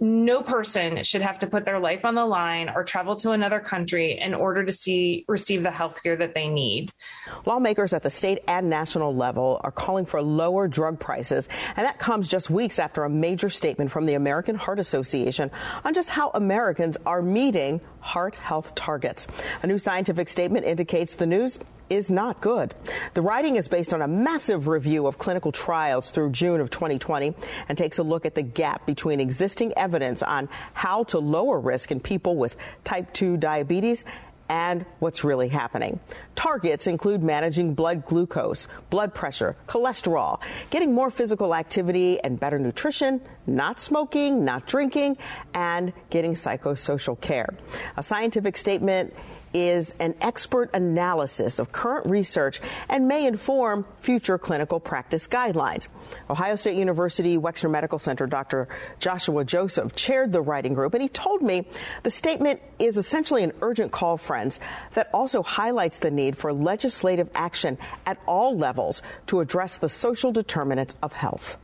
no 0.00 0.42
person 0.42 1.02
should 1.02 1.22
have 1.22 1.38
to 1.40 1.46
put 1.46 1.64
their 1.64 1.78
life 1.78 2.04
on 2.04 2.14
the 2.14 2.24
line 2.24 2.68
or 2.68 2.84
travel 2.84 3.16
to 3.16 3.32
another 3.32 3.60
country 3.60 4.18
in 4.18 4.34
order 4.34 4.64
to 4.64 4.72
see 4.72 5.24
receive 5.28 5.62
the 5.62 5.70
health 5.70 6.02
care 6.02 6.16
that 6.16 6.34
they 6.34 6.48
need. 6.48 6.92
Lawmakers 7.44 7.92
at 7.92 8.02
the 8.02 8.10
state 8.10 8.38
and 8.46 8.70
national 8.70 9.14
level 9.14 9.60
are 9.64 9.72
calling 9.72 10.06
for 10.06 10.22
lower 10.22 10.68
drug 10.68 10.98
prices, 10.98 11.48
and 11.76 11.84
that 11.84 11.98
comes 11.98 12.28
just 12.28 12.50
weeks 12.50 12.78
after 12.78 13.04
a 13.04 13.10
major 13.10 13.48
statement 13.48 13.90
from 13.90 14.06
the 14.06 14.14
American 14.14 14.54
Heart 14.54 14.78
Association 14.78 15.50
on 15.84 15.92
just 15.92 16.08
how 16.08 16.30
Americans 16.30 16.96
are 17.04 17.20
meeting 17.20 17.80
heart 18.00 18.36
health 18.36 18.74
targets. 18.74 19.26
A 19.62 19.66
new 19.66 19.78
scientific 19.78 20.28
statement 20.28 20.64
indicates 20.66 21.16
the 21.16 21.26
news 21.26 21.58
is 21.90 22.10
not 22.10 22.40
good. 22.40 22.74
The 23.14 23.20
writing 23.20 23.56
is 23.56 23.68
based 23.68 23.92
on 23.92 24.00
a 24.00 24.08
massive 24.08 24.68
review 24.68 25.06
of 25.06 25.18
clinical 25.18 25.52
trials 25.52 26.10
through 26.10 26.30
June 26.30 26.60
of 26.60 26.70
2020 26.70 27.34
and 27.68 27.76
takes 27.76 27.98
a 27.98 28.02
look 28.02 28.24
at 28.24 28.34
the 28.34 28.42
gap 28.42 28.86
between 28.86 29.20
existing 29.20 29.72
evidence 29.76 30.22
on 30.22 30.48
how 30.72 31.04
to 31.04 31.18
lower 31.18 31.58
risk 31.58 31.90
in 31.90 32.00
people 32.00 32.36
with 32.36 32.56
type 32.84 33.12
2 33.12 33.36
diabetes 33.36 34.04
and 34.50 34.84
what's 34.98 35.22
really 35.22 35.48
happening. 35.48 36.00
Targets 36.34 36.88
include 36.88 37.22
managing 37.22 37.72
blood 37.72 38.04
glucose, 38.04 38.66
blood 38.90 39.14
pressure, 39.14 39.56
cholesterol, 39.68 40.40
getting 40.70 40.92
more 40.92 41.08
physical 41.08 41.54
activity 41.54 42.18
and 42.20 42.38
better 42.38 42.58
nutrition, 42.58 43.20
not 43.46 43.78
smoking, 43.78 44.44
not 44.44 44.66
drinking, 44.66 45.16
and 45.54 45.92
getting 46.10 46.34
psychosocial 46.34 47.18
care. 47.20 47.54
A 47.96 48.02
scientific 48.02 48.56
statement 48.56 49.14
is 49.52 49.94
an 49.98 50.14
expert 50.20 50.70
analysis 50.74 51.58
of 51.58 51.72
current 51.72 52.06
research 52.06 52.60
and 52.88 53.08
may 53.08 53.26
inform 53.26 53.84
future 53.98 54.38
clinical 54.38 54.80
practice 54.80 55.26
guidelines. 55.26 55.88
Ohio 56.28 56.56
State 56.56 56.76
University 56.76 57.36
Wexner 57.36 57.70
Medical 57.70 57.98
Center 57.98 58.26
Dr. 58.26 58.68
Joshua 58.98 59.44
Joseph 59.44 59.94
chaired 59.94 60.32
the 60.32 60.40
writing 60.40 60.74
group, 60.74 60.94
and 60.94 61.02
he 61.02 61.08
told 61.08 61.42
me 61.42 61.66
the 62.02 62.10
statement 62.10 62.60
is 62.78 62.96
essentially 62.96 63.42
an 63.42 63.52
urgent 63.62 63.92
call, 63.92 64.16
friends, 64.16 64.60
that 64.94 65.08
also 65.12 65.42
highlights 65.42 65.98
the 65.98 66.10
need 66.10 66.36
for 66.36 66.52
legislative 66.52 67.28
action 67.34 67.78
at 68.06 68.18
all 68.26 68.56
levels 68.56 69.02
to 69.26 69.40
address 69.40 69.78
the 69.78 69.88
social 69.88 70.32
determinants 70.32 70.96
of 71.02 71.12
health. 71.12 71.58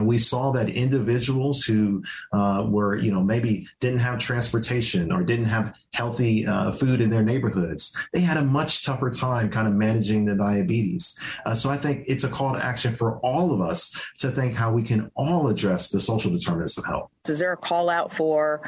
We 0.00 0.18
saw 0.18 0.52
that 0.52 0.68
individuals 0.68 1.62
who 1.62 2.02
uh, 2.32 2.66
were, 2.68 2.96
you 2.96 3.12
know, 3.12 3.22
maybe 3.22 3.66
didn't 3.80 4.00
have 4.00 4.18
transportation 4.18 5.12
or 5.12 5.22
didn't 5.22 5.46
have 5.46 5.78
healthy 5.92 6.46
uh, 6.46 6.72
food 6.72 7.00
in 7.00 7.10
their 7.10 7.22
neighborhoods, 7.22 7.96
they 8.12 8.20
had 8.20 8.36
a 8.36 8.42
much 8.42 8.84
tougher 8.84 9.10
time 9.10 9.50
kind 9.50 9.68
of 9.68 9.74
managing 9.74 10.24
the 10.24 10.34
diabetes. 10.34 11.18
Uh, 11.46 11.54
so 11.54 11.70
I 11.70 11.76
think 11.76 12.04
it's 12.06 12.24
a 12.24 12.28
call 12.28 12.54
to 12.54 12.64
action 12.64 12.94
for 12.94 13.18
all 13.18 13.52
of 13.52 13.60
us 13.60 13.92
to 14.18 14.30
think 14.30 14.54
how 14.54 14.72
we 14.72 14.82
can 14.82 15.10
all 15.14 15.48
address 15.48 15.88
the 15.88 16.00
social 16.00 16.30
determinants 16.30 16.78
of 16.78 16.84
health. 16.84 17.10
Is 17.28 17.38
there 17.38 17.52
a 17.52 17.56
call 17.56 17.88
out 17.88 18.12
for 18.12 18.62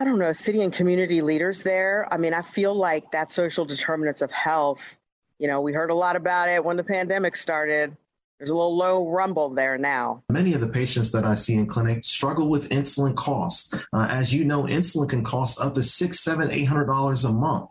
I 0.00 0.06
don't 0.06 0.18
know, 0.18 0.32
city 0.32 0.62
and 0.62 0.72
community 0.72 1.20
leaders 1.20 1.62
there. 1.62 2.08
I 2.10 2.16
mean, 2.16 2.32
I 2.32 2.40
feel 2.40 2.74
like 2.74 3.10
that 3.10 3.30
social 3.30 3.66
determinants 3.66 4.22
of 4.22 4.30
health, 4.30 4.96
you 5.38 5.46
know, 5.46 5.60
we 5.60 5.74
heard 5.74 5.90
a 5.90 5.94
lot 5.94 6.16
about 6.16 6.48
it 6.48 6.64
when 6.64 6.78
the 6.78 6.84
pandemic 6.84 7.36
started 7.36 7.94
there's 8.40 8.48
a 8.48 8.54
little 8.54 8.74
low 8.74 9.06
rumble 9.06 9.50
there 9.50 9.76
now. 9.76 10.22
Many 10.30 10.54
of 10.54 10.62
the 10.62 10.68
patients 10.68 11.12
that 11.12 11.26
I 11.26 11.34
see 11.34 11.56
in 11.56 11.66
clinic 11.66 12.06
struggle 12.06 12.48
with 12.48 12.70
insulin 12.70 13.14
costs. 13.14 13.74
Uh, 13.92 14.06
as 14.08 14.32
you 14.32 14.46
know, 14.46 14.62
insulin 14.62 15.10
can 15.10 15.22
cost 15.22 15.60
up 15.60 15.74
to 15.74 15.82
six, 15.82 16.20
seven, 16.20 16.50
eight 16.50 16.64
hundred 16.64 16.86
dollars 16.86 17.26
a 17.26 17.32
month. 17.32 17.68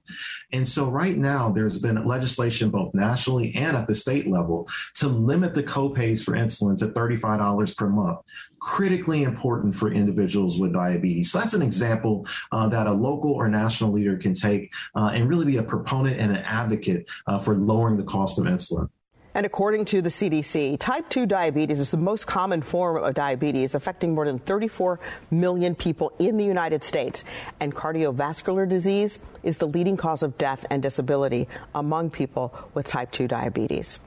And 0.53 0.67
so 0.67 0.87
right 0.87 1.17
now 1.17 1.49
there's 1.49 1.79
been 1.79 2.05
legislation 2.05 2.69
both 2.69 2.93
nationally 2.93 3.51
and 3.55 3.75
at 3.75 3.87
the 3.87 3.95
state 3.95 4.27
level 4.27 4.69
to 4.95 5.07
limit 5.07 5.55
the 5.55 5.63
copays 5.63 6.23
for 6.23 6.33
insulin 6.33 6.77
to 6.77 6.89
$35 6.89 7.75
per 7.75 7.89
month. 7.89 8.19
Critically 8.59 9.23
important 9.23 9.75
for 9.75 9.91
individuals 9.91 10.59
with 10.59 10.73
diabetes. 10.73 11.31
So 11.31 11.39
that's 11.39 11.55
an 11.55 11.63
example 11.63 12.27
uh, 12.51 12.67
that 12.69 12.85
a 12.85 12.91
local 12.91 13.31
or 13.31 13.49
national 13.49 13.91
leader 13.91 14.17
can 14.17 14.35
take 14.35 14.71
uh, 14.95 15.11
and 15.15 15.27
really 15.27 15.45
be 15.45 15.57
a 15.57 15.63
proponent 15.63 16.19
and 16.19 16.31
an 16.31 16.43
advocate 16.43 17.09
uh, 17.25 17.39
for 17.39 17.55
lowering 17.55 17.97
the 17.97 18.03
cost 18.03 18.37
of 18.37 18.45
insulin. 18.45 18.87
And 19.35 19.45
according 19.45 19.85
to 19.85 20.01
the 20.01 20.09
CDC, 20.09 20.79
type 20.79 21.07
2 21.09 21.25
diabetes 21.25 21.79
is 21.79 21.91
the 21.91 21.97
most 21.97 22.25
common 22.25 22.61
form 22.61 23.03
of 23.03 23.13
diabetes, 23.13 23.75
affecting 23.75 24.15
more 24.15 24.25
than 24.25 24.39
34 24.39 24.99
million 25.29 25.75
people 25.75 26.11
in 26.19 26.37
the 26.37 26.45
United 26.45 26.83
States. 26.83 27.23
And 27.59 27.73
cardiovascular 27.73 28.67
disease 28.67 29.19
is 29.43 29.57
the 29.57 29.67
leading 29.67 29.97
cause 29.97 30.23
of 30.23 30.37
death 30.37 30.65
and 30.69 30.81
disability 30.81 31.47
among 31.75 32.09
people 32.09 32.53
with 32.73 32.87
type 32.87 33.11
2 33.11 33.27
diabetes. 33.27 33.99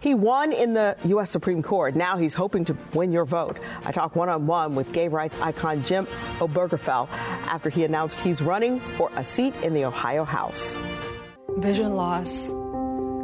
He 0.00 0.14
won 0.14 0.52
in 0.52 0.74
the 0.74 0.96
U.S. 1.04 1.30
Supreme 1.30 1.62
Court. 1.62 1.96
Now 1.96 2.16
he's 2.18 2.34
hoping 2.34 2.64
to 2.66 2.76
win 2.92 3.10
your 3.10 3.24
vote. 3.24 3.58
I 3.84 3.92
talk 3.92 4.14
one 4.14 4.28
on 4.28 4.46
one 4.46 4.74
with 4.74 4.92
gay 4.92 5.08
rights 5.08 5.36
icon 5.40 5.82
Jim 5.84 6.06
Obergefell 6.38 7.08
after 7.10 7.70
he 7.70 7.84
announced 7.84 8.20
he's 8.20 8.42
running 8.42 8.80
for 8.80 9.10
a 9.16 9.24
seat 9.24 9.54
in 9.62 9.72
the 9.72 9.86
Ohio 9.86 10.24
House. 10.24 10.78
Vision 11.56 11.94
loss 11.94 12.52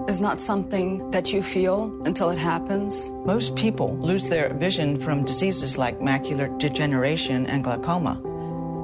is 0.08 0.20
not 0.20 0.40
something 0.40 1.10
that 1.10 1.32
you 1.32 1.42
feel 1.42 1.92
until 2.04 2.30
it 2.30 2.38
happens. 2.38 3.10
Most 3.26 3.54
people 3.56 3.96
lose 3.98 4.28
their 4.30 4.54
vision 4.54 4.98
from 4.98 5.24
diseases 5.24 5.76
like 5.76 6.00
macular 6.00 6.48
degeneration 6.58 7.46
and 7.46 7.62
glaucoma, 7.62 8.18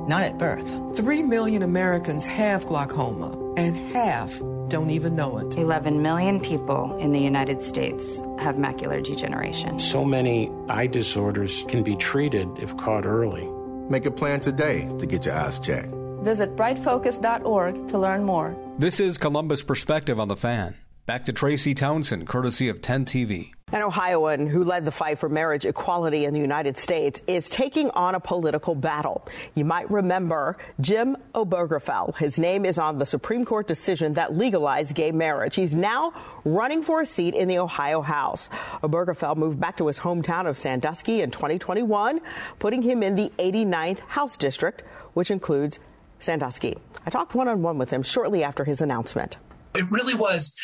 not 0.07 0.22
at 0.22 0.39
birth. 0.39 0.70
Three 0.95 1.22
million 1.22 1.62
Americans 1.62 2.27
have 2.27 2.66
glaucoma. 2.66 3.41
and 3.57 3.77
half 3.93 4.41
don't 4.68 4.91
even 4.91 5.14
know 5.14 5.39
it. 5.39 5.57
11 5.57 6.03
million 6.03 6.41
people 6.41 6.97
in 6.99 7.12
the 7.12 7.20
United 7.20 7.62
States 7.62 8.18
have 8.39 8.57
macular 8.57 9.01
degeneration. 9.03 9.79
So 9.79 10.05
many 10.05 10.51
eye 10.68 10.89
disorders 10.89 11.64
can 11.68 11.83
be 11.85 11.95
treated 11.97 12.49
if 12.59 12.77
caught 12.77 13.07
early. 13.07 13.49
Make 13.89 14.07
a 14.07 14.11
plan 14.11 14.41
today 14.41 14.91
to 14.99 15.07
get 15.07 15.25
your 15.25 15.35
eyes 15.37 15.59
checked. 15.61 15.95
Visit 16.22 16.57
brightfocus.org 16.57 17.87
to 17.89 17.99
learn 17.99 18.25
more. 18.25 18.57
This 18.79 18.99
is 18.99 19.18
Columbus 19.18 19.62
Perspective 19.62 20.18
on 20.18 20.29
the 20.29 20.37
Fan. 20.37 20.75
Back 21.07 21.27
to 21.27 21.35
Tracy 21.35 21.75
Townsend, 21.75 22.27
courtesy 22.27 22.71
of 22.71 22.81
10 22.81 23.05
TV. 23.05 23.51
An 23.73 23.83
Ohioan 23.83 24.47
who 24.47 24.65
led 24.65 24.87
the 24.87 24.91
fight 24.91 25.19
for 25.19 25.29
marriage 25.29 25.67
equality 25.67 26.25
in 26.25 26.33
the 26.33 26.41
United 26.41 26.79
States 26.79 27.21
is 27.27 27.51
taking 27.51 27.91
on 27.91 28.15
a 28.15 28.21
political 28.21 28.75
battle. 28.75 29.29
You 29.55 29.67
might 29.67 29.91
remember 29.91 30.57
Jim 30.81 31.19
Obergefell. 31.35 32.17
His 32.17 32.39
name 32.39 32.65
is 32.65 32.79
on 32.79 32.99
the 32.99 33.05
Supreme 33.05 33.45
Court 33.45 33.69
decision 33.69 34.15
that 34.15 34.35
legalized 34.35 34.95
gay 34.95 35.13
marriage. 35.13 35.57
He's 35.57 35.75
now 35.75 36.15
running 36.47 36.83
for 36.83 37.03
a 37.03 37.07
seat 37.07 37.35
in 37.35 37.49
the 37.49 37.59
Ohio 37.59 38.01
House. 38.01 38.49
Obergefell 38.83 39.37
moved 39.37 39.61
back 39.61 39.77
to 39.77 39.89
his 39.89 39.99
hometown 39.99 40.49
of 40.49 40.57
Sandusky 40.57 41.21
in 41.21 41.31
2021, 41.31 42.19
putting 42.59 42.81
him 42.81 43.03
in 43.03 43.15
the 43.15 43.31
89th 43.39 43.99
House 43.99 44.39
District, 44.39 44.81
which 45.13 45.31
includes 45.31 45.81
Sandusky. 46.19 46.79
I 47.05 47.11
talked 47.11 47.35
one 47.35 47.49
on 47.49 47.61
one 47.61 47.77
with 47.77 47.91
him 47.91 48.03
shortly 48.03 48.43
after 48.43 48.65
his 48.65 48.81
announcement. 48.81 49.37
It 49.75 49.91
really 49.91 50.15
was 50.15 50.57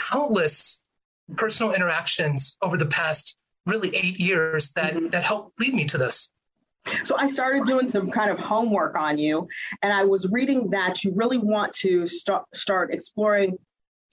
countless 0.00 0.80
personal 1.36 1.72
interactions 1.72 2.56
over 2.62 2.76
the 2.76 2.86
past 2.86 3.36
really 3.66 3.94
eight 3.94 4.18
years 4.18 4.72
that 4.72 4.94
mm-hmm. 4.94 5.08
that 5.10 5.22
helped 5.22 5.58
lead 5.60 5.74
me 5.74 5.84
to 5.86 5.98
this. 5.98 6.30
So 7.04 7.14
I 7.16 7.26
started 7.26 7.66
doing 7.66 7.90
some 7.90 8.10
kind 8.10 8.30
of 8.30 8.38
homework 8.38 8.96
on 8.96 9.18
you, 9.18 9.48
and 9.82 9.92
I 9.92 10.04
was 10.04 10.26
reading 10.30 10.70
that 10.70 11.04
you 11.04 11.12
really 11.14 11.38
want 11.38 11.72
to 11.74 12.06
start 12.06 12.44
start 12.54 12.92
exploring 12.92 13.58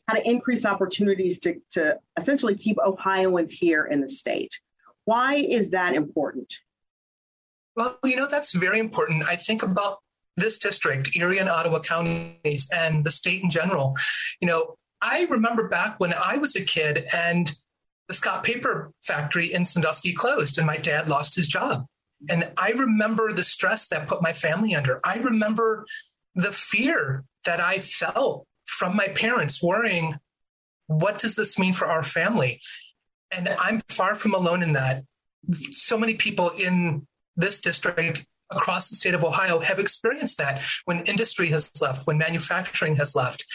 how 0.08 0.16
to 0.16 0.30
increase 0.30 0.66
opportunities 0.66 1.40
to, 1.40 1.56
to 1.72 2.00
essentially 2.18 2.56
keep 2.56 2.78
Ohioans 2.86 3.52
here 3.52 3.86
in 3.86 4.00
the 4.00 4.08
state. 4.08 4.52
Why 5.06 5.36
is 5.36 5.72
that 5.72 5.96
important? 5.96 6.54
Well, 7.76 7.98
you 8.04 8.16
know, 8.16 8.28
that's 8.28 8.54
very 8.54 8.80
important. 8.80 9.28
I 9.28 9.36
think 9.36 9.64
about 9.64 10.00
this 10.38 10.60
district, 10.60 11.16
Erie 11.16 11.40
and 11.40 11.50
Ottawa 11.50 11.80
counties, 11.80 12.68
and 12.74 13.04
the 13.04 13.12
state 13.12 13.44
in 13.44 13.50
general. 13.50 13.94
You 14.40 14.48
know, 14.48 14.78
I 15.02 15.26
remember 15.30 15.68
back 15.68 16.00
when 16.00 16.14
I 16.14 16.38
was 16.38 16.56
a 16.56 16.62
kid 16.62 17.08
and 17.14 17.52
the 18.08 18.14
Scott 18.14 18.44
Paper 18.44 18.92
factory 19.04 19.54
in 19.54 19.66
Sandusky 19.66 20.14
closed 20.14 20.58
and 20.58 20.66
my 20.66 20.78
dad 20.78 21.10
lost 21.10 21.36
his 21.36 21.48
job. 21.48 21.86
And 22.30 22.52
I 22.58 22.70
remember 22.70 23.32
the 23.32 23.44
stress 23.44 23.88
that 23.88 24.08
put 24.08 24.22
my 24.22 24.34
family 24.34 24.74
under. 24.74 25.00
I 25.04 25.20
remember 25.20 25.86
the 26.36 26.52
fear 26.52 27.26
that 27.46 27.62
I 27.62 27.80
felt 27.80 28.48
from 28.66 28.96
my 28.96 29.08
parents 29.10 29.62
worrying, 29.62 30.16
what 30.88 31.20
does 31.20 31.36
this 31.36 31.60
mean 31.60 31.74
for 31.74 31.88
our 31.88 32.04
family? 32.04 32.62
And 33.32 33.50
I'm 33.50 33.82
far 33.90 34.16
from 34.16 34.34
alone 34.34 34.64
in 34.64 34.74
that. 34.74 35.04
So 35.72 35.98
many 35.98 36.16
people 36.16 36.50
in 36.50 37.06
this 37.36 37.60
district 37.60 38.26
across 38.50 38.90
the 38.90 38.96
state 38.96 39.14
of 39.14 39.24
Ohio 39.24 39.60
have 39.60 39.80
experienced 39.80 40.38
that 40.38 40.62
when 40.86 41.00
industry 41.02 41.50
has 41.50 41.70
left, 41.82 42.08
when 42.08 42.18
manufacturing 42.18 42.96
has 42.96 43.16
left. 43.16 43.46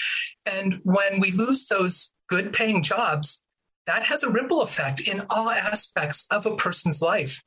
And 0.45 0.81
when 0.85 1.21
we 1.21 1.31
lose 1.31 1.67
those 1.67 2.13
good 2.29 2.53
paying 2.53 2.83
jobs, 2.83 3.43
that 3.87 4.05
has 4.05 4.23
a 4.23 4.31
ripple 4.31 4.63
effect 4.63 5.01
in 5.01 5.25
all 5.31 5.51
aspects 5.51 6.27
of 6.31 6.47
a 6.47 6.57
person's 6.57 7.03
life. 7.03 7.43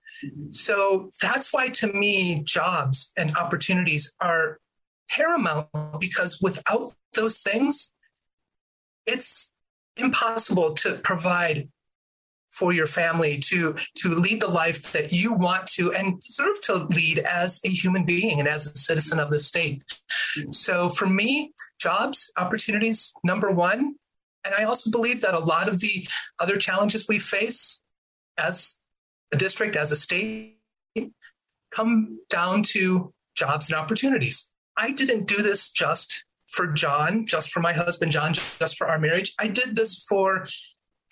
So 0.49 1.11
that's 1.21 1.53
why, 1.53 1.69
to 1.69 1.87
me, 1.87 2.43
jobs 2.43 3.11
and 3.17 3.35
opportunities 3.37 4.11
are 4.19 4.59
paramount 5.09 5.67
because 5.99 6.41
without 6.41 6.91
those 7.13 7.39
things, 7.39 7.91
it's 9.05 9.51
impossible 9.97 10.73
to 10.73 10.95
provide 10.95 11.69
for 12.55 12.71
your 12.71 12.85
family 12.85 13.37
to 13.37 13.75
to 13.95 14.09
lead 14.09 14.41
the 14.41 14.47
life 14.47 14.93
that 14.93 15.11
you 15.11 15.33
want 15.33 15.67
to 15.67 15.93
and 15.93 16.19
deserve 16.21 16.59
to 16.61 16.75
lead 16.75 17.19
as 17.19 17.59
a 17.65 17.69
human 17.69 18.05
being 18.05 18.39
and 18.39 18.47
as 18.47 18.65
a 18.65 18.77
citizen 18.77 19.19
of 19.19 19.29
the 19.29 19.39
state. 19.39 19.83
So 20.51 20.89
for 20.89 21.05
me, 21.05 21.51
jobs, 21.79 22.31
opportunities, 22.37 23.13
number 23.23 23.51
one. 23.51 23.95
And 24.45 24.53
I 24.53 24.63
also 24.63 24.89
believe 24.89 25.21
that 25.21 25.33
a 25.33 25.39
lot 25.39 25.67
of 25.67 25.79
the 25.79 26.07
other 26.39 26.57
challenges 26.57 27.07
we 27.07 27.19
face 27.19 27.81
as 28.37 28.77
a 29.33 29.37
district, 29.37 29.75
as 29.75 29.91
a 29.91 29.95
state, 29.95 30.59
come 31.71 32.19
down 32.29 32.63
to 32.63 33.13
jobs 33.35 33.69
and 33.69 33.77
opportunities. 33.77 34.47
I 34.77 34.91
didn't 34.91 35.25
do 35.25 35.41
this 35.41 35.69
just 35.69 36.23
for 36.47 36.67
John, 36.67 37.25
just 37.25 37.51
for 37.51 37.59
my 37.59 37.73
husband, 37.73 38.11
John, 38.11 38.33
just 38.33 38.77
for 38.77 38.87
our 38.87 38.99
marriage. 38.99 39.33
I 39.39 39.47
did 39.47 39.75
this 39.75 40.05
for 40.07 40.47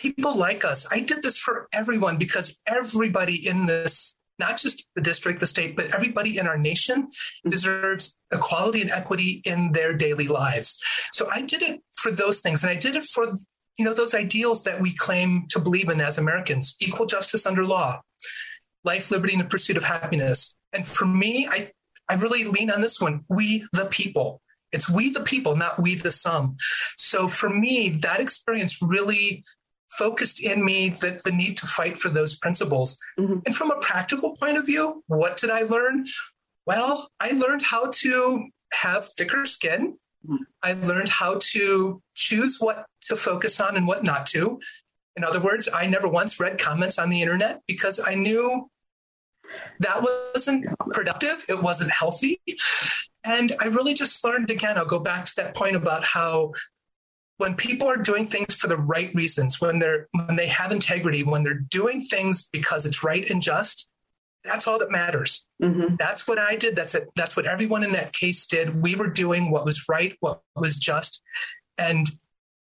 people 0.03 0.35
like 0.35 0.65
us. 0.65 0.85
I 0.91 0.99
did 0.99 1.23
this 1.23 1.37
for 1.37 1.67
everyone 1.71 2.17
because 2.17 2.59
everybody 2.67 3.47
in 3.47 3.65
this, 3.65 4.15
not 4.37 4.57
just 4.57 4.85
the 4.95 5.01
district, 5.01 5.39
the 5.39 5.47
state, 5.47 5.77
but 5.77 5.91
everybody 5.91 6.37
in 6.37 6.45
our 6.45 6.57
nation 6.57 7.09
deserves 7.47 8.17
equality 8.31 8.81
and 8.81 8.91
equity 8.91 9.41
in 9.45 9.71
their 9.71 9.93
daily 9.93 10.27
lives. 10.27 10.77
So 11.13 11.29
I 11.31 11.41
did 11.41 11.61
it 11.61 11.81
for 11.93 12.11
those 12.11 12.41
things. 12.41 12.63
And 12.63 12.69
I 12.69 12.75
did 12.75 12.97
it 12.97 13.05
for, 13.05 13.33
you 13.77 13.85
know, 13.85 13.93
those 13.93 14.13
ideals 14.13 14.63
that 14.63 14.81
we 14.81 14.93
claim 14.93 15.45
to 15.51 15.59
believe 15.59 15.87
in 15.87 16.01
as 16.01 16.17
Americans 16.17 16.75
equal 16.81 17.05
justice 17.05 17.45
under 17.45 17.65
law, 17.65 18.01
life, 18.83 19.09
liberty, 19.09 19.33
and 19.33 19.41
the 19.41 19.47
pursuit 19.47 19.77
of 19.77 19.85
happiness. 19.85 20.55
And 20.73 20.85
for 20.85 21.05
me, 21.05 21.47
I, 21.49 21.71
I 22.09 22.15
really 22.15 22.43
lean 22.43 22.69
on 22.69 22.81
this 22.81 22.99
one 22.99 23.23
we, 23.29 23.65
the 23.71 23.85
people. 23.85 24.41
It's 24.73 24.89
we 24.89 25.11
the 25.11 25.21
people, 25.21 25.55
not 25.55 25.79
we 25.79 25.95
the 25.95 26.11
sum. 26.11 26.57
So 26.97 27.29
for 27.29 27.49
me, 27.49 27.89
that 28.01 28.19
experience 28.19 28.81
really 28.81 29.45
focused 29.97 30.41
in 30.41 30.63
me 30.63 30.89
the, 30.89 31.19
the 31.23 31.31
need 31.31 31.57
to 31.57 31.67
fight 31.67 31.99
for 31.99 32.09
those 32.09 32.35
principles. 32.35 32.97
Mm-hmm. 33.19 33.39
And 33.45 33.55
from 33.55 33.71
a 33.71 33.79
practical 33.79 34.35
point 34.35 34.57
of 34.57 34.65
view, 34.65 35.03
what 35.07 35.37
did 35.37 35.49
I 35.49 35.63
learn? 35.63 36.05
Well, 36.65 37.09
I 37.19 37.31
learned 37.31 37.61
how 37.61 37.91
to 37.91 38.47
have 38.73 39.09
thicker 39.09 39.45
skin. 39.45 39.97
Mm-hmm. 40.25 40.43
I 40.61 40.73
learned 40.73 41.09
how 41.09 41.39
to 41.41 42.01
choose 42.15 42.59
what 42.59 42.85
to 43.07 43.15
focus 43.15 43.59
on 43.59 43.75
and 43.75 43.87
what 43.87 44.03
not 44.03 44.25
to. 44.27 44.59
In 45.15 45.23
other 45.23 45.39
words, 45.39 45.69
I 45.71 45.85
never 45.85 46.07
once 46.07 46.39
read 46.39 46.57
comments 46.57 46.97
on 46.97 47.09
the 47.09 47.21
internet 47.21 47.61
because 47.67 47.99
I 47.99 48.15
knew 48.15 48.69
that 49.79 50.01
wasn't 50.33 50.65
productive, 50.91 51.45
it 51.47 51.61
wasn't 51.61 51.91
healthy. 51.91 52.41
And 53.23 53.55
I 53.61 53.65
really 53.65 53.93
just 53.93 54.23
learned 54.23 54.49
again, 54.49 54.77
I'll 54.77 54.85
go 54.85 54.99
back 54.99 55.25
to 55.25 55.35
that 55.37 55.55
point 55.55 55.75
about 55.75 56.03
how 56.03 56.53
when 57.37 57.55
people 57.55 57.87
are 57.87 57.97
doing 57.97 58.25
things 58.25 58.53
for 58.53 58.67
the 58.67 58.77
right 58.77 59.13
reasons, 59.15 59.59
when 59.59 59.79
they're 59.79 60.07
when 60.11 60.35
they 60.35 60.47
have 60.47 60.71
integrity, 60.71 61.23
when 61.23 61.43
they're 61.43 61.53
doing 61.53 62.01
things 62.01 62.43
because 62.51 62.85
it's 62.85 63.03
right 63.03 63.29
and 63.29 63.41
just, 63.41 63.87
that's 64.43 64.67
all 64.67 64.79
that 64.79 64.91
matters. 64.91 65.45
Mm-hmm. 65.61 65.95
That's 65.97 66.27
what 66.27 66.37
I 66.37 66.55
did. 66.55 66.75
That's 66.75 66.95
it. 66.95 67.09
That's 67.15 67.35
what 67.35 67.45
everyone 67.45 67.83
in 67.83 67.93
that 67.93 68.13
case 68.13 68.45
did. 68.45 68.81
We 68.81 68.95
were 68.95 69.09
doing 69.09 69.51
what 69.51 69.65
was 69.65 69.87
right, 69.87 70.15
what 70.19 70.41
was 70.55 70.75
just, 70.75 71.21
and 71.77 72.09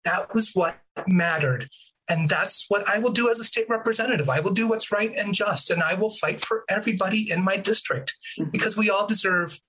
that 0.06 0.34
was 0.34 0.54
what 0.54 0.78
mattered. 1.08 1.70
And 2.08 2.28
that's 2.28 2.66
what 2.68 2.88
I 2.90 3.00
will 3.00 3.12
do 3.12 3.30
as 3.30 3.40
a 3.40 3.44
state 3.44 3.70
representative. 3.70 4.30
I 4.30 4.42
will 4.42 4.52
do 4.52 4.68
what's 4.68 4.92
right 4.92 5.14
and 5.18 5.34
just, 5.34 5.70
and 5.70 5.82
I 5.82 5.94
will 5.94 6.10
fight 6.10 6.42
for 6.42 6.66
everybody 6.68 7.32
in 7.32 7.44
my 7.44 7.58
district 7.58 8.16
mm-hmm. 8.40 8.50
because 8.52 8.76
we 8.76 8.90
all 8.90 9.08
deserve 9.08 9.60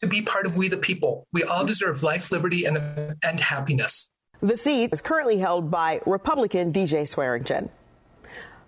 to 0.00 0.06
be 0.06 0.20
part 0.20 0.44
of 0.44 0.56
we 0.56 0.68
the 0.68 0.76
people. 0.76 1.26
We 1.32 1.42
all 1.42 1.64
deserve 1.64 2.02
life, 2.02 2.30
liberty, 2.30 2.64
and, 2.64 3.16
and 3.22 3.40
happiness. 3.40 4.10
The 4.42 4.56
seat 4.56 4.92
is 4.92 5.00
currently 5.00 5.38
held 5.38 5.70
by 5.70 6.00
Republican 6.04 6.72
DJ 6.72 7.08
Swearingen. 7.08 7.70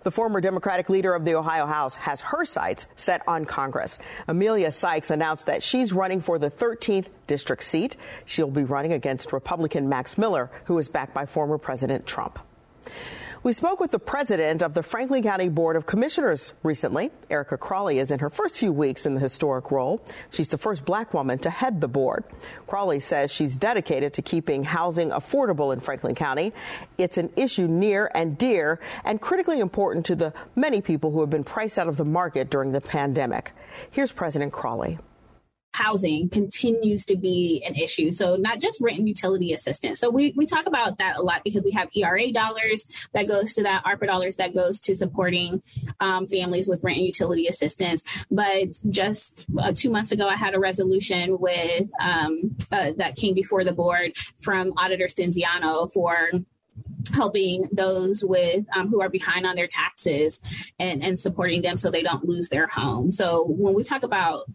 The 0.01 0.11
former 0.11 0.41
Democratic 0.41 0.89
leader 0.89 1.13
of 1.13 1.25
the 1.25 1.35
Ohio 1.35 1.65
House 1.65 1.93
has 1.95 2.21
her 2.21 2.45
sights 2.45 2.87
set 2.95 3.21
on 3.27 3.45
Congress. 3.45 3.99
Emilia 4.27 4.71
Sykes 4.71 5.11
announced 5.11 5.45
that 5.45 5.61
she's 5.61 5.93
running 5.93 6.21
for 6.21 6.39
the 6.39 6.49
13th 6.49 7.07
district 7.27 7.63
seat. 7.63 7.97
She'll 8.25 8.49
be 8.49 8.63
running 8.63 8.93
against 8.93 9.33
Republican 9.33 9.89
Max 9.89 10.17
Miller, 10.17 10.49
who 10.65 10.79
is 10.79 10.87
backed 10.87 11.13
by 11.13 11.25
former 11.25 11.57
President 11.57 12.07
Trump. 12.07 12.39
We 13.41 13.53
spoke 13.53 13.79
with 13.79 13.91
the 13.91 13.99
president 13.99 14.61
of 14.61 14.73
the 14.73 14.83
Franklin 14.83 15.23
County 15.23 15.47
Board 15.47 15.77
of 15.77 15.85
Commissioners 15.85 16.53
recently. 16.61 17.09
Erica 17.29 17.57
Crawley 17.57 17.99
is 17.99 18.11
in 18.11 18.19
her 18.19 18.29
first 18.29 18.57
few 18.57 18.73
weeks 18.73 19.05
in 19.05 19.13
the 19.13 19.21
historic 19.21 19.71
role. 19.71 20.03
She's 20.29 20.49
the 20.49 20.57
first 20.57 20.83
black 20.83 21.13
woman 21.13 21.39
to 21.39 21.49
head 21.49 21.79
the 21.79 21.87
board. 21.87 22.25
Crawley 22.67 22.99
says 22.99 23.31
she's 23.31 23.55
dedicated 23.55 24.13
to 24.15 24.21
keeping 24.21 24.65
housing 24.65 25.11
affordable 25.11 25.71
in 25.71 25.79
Franklin 25.79 26.15
County. 26.15 26.51
It's 26.97 27.17
an 27.17 27.29
issue 27.37 27.67
near 27.67 28.11
and 28.13 28.37
dear 28.37 28.81
and 29.05 29.21
critically 29.21 29.61
important 29.61 30.05
to 30.07 30.15
the 30.15 30.33
many 30.57 30.81
people 30.81 31.11
who 31.11 31.21
have 31.21 31.29
been 31.29 31.45
priced 31.45 31.79
out 31.79 31.87
of 31.87 31.95
the 31.95 32.03
market 32.03 32.49
during 32.49 32.73
the 32.73 32.81
pandemic. 32.81 33.53
Here's 33.89 34.11
President 34.11 34.51
Crawley. 34.51 34.99
Housing 35.73 36.29
continues 36.29 37.05
to 37.05 37.15
be 37.15 37.63
an 37.65 37.75
issue. 37.75 38.11
So 38.11 38.35
not 38.35 38.59
just 38.59 38.81
rent 38.81 38.99
and 38.99 39.07
utility 39.07 39.53
assistance. 39.53 39.99
So 39.99 40.09
we, 40.09 40.33
we 40.35 40.45
talk 40.45 40.65
about 40.65 40.97
that 40.97 41.17
a 41.17 41.21
lot 41.21 41.43
because 41.43 41.63
we 41.63 41.71
have 41.71 41.89
ERA 41.95 42.31
dollars 42.31 43.07
that 43.13 43.27
goes 43.27 43.53
to 43.53 43.63
that, 43.63 43.83
ARPA 43.85 44.07
dollars 44.07 44.35
that 44.37 44.53
goes 44.53 44.79
to 44.81 44.95
supporting 44.95 45.61
um, 45.99 46.27
families 46.27 46.67
with 46.67 46.83
rent 46.83 46.97
and 46.97 47.05
utility 47.05 47.47
assistance. 47.47 48.25
But 48.29 48.69
just 48.89 49.45
uh, 49.57 49.71
two 49.73 49.89
months 49.89 50.11
ago, 50.11 50.27
I 50.27 50.35
had 50.35 50.53
a 50.53 50.59
resolution 50.59 51.37
with 51.39 51.87
um, 51.99 52.55
uh, 52.71 52.91
that 52.97 53.15
came 53.15 53.33
before 53.33 53.63
the 53.63 53.71
board 53.71 54.17
from 54.39 54.73
Auditor 54.77 55.05
Stinziano 55.05 55.91
for 55.91 56.31
helping 57.13 57.67
those 57.71 58.23
with 58.23 58.65
um, 58.75 58.89
who 58.89 59.01
are 59.01 59.09
behind 59.09 59.45
on 59.45 59.55
their 59.55 59.67
taxes 59.67 60.41
and, 60.79 61.03
and 61.03 61.19
supporting 61.19 61.61
them 61.61 61.77
so 61.77 61.89
they 61.89 62.03
don't 62.03 62.25
lose 62.25 62.49
their 62.49 62.67
home. 62.67 63.11
So 63.11 63.47
when 63.49 63.73
we 63.73 63.83
talk 63.83 64.03
about 64.03 64.45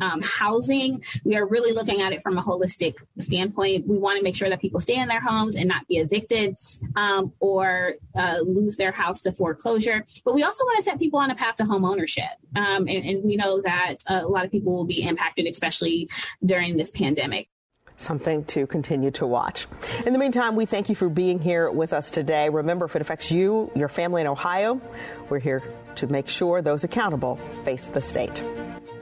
um, 0.00 0.20
housing, 0.22 1.02
we 1.24 1.36
are 1.36 1.46
really 1.46 1.72
looking 1.72 2.02
at 2.02 2.12
it 2.12 2.22
from 2.22 2.38
a 2.38 2.42
holistic 2.42 2.96
standpoint. 3.20 3.86
We 3.86 3.98
want 3.98 4.18
to 4.18 4.24
make 4.24 4.36
sure 4.36 4.48
that 4.48 4.60
people 4.60 4.80
stay 4.80 4.96
in 4.96 5.08
their 5.08 5.20
homes 5.20 5.56
and 5.56 5.68
not 5.68 5.86
be 5.88 5.98
evicted 5.98 6.56
um, 6.96 7.32
or 7.40 7.94
uh, 8.14 8.38
lose 8.42 8.76
their 8.76 8.92
house 8.92 9.22
to 9.22 9.32
foreclosure. 9.32 10.04
But 10.24 10.34
we 10.34 10.42
also 10.42 10.64
want 10.64 10.76
to 10.78 10.82
set 10.82 10.98
people 10.98 11.18
on 11.18 11.30
a 11.30 11.34
path 11.34 11.56
to 11.56 11.64
home 11.64 11.84
ownership. 11.84 12.24
Um, 12.56 12.86
and, 12.88 13.04
and, 13.04 13.24
we 13.24 13.36
know 13.36 13.60
that 13.62 13.96
a 14.08 14.26
lot 14.26 14.44
of 14.44 14.50
people 14.50 14.76
will 14.76 14.84
be 14.84 15.02
impacted, 15.02 15.46
especially 15.46 16.08
during 16.44 16.76
this 16.76 16.90
pandemic 16.90 17.48
something 17.96 18.44
to 18.46 18.66
continue 18.66 19.10
to 19.12 19.26
watch. 19.26 19.66
In 20.06 20.12
the 20.12 20.18
meantime, 20.18 20.56
we 20.56 20.66
thank 20.66 20.88
you 20.88 20.94
for 20.94 21.08
being 21.08 21.38
here 21.38 21.70
with 21.70 21.92
us 21.92 22.10
today. 22.10 22.48
Remember, 22.48 22.86
if 22.86 22.96
it 22.96 23.02
affects 23.02 23.30
you, 23.30 23.70
your 23.74 23.88
family 23.88 24.20
in 24.20 24.26
Ohio, 24.26 24.80
we're 25.28 25.38
here 25.38 25.62
to 25.96 26.06
make 26.06 26.28
sure 26.28 26.60
those 26.62 26.84
accountable 26.84 27.36
face 27.64 27.86
the 27.86 28.02
state. 28.02 28.44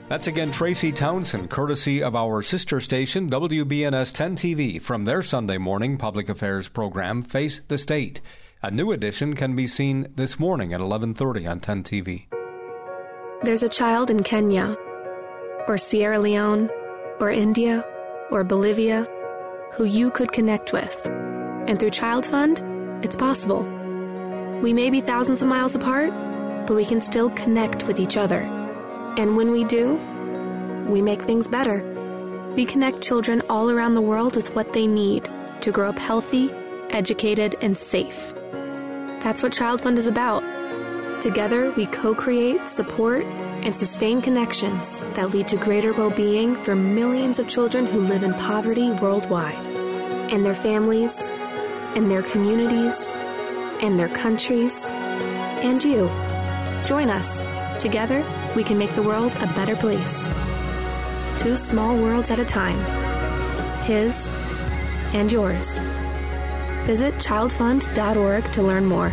That's 0.08 0.26
again 0.26 0.50
Tracy 0.50 0.92
Townsend, 0.92 1.48
courtesy 1.48 2.02
of 2.02 2.14
our 2.14 2.42
sister 2.42 2.80
station, 2.80 3.30
WBNS 3.30 4.12
10 4.12 4.36
TV, 4.36 4.82
from 4.82 5.04
their 5.04 5.22
Sunday 5.22 5.56
morning 5.56 5.96
public 5.96 6.28
affairs 6.28 6.68
program, 6.68 7.22
Face 7.22 7.62
the 7.68 7.78
State. 7.78 8.20
A 8.62 8.70
new 8.70 8.92
edition 8.92 9.34
can 9.34 9.56
be 9.56 9.66
seen 9.66 10.06
this 10.14 10.38
morning 10.38 10.72
at 10.74 10.80
11:30 10.80 11.46
on 11.48 11.60
10 11.60 11.82
TV. 11.82 12.26
There's 13.42 13.62
a 13.62 13.68
child 13.68 14.10
in 14.10 14.22
Kenya, 14.22 14.76
or 15.66 15.78
Sierra 15.78 16.18
Leone, 16.18 16.68
or 17.18 17.30
India 17.30 17.84
or 18.32 18.42
Bolivia 18.42 19.06
who 19.72 19.84
you 19.84 20.10
could 20.10 20.32
connect 20.32 20.72
with. 20.72 21.06
And 21.06 21.78
through 21.78 21.90
Child 21.90 22.26
Fund, 22.26 22.62
it's 23.04 23.16
possible. 23.16 23.62
We 24.60 24.72
may 24.72 24.90
be 24.90 25.00
thousands 25.00 25.42
of 25.42 25.48
miles 25.48 25.74
apart, 25.74 26.10
but 26.66 26.74
we 26.74 26.84
can 26.84 27.00
still 27.00 27.30
connect 27.30 27.86
with 27.86 27.98
each 27.98 28.16
other. 28.16 28.40
And 29.18 29.36
when 29.36 29.50
we 29.50 29.64
do, 29.64 29.94
we 30.86 31.02
make 31.02 31.22
things 31.22 31.48
better. 31.48 31.82
We 32.56 32.64
connect 32.64 33.02
children 33.02 33.42
all 33.48 33.70
around 33.70 33.94
the 33.94 34.02
world 34.02 34.36
with 34.36 34.54
what 34.54 34.72
they 34.72 34.86
need 34.86 35.28
to 35.62 35.72
grow 35.72 35.88
up 35.88 35.98
healthy, 35.98 36.50
educated, 36.90 37.54
and 37.62 37.76
safe. 37.76 38.34
That's 39.22 39.42
what 39.42 39.52
Child 39.52 39.80
Fund 39.80 39.98
is 39.98 40.06
about. 40.06 40.42
Together, 41.22 41.70
we 41.72 41.86
co 41.86 42.14
create, 42.14 42.68
support, 42.68 43.24
and 43.64 43.74
sustain 43.76 44.20
connections 44.20 45.02
that 45.14 45.30
lead 45.30 45.48
to 45.48 45.56
greater 45.56 45.92
well 45.92 46.10
being 46.10 46.54
for 46.56 46.74
millions 46.74 47.38
of 47.38 47.48
children 47.48 47.86
who 47.86 48.00
live 48.00 48.22
in 48.22 48.34
poverty 48.34 48.90
worldwide, 48.90 49.66
and 50.32 50.44
their 50.44 50.54
families, 50.54 51.28
and 51.96 52.10
their 52.10 52.22
communities, 52.22 53.12
and 53.82 53.98
their 53.98 54.08
countries, 54.08 54.86
and 55.62 55.82
you. 55.82 56.08
Join 56.84 57.08
us. 57.08 57.42
Together, 57.80 58.24
we 58.54 58.62
can 58.62 58.78
make 58.78 58.94
the 58.94 59.02
world 59.02 59.36
a 59.36 59.46
better 59.54 59.76
place. 59.76 60.28
Two 61.38 61.56
small 61.56 61.96
worlds 61.96 62.30
at 62.30 62.38
a 62.38 62.44
time 62.44 62.78
his 63.82 64.28
and 65.14 65.30
yours. 65.30 65.78
Visit 66.84 67.14
childfund.org 67.14 68.52
to 68.52 68.62
learn 68.62 68.84
more. 68.84 69.12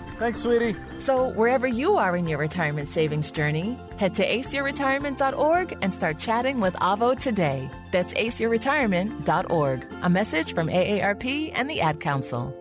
Thanks, 0.21 0.41
sweetie. 0.41 0.75
So, 0.99 1.29
wherever 1.29 1.65
you 1.65 1.97
are 1.97 2.15
in 2.15 2.27
your 2.27 2.37
retirement 2.37 2.89
savings 2.89 3.31
journey, 3.31 3.75
head 3.97 4.13
to 4.17 4.23
aceyourretirement.org 4.23 5.79
and 5.81 5.91
start 5.91 6.19
chatting 6.19 6.59
with 6.59 6.75
Avo 6.75 7.19
today. 7.19 7.67
That's 7.89 8.13
aceyourretirement.org. 8.13 9.87
A 10.03 10.09
message 10.11 10.53
from 10.53 10.67
AARP 10.67 11.51
and 11.55 11.67
the 11.67 11.81
Ad 11.81 11.99
Council. 12.01 12.55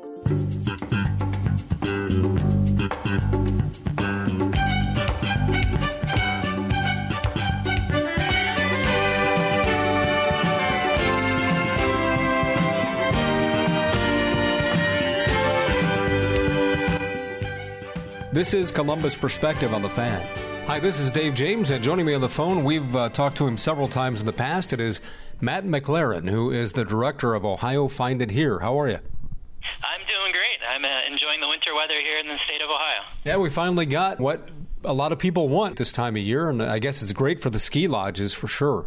This 18.41 18.55
is 18.55 18.73
Columbus 18.73 19.19
Perspective 19.19 19.75
on 19.75 19.83
the 19.83 19.91
Fan. 19.91 20.27
Hi, 20.67 20.81
this 20.81 20.99
is 20.99 21.11
Dave 21.11 21.35
James, 21.35 21.69
and 21.69 21.85
joining 21.85 22.07
me 22.07 22.15
on 22.15 22.23
the 22.23 22.29
phone, 22.31 22.65
we've 22.65 22.97
uh, 22.97 23.11
talked 23.11 23.37
to 23.37 23.47
him 23.47 23.59
several 23.59 23.87
times 23.87 24.21
in 24.21 24.25
the 24.25 24.33
past. 24.33 24.73
It 24.73 24.81
is 24.81 25.03
Matt 25.43 25.67
MacLaren, 25.67 26.27
who 26.27 26.51
is 26.51 26.73
the 26.73 26.87
director 26.87 27.35
of 27.35 27.45
Ohio 27.45 27.87
Find 27.87 28.23
It 28.23 28.31
Here. 28.31 28.61
How 28.61 28.81
are 28.81 28.89
you? 28.89 28.97
I'm 28.97 30.01
doing 30.09 30.33
great. 30.33 30.59
I'm 30.67 30.87
uh, 30.87 31.13
enjoying 31.13 31.43
the 31.43 31.49
winter 31.49 31.75
weather 31.75 32.01
here 32.01 32.17
in 32.17 32.29
the 32.29 32.39
state 32.47 32.63
of 32.63 32.71
Ohio. 32.71 33.03
Yeah, 33.27 33.37
we 33.37 33.51
finally 33.51 33.85
got 33.85 34.19
what 34.19 34.49
a 34.85 34.95
lot 34.95 35.13
of 35.13 35.19
people 35.19 35.51
want 35.51 35.77
this 35.77 35.93
time 35.93 36.17
of 36.17 36.23
year, 36.23 36.49
and 36.49 36.63
I 36.63 36.79
guess 36.79 37.03
it's 37.03 37.13
great 37.13 37.41
for 37.41 37.51
the 37.51 37.59
ski 37.59 37.89
lodges 37.89 38.33
for 38.33 38.49
sure. 38.49 38.87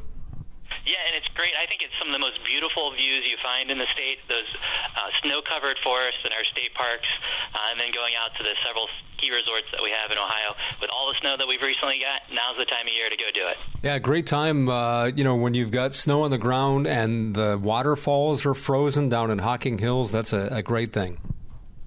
Yeah, 0.83 0.99
and 1.07 1.15
it's 1.15 1.31
great. 1.31 1.55
I 1.55 1.65
think 1.65 1.79
it's 1.79 1.95
some 1.95 2.11
of 2.11 2.13
the 2.13 2.19
most 2.19 2.43
beautiful 2.43 2.91
views 2.91 3.23
you 3.23 3.39
find 3.39 3.71
in 3.71 3.79
the 3.79 3.87
state. 3.95 4.19
Those 4.27 4.51
uh, 4.99 5.15
snow-covered 5.23 5.79
forests 5.79 6.19
in 6.27 6.35
our 6.35 6.43
state 6.51 6.75
parks, 6.75 7.07
uh, 7.55 7.71
and 7.71 7.79
then 7.79 7.95
going 7.95 8.19
out 8.19 8.35
to 8.35 8.43
the 8.43 8.51
several 8.67 8.91
ski 9.15 9.31
resorts 9.31 9.71
that 9.71 9.79
we 9.79 9.95
have 9.95 10.11
in 10.11 10.19
Ohio. 10.19 10.59
With 10.83 10.91
all 10.91 11.07
the 11.07 11.15
snow 11.23 11.39
that 11.39 11.47
we've 11.47 11.63
recently 11.63 12.03
got, 12.03 12.27
now's 12.27 12.59
the 12.59 12.67
time 12.67 12.83
of 12.83 12.93
year 12.93 13.07
to 13.07 13.15
go 13.15 13.31
do 13.31 13.47
it. 13.47 13.57
Yeah, 13.79 13.97
great 13.99 14.27
time. 14.27 14.67
Uh, 14.67 15.07
you 15.07 15.23
know, 15.23 15.39
when 15.39 15.53
you've 15.53 15.71
got 15.71 15.93
snow 15.93 16.23
on 16.23 16.31
the 16.31 16.37
ground 16.37 16.85
and 16.85 17.33
the 17.33 17.57
waterfalls 17.57 18.45
are 18.45 18.53
frozen 18.53 19.07
down 19.07 19.31
in 19.31 19.39
Hocking 19.39 19.79
Hills, 19.79 20.11
that's 20.11 20.33
a, 20.33 20.51
a 20.51 20.61
great 20.61 20.91
thing. 20.91 21.15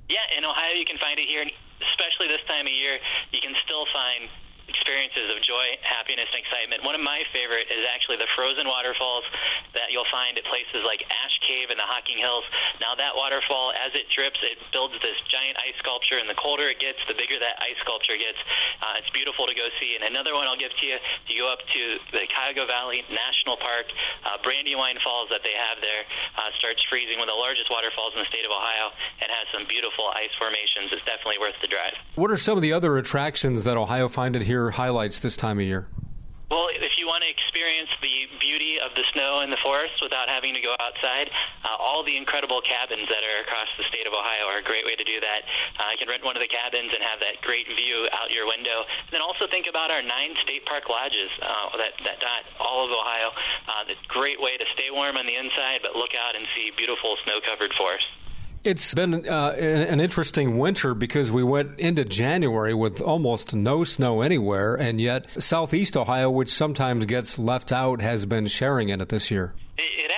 Yeah, 0.09 0.25
in 0.39 0.45
Ohio 0.45 0.73
you 0.73 0.87
can 0.87 0.97
find 0.97 1.19
it 1.19 1.29
here, 1.29 1.45
especially 1.93 2.29
this 2.33 2.41
time 2.49 2.65
of 2.65 2.73
year. 2.73 2.97
You 3.33 3.41
can 3.45 3.53
still 3.65 3.85
find 3.93 4.31
experiences 4.87 5.35
of 5.35 5.43
joy, 5.43 5.75
happiness, 5.83 6.31
and 6.31 6.39
excitement. 6.39 6.79
One 6.87 6.95
of 6.95 7.03
my 7.03 7.27
favorite 7.35 7.67
is 7.75 7.83
actually 7.91 8.23
the 8.23 8.31
frozen 8.39 8.71
waterfalls 8.71 9.27
that 9.75 9.91
you'll 9.91 10.07
find 10.15 10.39
at 10.39 10.47
places 10.47 10.87
like 10.87 11.03
Ash 11.11 11.37
Cave 11.43 11.75
in 11.75 11.77
the 11.77 11.83
Hocking 11.83 12.23
Hills. 12.23 12.47
Now 12.79 12.95
that 12.95 13.19
waterfall, 13.19 13.75
as 13.75 13.91
it 13.99 14.07
drips, 14.15 14.39
it 14.47 14.63
builds 14.71 14.95
this 15.03 15.19
giant 15.27 15.59
ice 15.59 15.75
sculpture, 15.83 16.23
and 16.23 16.31
the 16.31 16.39
colder 16.39 16.71
it 16.71 16.79
gets, 16.79 17.03
the 17.11 17.19
bigger 17.19 17.35
that 17.43 17.59
ice 17.59 17.75
sculpture 17.83 18.15
gets. 18.15 18.39
Uh, 18.79 19.03
it's 19.03 19.11
beautiful 19.11 19.51
to 19.51 19.59
go 19.59 19.67
see. 19.83 19.99
And 19.99 20.07
another 20.07 20.39
one 20.39 20.47
I'll 20.47 20.55
give 20.55 20.71
to 20.71 20.85
you, 20.87 21.03
you 21.27 21.43
go 21.43 21.51
up 21.51 21.67
to 21.67 21.83
the 22.15 22.31
Cuyahoga 22.31 22.71
Valley 22.71 23.03
National 23.11 23.59
Park, 23.59 23.91
uh, 24.23 24.39
Brandywine 24.47 25.03
Falls 25.03 25.27
that 25.35 25.43
they 25.43 25.59
have 25.59 25.83
there 25.83 26.07
uh, 26.39 26.55
starts 26.63 26.79
freezing, 26.87 27.19
one 27.19 27.27
of 27.27 27.35
the 27.35 27.43
largest 27.43 27.75
waterfalls 27.75 28.15
in 28.15 28.23
the 28.23 28.31
state 28.31 28.47
of 28.47 28.55
Ohio, 28.55 28.95
and 29.19 29.35
has 29.35 29.51
some 29.51 29.67
beautiful 29.67 30.15
ice 30.15 30.31
formations. 30.39 30.95
It's 30.95 31.03
definitely 31.03 31.43
worth 31.43 31.59
the 31.59 31.67
drive. 31.67 31.99
What 32.15 32.31
are 32.31 32.39
some 32.39 32.55
of 32.55 32.63
the 32.63 32.71
other 32.71 33.03
attractions 33.03 33.67
that 33.67 33.75
Ohio 33.75 34.07
Find 34.07 34.39
It 34.39 34.47
Here 34.47 34.76
highlights 34.77 35.21
this 35.21 35.37
time 35.37 35.59
of 35.59 35.65
year? 35.65 35.89
Well, 36.47 36.71
if 36.71 36.95
you 36.95 37.11
want 37.11 37.27
to 37.27 37.31
experience 37.33 37.91
the 37.99 38.31
beauty 38.39 38.79
of 38.79 38.95
the 38.95 39.03
snow 39.11 39.43
and 39.43 39.51
the 39.51 39.59
forest 39.67 39.99
without 39.99 40.31
having 40.31 40.55
to 40.55 40.63
go 40.63 40.79
outside, 40.79 41.27
uh, 41.67 41.75
all 41.75 42.07
the 42.07 42.15
incredible 42.15 42.63
cabins 42.63 43.03
that 43.11 43.19
are 43.27 43.43
across 43.43 43.67
the 43.75 43.83
state 43.91 44.07
of 44.07 44.15
Ohio 44.15 44.47
are 44.47 44.63
a 44.63 44.67
great 44.67 44.87
way 44.87 44.95
to 44.95 45.03
do 45.03 45.19
that. 45.19 45.43
Uh, 45.75 45.91
you 45.91 45.99
can 45.99 46.07
rent 46.07 46.23
one 46.23 46.39
of 46.39 46.45
the 46.45 46.53
cabins 46.53 46.95
and 46.95 47.03
have 47.03 47.19
that 47.19 47.43
great 47.43 47.67
view 47.75 48.07
out 48.15 48.31
your 48.31 48.47
window. 48.47 48.87
And 48.87 49.11
then 49.19 49.27
also 49.27 49.51
think 49.51 49.67
about 49.67 49.91
our 49.91 50.07
nine 50.07 50.39
state 50.47 50.63
park 50.71 50.87
lodges 50.87 51.35
uh, 51.43 51.75
that, 51.83 51.99
that 52.07 52.23
dot 52.23 52.47
all 52.63 52.87
of 52.87 52.95
Ohio. 52.95 53.35
Uh, 53.67 53.83
the 53.91 53.99
great 54.07 54.39
way 54.39 54.55
to 54.55 54.67
stay 54.79 54.95
warm 54.95 55.19
on 55.19 55.27
the 55.27 55.35
inside, 55.35 55.83
but 55.83 55.99
look 55.99 56.15
out 56.15 56.39
and 56.39 56.47
see 56.55 56.71
beautiful 56.79 57.19
snow-covered 57.27 57.75
forests. 57.75 58.07
It's 58.67 58.95
been 58.95 59.29
uh, 59.29 59.51
an 59.51 60.01
interesting 60.01 60.59
winter 60.59 60.93
because 60.93 61.31
we 61.31 61.45
went 61.45 61.79
into 61.79 62.05
January 62.05 62.75
with 62.75 63.01
almost 63.01 63.55
no 63.55 63.85
snow 63.85 64.23
anywhere, 64.23 64.75
and 64.75 65.01
yet 65.01 65.29
Southeast 65.39 65.97
Ohio, 65.97 66.31
which 66.31 66.49
sometimes 66.49 67.07
gets 67.07 67.39
left 67.39 67.71
out, 67.71 68.01
has 68.01 68.27
been 68.27 68.49
sharing 68.49 68.89
in 68.89 69.01
it 69.01 69.09
this 69.09 69.31
year. 69.31 69.55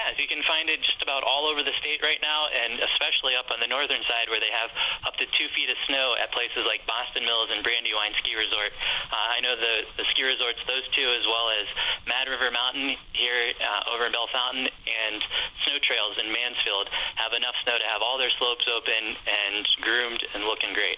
It. 0.08 0.20
You 0.20 0.28
can 0.28 0.42
find 0.48 0.68
it 0.68 0.80
just 0.80 1.00
about 1.04 1.22
all 1.24 1.46
over 1.46 1.60
the 1.62 1.74
state 1.80 2.00
right 2.00 2.20
now, 2.24 2.48
and 2.48 2.80
especially 2.80 3.36
up 3.36 3.52
on 3.52 3.60
the 3.60 3.68
northern 3.68 4.00
side 4.08 4.32
where 4.32 4.40
they 4.40 4.52
have 4.52 4.72
up 5.04 5.14
to 5.20 5.26
two 5.36 5.48
feet 5.52 5.68
of 5.68 5.76
snow 5.86 6.16
at 6.16 6.32
places 6.32 6.64
like 6.64 6.84
Boston 6.88 7.28
Mills 7.28 7.52
and 7.52 7.60
Brandywine 7.60 8.16
Ski 8.20 8.34
Resort. 8.36 8.72
Uh, 9.12 9.36
I 9.36 9.38
know 9.44 9.54
the, 9.56 9.84
the 10.00 10.06
ski 10.12 10.24
resorts, 10.24 10.58
those 10.64 10.84
two, 10.96 11.08
as 11.12 11.24
well 11.28 11.52
as 11.52 11.66
Mad 12.08 12.28
River 12.28 12.48
Mountain 12.48 12.96
here 13.12 13.52
uh, 13.60 13.92
over 13.92 14.08
in 14.08 14.12
Bellefontaine 14.12 14.68
and 14.68 15.20
Snow 15.68 15.76
Trails 15.84 16.16
in 16.16 16.32
Mansfield, 16.32 16.88
have 17.16 17.36
enough 17.36 17.54
snow 17.64 17.76
to 17.76 17.86
have 17.88 18.00
all 18.00 18.16
their 18.16 18.32
slopes 18.40 18.64
open 18.66 19.16
and 19.28 19.62
groomed 19.84 20.22
and 20.34 20.44
looking 20.44 20.72
great. 20.72 20.96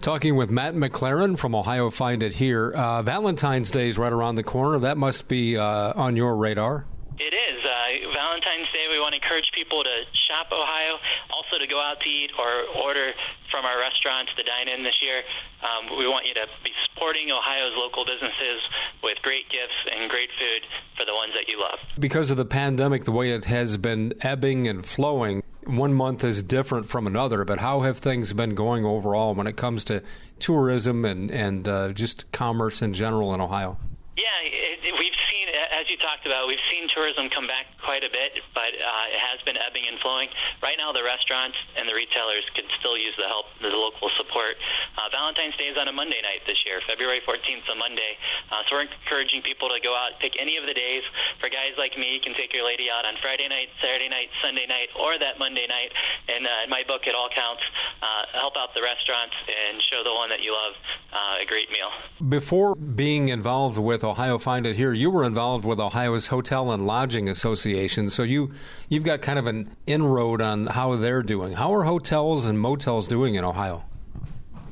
Talking 0.00 0.36
with 0.36 0.50
Matt 0.50 0.74
MacLaren 0.74 1.38
from 1.38 1.54
Ohio 1.54 1.88
Find 1.88 2.22
It 2.22 2.34
Here. 2.34 2.70
Uh, 2.72 3.00
Valentine's 3.02 3.70
Day 3.70 3.88
is 3.88 3.96
right 3.96 4.12
around 4.12 4.34
the 4.34 4.42
corner. 4.42 4.78
That 4.78 4.98
must 4.98 5.28
be 5.28 5.56
uh, 5.56 5.94
on 5.96 6.14
your 6.14 6.36
radar. 6.36 6.84
It 7.18 7.30
is. 7.30 7.62
Uh, 7.62 8.10
Valentine's 8.12 8.66
Day, 8.74 8.90
we 8.90 8.98
want 8.98 9.14
to 9.14 9.22
encourage 9.22 9.46
people 9.54 9.84
to 9.84 10.02
shop 10.26 10.50
Ohio, 10.50 10.98
also 11.30 11.58
to 11.58 11.66
go 11.66 11.80
out 11.80 12.00
to 12.00 12.08
eat 12.08 12.30
or 12.38 12.66
order 12.82 13.12
from 13.50 13.64
our 13.64 13.78
restaurants 13.78 14.32
to 14.36 14.42
dine 14.42 14.66
in 14.66 14.82
this 14.82 14.98
year. 15.00 15.22
Um, 15.62 15.96
we 15.96 16.08
want 16.08 16.26
you 16.26 16.34
to 16.34 16.46
be 16.64 16.72
supporting 16.90 17.30
Ohio's 17.30 17.72
local 17.76 18.04
businesses 18.04 18.60
with 19.02 19.18
great 19.22 19.48
gifts 19.48 19.78
and 19.94 20.10
great 20.10 20.30
food 20.38 20.66
for 20.98 21.04
the 21.04 21.14
ones 21.14 21.32
that 21.34 21.48
you 21.48 21.60
love. 21.60 21.78
Because 21.98 22.32
of 22.32 22.36
the 22.36 22.44
pandemic, 22.44 23.04
the 23.04 23.12
way 23.12 23.30
it 23.30 23.44
has 23.44 23.76
been 23.78 24.12
ebbing 24.22 24.66
and 24.66 24.84
flowing, 24.84 25.44
one 25.66 25.94
month 25.94 26.24
is 26.24 26.42
different 26.42 26.86
from 26.86 27.06
another, 27.06 27.44
but 27.44 27.60
how 27.60 27.82
have 27.82 27.98
things 27.98 28.32
been 28.32 28.56
going 28.56 28.84
overall 28.84 29.34
when 29.34 29.46
it 29.46 29.56
comes 29.56 29.84
to 29.84 30.02
tourism 30.40 31.04
and, 31.04 31.30
and 31.30 31.68
uh, 31.68 31.92
just 31.92 32.30
commerce 32.32 32.82
in 32.82 32.92
general 32.92 33.32
in 33.34 33.40
Ohio? 33.40 33.78
Yeah, 34.14 34.30
it, 34.46 34.78
it, 34.86 34.94
we've 34.94 35.18
seen, 35.26 35.50
as 35.50 35.90
you 35.90 35.98
talked 35.98 36.22
about, 36.22 36.46
we've 36.46 36.62
seen 36.70 36.86
tourism 36.94 37.26
come 37.34 37.50
back 37.50 37.66
quite 37.82 38.06
a 38.06 38.10
bit, 38.14 38.38
but 38.54 38.70
uh, 38.70 39.10
it 39.10 39.18
has 39.18 39.42
been 39.42 39.58
ebbing 39.58 39.90
and 39.90 39.98
flowing. 39.98 40.30
Right 40.62 40.78
now, 40.78 40.94
the 40.94 41.02
restaurants 41.02 41.58
and 41.74 41.90
the 41.90 41.98
retailers 41.98 42.46
could 42.54 42.70
still 42.78 42.94
use 42.94 43.18
the 43.18 43.26
help, 43.26 43.50
the 43.58 43.74
local 43.74 44.14
support. 44.14 44.54
Uh, 44.94 45.10
Valentine's 45.10 45.58
Day 45.58 45.66
is 45.66 45.74
on 45.74 45.90
a 45.90 45.94
Monday 45.94 46.22
night 46.22 46.46
this 46.46 46.62
year, 46.62 46.78
February 46.86 47.26
14th, 47.26 47.66
a 47.66 47.74
Monday. 47.74 48.14
Uh, 48.54 48.62
so 48.70 48.78
we're 48.78 48.86
encouraging 48.86 49.42
people 49.42 49.66
to 49.66 49.82
go 49.82 49.98
out, 49.98 50.14
pick 50.22 50.38
any 50.38 50.54
of 50.62 50.64
the 50.70 50.74
days. 50.78 51.02
For 51.42 51.50
guys 51.50 51.74
like 51.74 51.98
me, 51.98 52.14
you 52.14 52.22
can 52.22 52.38
take 52.38 52.54
your 52.54 52.62
lady 52.62 52.86
out 52.94 53.02
on 53.02 53.18
Friday 53.18 53.50
night, 53.50 53.74
Saturday 53.82 54.06
night, 54.06 54.30
Sunday 54.38 54.70
night, 54.70 54.94
or 54.94 55.18
that 55.18 55.42
Monday 55.42 55.66
night. 55.66 55.90
And 56.30 56.46
uh, 56.46 56.62
in 56.62 56.70
my 56.70 56.86
book, 56.86 57.10
it 57.10 57.18
all 57.18 57.34
counts. 57.34 57.66
Uh, 57.98 58.30
help 58.38 58.54
out 58.54 58.78
the 58.78 58.82
restaurants 58.82 59.34
and 59.50 59.82
show 59.90 60.06
the 60.06 60.14
one 60.14 60.30
that 60.30 60.38
you 60.38 60.54
love 60.54 60.78
uh, 61.10 61.42
a 61.42 61.46
great 61.50 61.66
meal. 61.74 61.90
Before 62.22 62.78
being 62.78 63.34
involved 63.34 63.74
with 63.74 64.03
Ohio 64.04 64.38
Find 64.38 64.66
It 64.66 64.76
Here, 64.76 64.92
you 64.92 65.10
were 65.10 65.24
involved 65.24 65.64
with 65.64 65.80
Ohio's 65.80 66.28
Hotel 66.28 66.70
and 66.70 66.86
Lodging 66.86 67.28
Association, 67.28 68.08
so 68.08 68.22
you 68.22 68.52
you've 68.88 69.04
got 69.04 69.22
kind 69.22 69.38
of 69.38 69.46
an 69.46 69.74
inroad 69.86 70.40
on 70.40 70.66
how 70.66 70.94
they're 70.96 71.22
doing. 71.22 71.54
How 71.54 71.74
are 71.74 71.84
hotels 71.84 72.44
and 72.44 72.60
motels 72.60 73.08
doing 73.08 73.34
in 73.34 73.44
Ohio? 73.44 73.84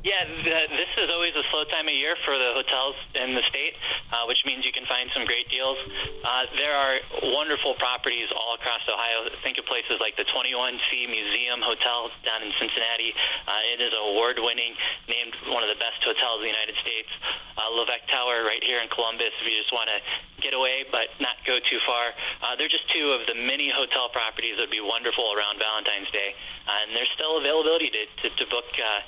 Yeah, 0.03 0.27
th- 0.27 0.67
this 0.75 0.91
is 0.99 1.07
always 1.07 1.31
a 1.31 1.47
slow 1.47 1.63
time 1.71 1.87
of 1.87 1.95
year 1.95 2.19
for 2.27 2.35
the 2.35 2.51
hotels 2.59 2.99
in 3.15 3.39
the 3.39 3.43
state, 3.47 3.71
uh, 4.11 4.27
which 4.27 4.43
means 4.43 4.67
you 4.67 4.75
can 4.75 4.83
find 4.83 5.07
some 5.15 5.23
great 5.23 5.47
deals. 5.47 5.79
Uh, 6.27 6.43
there 6.59 6.75
are 6.75 6.99
wonderful 7.31 7.79
properties 7.79 8.27
all 8.35 8.51
across 8.59 8.83
Ohio. 8.91 9.31
Think 9.47 9.63
of 9.63 9.65
places 9.65 10.03
like 10.03 10.19
the 10.19 10.27
21C 10.27 11.07
Museum 11.07 11.63
Hotel 11.63 12.11
down 12.27 12.43
in 12.43 12.51
Cincinnati. 12.59 13.15
Uh, 13.47 13.71
it 13.71 13.79
is 13.79 13.95
award-winning, 13.95 14.75
named 15.07 15.39
one 15.47 15.63
of 15.63 15.71
the 15.71 15.79
best 15.79 16.03
hotels 16.03 16.43
in 16.43 16.51
the 16.51 16.53
United 16.53 16.75
States. 16.83 17.07
Uh, 17.55 17.71
LeVeque 17.71 18.03
Tower 18.11 18.43
right 18.43 18.59
here 18.59 18.83
in 18.83 18.91
Columbus, 18.91 19.31
if 19.39 19.47
you 19.47 19.55
just 19.55 19.71
want 19.71 19.87
to 19.87 20.03
get 20.43 20.51
away 20.51 20.83
but 20.91 21.07
not 21.23 21.39
go 21.47 21.63
too 21.71 21.79
far. 21.87 22.11
Uh, 22.43 22.59
they're 22.59 22.67
just 22.67 22.83
two 22.91 23.15
of 23.15 23.23
the 23.31 23.39
many 23.39 23.71
hotel 23.71 24.11
properties 24.11 24.59
that 24.59 24.67
would 24.67 24.75
be 24.75 24.83
wonderful 24.83 25.31
around 25.31 25.63
Valentine's 25.63 26.11
Day, 26.11 26.35
uh, 26.67 26.83
and 26.83 26.91
there's 26.91 27.07
still 27.15 27.39
availability 27.39 27.87
to, 27.87 28.03
to, 28.19 28.27
to 28.35 28.43
book. 28.51 28.67
Uh, 28.75 28.99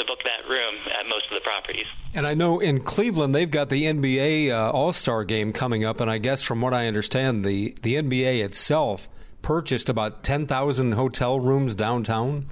to 0.00 0.06
book 0.06 0.20
that 0.24 0.48
room 0.48 0.74
at 0.98 1.06
most 1.06 1.26
of 1.30 1.34
the 1.34 1.40
properties. 1.40 1.86
And 2.14 2.26
I 2.26 2.34
know 2.34 2.58
in 2.58 2.80
Cleveland 2.80 3.34
they've 3.34 3.50
got 3.50 3.68
the 3.68 3.84
NBA 3.84 4.50
uh, 4.50 4.70
All 4.70 4.92
Star 4.92 5.24
game 5.24 5.52
coming 5.52 5.84
up, 5.84 6.00
and 6.00 6.10
I 6.10 6.18
guess 6.18 6.42
from 6.42 6.60
what 6.60 6.74
I 6.74 6.86
understand, 6.86 7.44
the 7.44 7.74
the 7.82 7.94
NBA 7.94 8.42
itself 8.44 9.08
purchased 9.42 9.88
about 9.88 10.22
ten 10.22 10.46
thousand 10.46 10.92
hotel 10.92 11.38
rooms 11.38 11.74
downtown. 11.74 12.50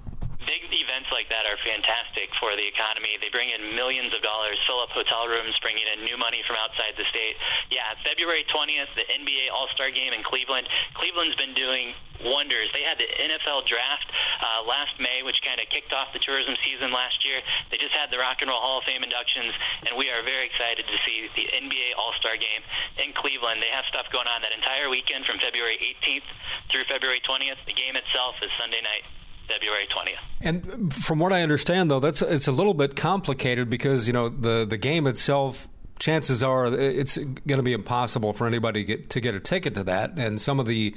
Events 0.99 1.14
like 1.14 1.30
that 1.30 1.46
are 1.46 1.55
fantastic 1.62 2.26
for 2.42 2.59
the 2.59 2.66
economy. 2.66 3.14
They 3.22 3.30
bring 3.30 3.55
in 3.55 3.78
millions 3.78 4.11
of 4.11 4.18
dollars, 4.18 4.59
fill 4.66 4.82
up 4.82 4.90
hotel 4.90 5.30
rooms, 5.30 5.55
bringing 5.62 5.86
in 5.86 6.03
new 6.03 6.18
money 6.18 6.42
from 6.42 6.59
outside 6.59 6.99
the 6.99 7.07
state. 7.07 7.38
Yeah, 7.70 7.86
February 8.03 8.42
20th, 8.51 8.90
the 8.99 9.07
NBA 9.07 9.46
All 9.55 9.70
Star 9.78 9.94
game 9.94 10.11
in 10.11 10.26
Cleveland. 10.26 10.66
Cleveland's 10.99 11.38
been 11.38 11.55
doing 11.55 11.94
wonders. 12.26 12.66
They 12.74 12.82
had 12.82 12.99
the 12.99 13.07
NFL 13.07 13.70
draft 13.70 14.11
uh, 14.42 14.66
last 14.66 14.90
May, 14.99 15.22
which 15.22 15.38
kind 15.46 15.62
of 15.62 15.70
kicked 15.70 15.94
off 15.94 16.11
the 16.11 16.18
tourism 16.18 16.59
season 16.66 16.90
last 16.90 17.22
year. 17.22 17.46
They 17.70 17.78
just 17.78 17.94
had 17.94 18.11
the 18.11 18.18
Rock 18.18 18.42
and 18.42 18.51
Roll 18.51 18.59
Hall 18.59 18.82
of 18.82 18.84
Fame 18.90 19.07
inductions, 19.07 19.55
and 19.86 19.94
we 19.94 20.11
are 20.11 20.26
very 20.26 20.51
excited 20.51 20.82
to 20.82 20.96
see 21.07 21.30
the 21.38 21.46
NBA 21.62 21.94
All 21.94 22.11
Star 22.18 22.34
game 22.34 22.66
in 22.99 23.14
Cleveland. 23.14 23.62
They 23.62 23.70
have 23.70 23.86
stuff 23.86 24.11
going 24.11 24.26
on 24.26 24.42
that 24.42 24.51
entire 24.51 24.90
weekend 24.90 25.30
from 25.30 25.38
February 25.38 25.78
18th 25.78 26.26
through 26.74 26.90
February 26.90 27.22
20th. 27.22 27.62
The 27.70 27.78
game 27.78 27.94
itself 27.94 28.34
is 28.42 28.51
Sunday 28.59 28.82
night. 28.82 29.07
February 29.49 29.86
20th. 29.88 30.18
And 30.40 30.94
from 30.94 31.18
what 31.18 31.32
I 31.32 31.42
understand, 31.42 31.90
though, 31.90 32.01
that's 32.01 32.22
it's 32.22 32.46
a 32.46 32.53
little 32.53 32.74
bit 32.74 32.96
complicated 32.96 33.68
because 33.68 34.07
you 34.07 34.12
know 34.12 34.28
the 34.28 34.64
the 34.64 34.78
game 34.78 35.07
itself. 35.07 35.68
Chances 35.99 36.44
are 36.44 36.66
it's 36.66 37.18
going 37.18 37.57
to 37.57 37.62
be 37.64 37.72
impossible 37.72 38.32
for 38.32 38.46
anybody 38.46 38.84
to 38.84 38.86
get, 38.86 39.11
to 39.11 39.20
get 39.20 39.34
a 39.34 39.40
ticket 39.40 39.74
to 39.74 39.82
that, 39.82 40.16
and 40.16 40.40
some 40.40 40.61
of 40.61 40.66
the 40.66 40.94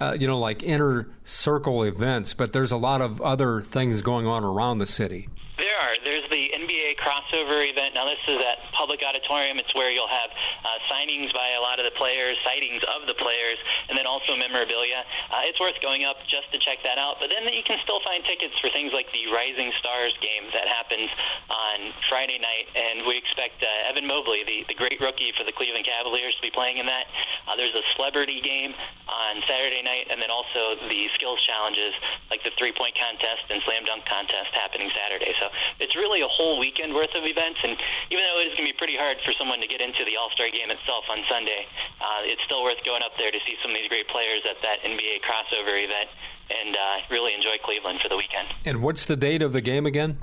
uh, 0.00 0.16
you 0.18 0.26
know 0.26 0.38
like 0.38 0.62
inner 0.62 1.08
circle 1.24 1.82
events. 1.82 2.32
But 2.32 2.54
there's 2.54 2.72
a 2.72 2.78
lot 2.78 3.02
of 3.02 3.20
other 3.20 3.60
things 3.60 4.00
going 4.00 4.26
on 4.26 4.42
around 4.42 4.78
the 4.78 4.86
city. 4.86 5.28
There 5.58 5.66
are. 5.80 5.96
There's 6.04 6.28
the 6.28 6.52
NBA 6.52 7.00
crossover 7.00 7.64
event. 7.64 7.96
Now, 7.96 8.04
this 8.04 8.20
is 8.28 8.36
at 8.44 8.60
Public 8.76 9.00
Auditorium. 9.00 9.56
It's 9.56 9.72
where 9.72 9.88
you'll 9.88 10.12
have 10.12 10.28
uh, 10.28 10.76
signings 10.92 11.32
by 11.32 11.56
a 11.56 11.60
lot 11.64 11.80
of 11.80 11.88
the 11.88 11.96
players, 11.96 12.36
sightings 12.44 12.84
of 12.84 13.08
the 13.08 13.16
players, 13.16 13.56
and 13.88 13.96
then 13.96 14.04
also 14.04 14.36
memorabilia. 14.36 15.00
Uh, 15.32 15.48
it's 15.48 15.56
worth 15.56 15.76
going 15.80 16.04
up 16.04 16.20
just 16.28 16.52
to 16.52 16.60
check 16.60 16.84
that 16.84 17.00
out. 17.00 17.16
But 17.16 17.32
then 17.32 17.48
you 17.48 17.64
can 17.64 17.80
still 17.80 18.04
find 18.04 18.20
tickets 18.28 18.52
for 18.60 18.68
things 18.76 18.92
like 18.92 19.08
the 19.16 19.24
Rising 19.32 19.72
Stars 19.80 20.12
game 20.20 20.52
that 20.52 20.68
happens 20.68 21.08
on 21.48 21.96
Friday 22.12 22.36
night. 22.36 22.68
And 22.76 23.08
we 23.08 23.16
expect 23.16 23.64
uh, 23.64 23.88
Evan 23.88 24.04
Mobley, 24.04 24.44
the, 24.44 24.68
the 24.68 24.76
great 24.76 25.00
rookie 25.00 25.32
for 25.32 25.48
the 25.48 25.54
Cleveland 25.56 25.88
Cavaliers, 25.88 26.36
to 26.36 26.42
be 26.44 26.52
playing 26.52 26.76
in 26.76 26.84
that. 26.84 27.08
Uh, 27.48 27.56
there's 27.56 27.74
a 27.74 27.84
celebrity 27.96 28.44
game 28.44 28.76
on 29.08 29.40
Saturday 29.48 29.80
night, 29.80 30.12
and 30.12 30.20
then 30.20 30.28
also 30.28 30.76
the 30.92 31.08
skills 31.16 31.40
challenges 31.48 31.96
like 32.28 32.44
the 32.44 32.52
three 32.60 32.76
point 32.76 32.92
contest 33.00 33.48
and 33.48 33.64
slam 33.64 33.88
dunk 33.88 34.04
contest 34.04 34.52
happening 34.52 34.92
Saturday. 34.92 35.32
So 35.40 35.48
it's 35.78 35.94
really 35.94 36.20
a 36.22 36.28
whole 36.28 36.58
weekend 36.58 36.94
worth 36.94 37.14
of 37.14 37.22
events. 37.22 37.60
And 37.62 37.78
even 38.10 38.24
though 38.26 38.40
it 38.42 38.50
is 38.50 38.54
going 38.58 38.66
to 38.66 38.72
be 38.74 38.78
pretty 38.78 38.96
hard 38.96 39.20
for 39.22 39.32
someone 39.38 39.60
to 39.60 39.68
get 39.70 39.80
into 39.80 40.02
the 40.04 40.16
All 40.16 40.30
Star 40.34 40.50
game 40.50 40.70
itself 40.70 41.04
on 41.06 41.22
Sunday, 41.30 41.68
uh, 42.00 42.26
it's 42.26 42.42
still 42.44 42.62
worth 42.62 42.80
going 42.84 43.02
up 43.02 43.14
there 43.18 43.30
to 43.30 43.40
see 43.46 43.54
some 43.62 43.70
of 43.70 43.76
these 43.78 43.88
great 43.88 44.08
players 44.08 44.42
at 44.48 44.58
that 44.62 44.82
NBA 44.82 45.22
crossover 45.22 45.78
event 45.78 46.10
and 46.50 46.74
uh, 46.74 47.06
really 47.10 47.34
enjoy 47.34 47.56
Cleveland 47.62 48.00
for 48.02 48.08
the 48.08 48.16
weekend. 48.16 48.48
And 48.66 48.82
what's 48.82 49.04
the 49.04 49.16
date 49.16 49.42
of 49.42 49.52
the 49.52 49.60
game 49.60 49.86
again? 49.86 50.18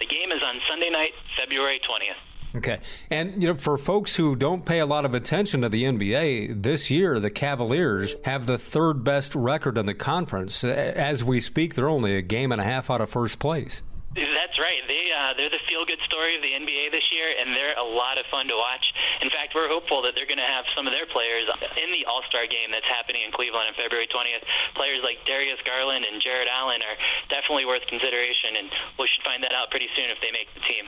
The 0.00 0.06
game 0.06 0.32
is 0.32 0.42
on 0.42 0.58
Sunday 0.68 0.90
night, 0.90 1.12
February 1.38 1.80
20th. 1.84 2.18
Okay. 2.56 2.78
And, 3.10 3.42
you 3.42 3.48
know, 3.48 3.54
for 3.54 3.76
folks 3.76 4.14
who 4.14 4.36
don't 4.36 4.64
pay 4.64 4.78
a 4.78 4.86
lot 4.86 5.04
of 5.04 5.12
attention 5.12 5.62
to 5.62 5.68
the 5.68 5.84
NBA, 5.84 6.62
this 6.62 6.90
year 6.90 7.18
the 7.18 7.30
Cavaliers 7.30 8.14
have 8.24 8.46
the 8.46 8.58
third 8.58 9.02
best 9.02 9.34
record 9.34 9.76
in 9.76 9.86
the 9.86 9.94
conference. 9.94 10.62
As 10.62 11.24
we 11.24 11.40
speak, 11.40 11.74
they're 11.74 11.88
only 11.88 12.16
a 12.16 12.22
game 12.22 12.52
and 12.52 12.60
a 12.60 12.64
half 12.64 12.90
out 12.90 13.00
of 13.00 13.10
first 13.10 13.40
place. 13.40 13.82
That's 14.14 14.54
right. 14.62 14.78
They 14.86 15.10
uh, 15.10 15.34
they're 15.34 15.50
the 15.50 15.58
feel 15.66 15.82
good 15.82 15.98
story 16.06 16.38
of 16.38 16.42
the 16.42 16.54
NBA 16.54 16.94
this 16.94 17.02
year, 17.10 17.34
and 17.34 17.50
they're 17.50 17.74
a 17.74 17.82
lot 17.82 18.14
of 18.14 18.24
fun 18.30 18.46
to 18.46 18.54
watch. 18.54 18.86
In 19.22 19.30
fact, 19.30 19.58
we're 19.58 19.66
hopeful 19.66 20.02
that 20.06 20.14
they're 20.14 20.30
going 20.30 20.38
to 20.38 20.46
have 20.46 20.64
some 20.78 20.86
of 20.86 20.94
their 20.94 21.06
players 21.10 21.50
in 21.74 21.90
the 21.90 22.06
All 22.06 22.22
Star 22.30 22.46
game 22.46 22.70
that's 22.70 22.86
happening 22.86 23.26
in 23.26 23.34
Cleveland 23.34 23.66
on 23.68 23.74
February 23.74 24.06
20th. 24.06 24.46
Players 24.78 25.02
like 25.02 25.18
Darius 25.26 25.58
Garland 25.66 26.06
and 26.06 26.22
Jarrett 26.22 26.46
Allen 26.46 26.78
are 26.86 26.96
definitely 27.26 27.66
worth 27.66 27.82
consideration, 27.90 28.54
and 28.54 28.70
we 29.02 29.10
should 29.10 29.26
find 29.26 29.42
that 29.42 29.50
out 29.50 29.74
pretty 29.74 29.90
soon 29.98 30.06
if 30.14 30.22
they 30.22 30.30
make 30.30 30.46
the 30.54 30.62
team. 30.62 30.86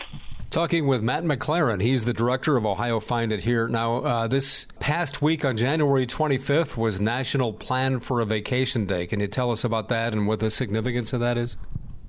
Talking 0.51 0.87
with 0.87 1.03
Matt 1.03 1.24
MacLaren. 1.24 1.83
He's 1.83 2.05
the 2.05 2.14
director 2.14 2.57
of 2.57 2.64
Ohio 2.64 3.01
Find 3.01 3.33
It 3.33 3.41
Here. 3.41 3.66
Now, 3.66 3.97
uh, 3.97 4.27
this 4.29 4.66
past 4.79 5.20
week 5.20 5.45
on 5.45 5.57
January 5.57 6.07
25th 6.07 6.77
was 6.77 7.01
National 7.01 7.53
Plan 7.53 7.99
for 7.99 8.20
a 8.20 8.24
Vacation 8.24 8.87
Day. 8.87 9.07
Can 9.07 9.18
you 9.18 9.27
tell 9.27 9.51
us 9.51 9.64
about 9.64 9.89
that 9.89 10.12
and 10.14 10.29
what 10.29 10.39
the 10.39 10.49
significance 10.49 11.12
of 11.12 11.20
that 11.20 11.37
is? 11.37 11.57